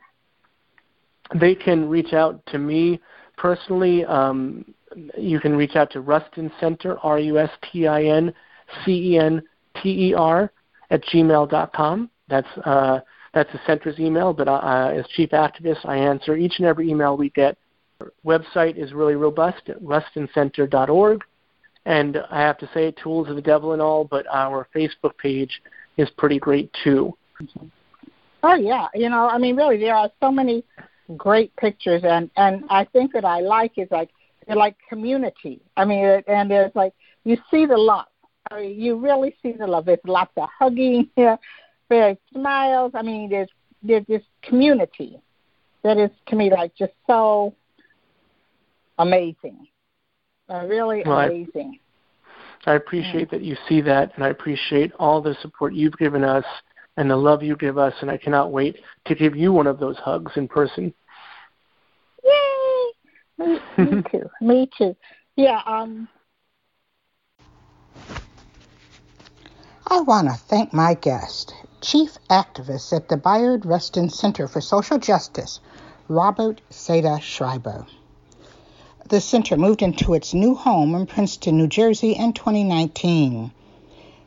[1.35, 2.99] They can reach out to me
[3.37, 4.03] personally.
[4.05, 4.65] Um,
[5.17, 8.33] you can reach out to Rustin Center, R U S T I N
[8.83, 9.41] C E N
[9.81, 10.51] T E R,
[10.89, 12.09] at gmail.com.
[12.29, 12.99] That's uh,
[13.33, 17.15] that's the center's email, but uh, as chief activist, I answer each and every email
[17.15, 17.57] we get.
[18.01, 21.23] Our website is really robust at rustincenter.org.
[21.85, 25.61] And I have to say, tools of the devil and all, but our Facebook page
[25.97, 27.15] is pretty great too.
[28.43, 30.63] Oh yeah, you know, I mean, really, there are so many
[31.17, 34.09] great pictures, and and I think that I like is like
[34.47, 35.61] they're like community.
[35.77, 36.93] I mean, and there's like
[37.23, 38.05] you see the love.
[38.51, 39.85] I mean, you really see the love.
[39.85, 41.37] There's lots of hugging here,
[41.89, 42.91] there's smiles.
[42.93, 43.49] I mean, there's
[43.81, 45.19] there's this community
[45.83, 47.55] that is to me like just so
[48.97, 49.67] amazing,
[50.49, 51.79] uh, really well, amazing.
[52.65, 53.37] I, I appreciate yeah.
[53.37, 56.45] that you see that, and I appreciate all the support you've given us
[56.97, 59.79] and the love you give us, and I cannot wait to give you one of
[59.79, 60.93] those hugs in person.
[62.23, 62.91] Yay!
[63.37, 64.29] Me, me too.
[64.41, 64.95] Me too.
[65.37, 65.61] Yeah.
[65.65, 66.09] Um.
[69.87, 74.97] I want to thank my guest, Chief Activist at the Bayard Rustin Center for Social
[74.97, 75.61] Justice,
[76.09, 77.85] Robert Seda Schreiber.
[79.07, 83.51] The center moved into its new home in Princeton, New Jersey in 2019.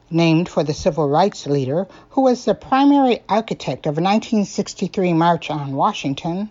[0.09, 5.51] Named for the civil rights leader who was the primary architect of a 1963 March
[5.51, 6.49] on Washington,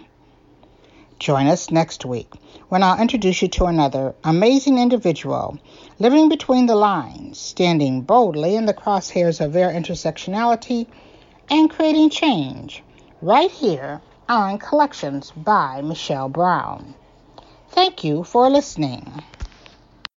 [1.25, 2.31] Join us next week
[2.69, 5.59] when I'll introduce you to another amazing individual
[5.99, 10.87] living between the lines, standing boldly in the crosshairs of their intersectionality,
[11.49, 12.83] and creating change
[13.23, 16.95] right here on Collections by Michelle Brown.
[17.71, 19.11] Thank you for listening.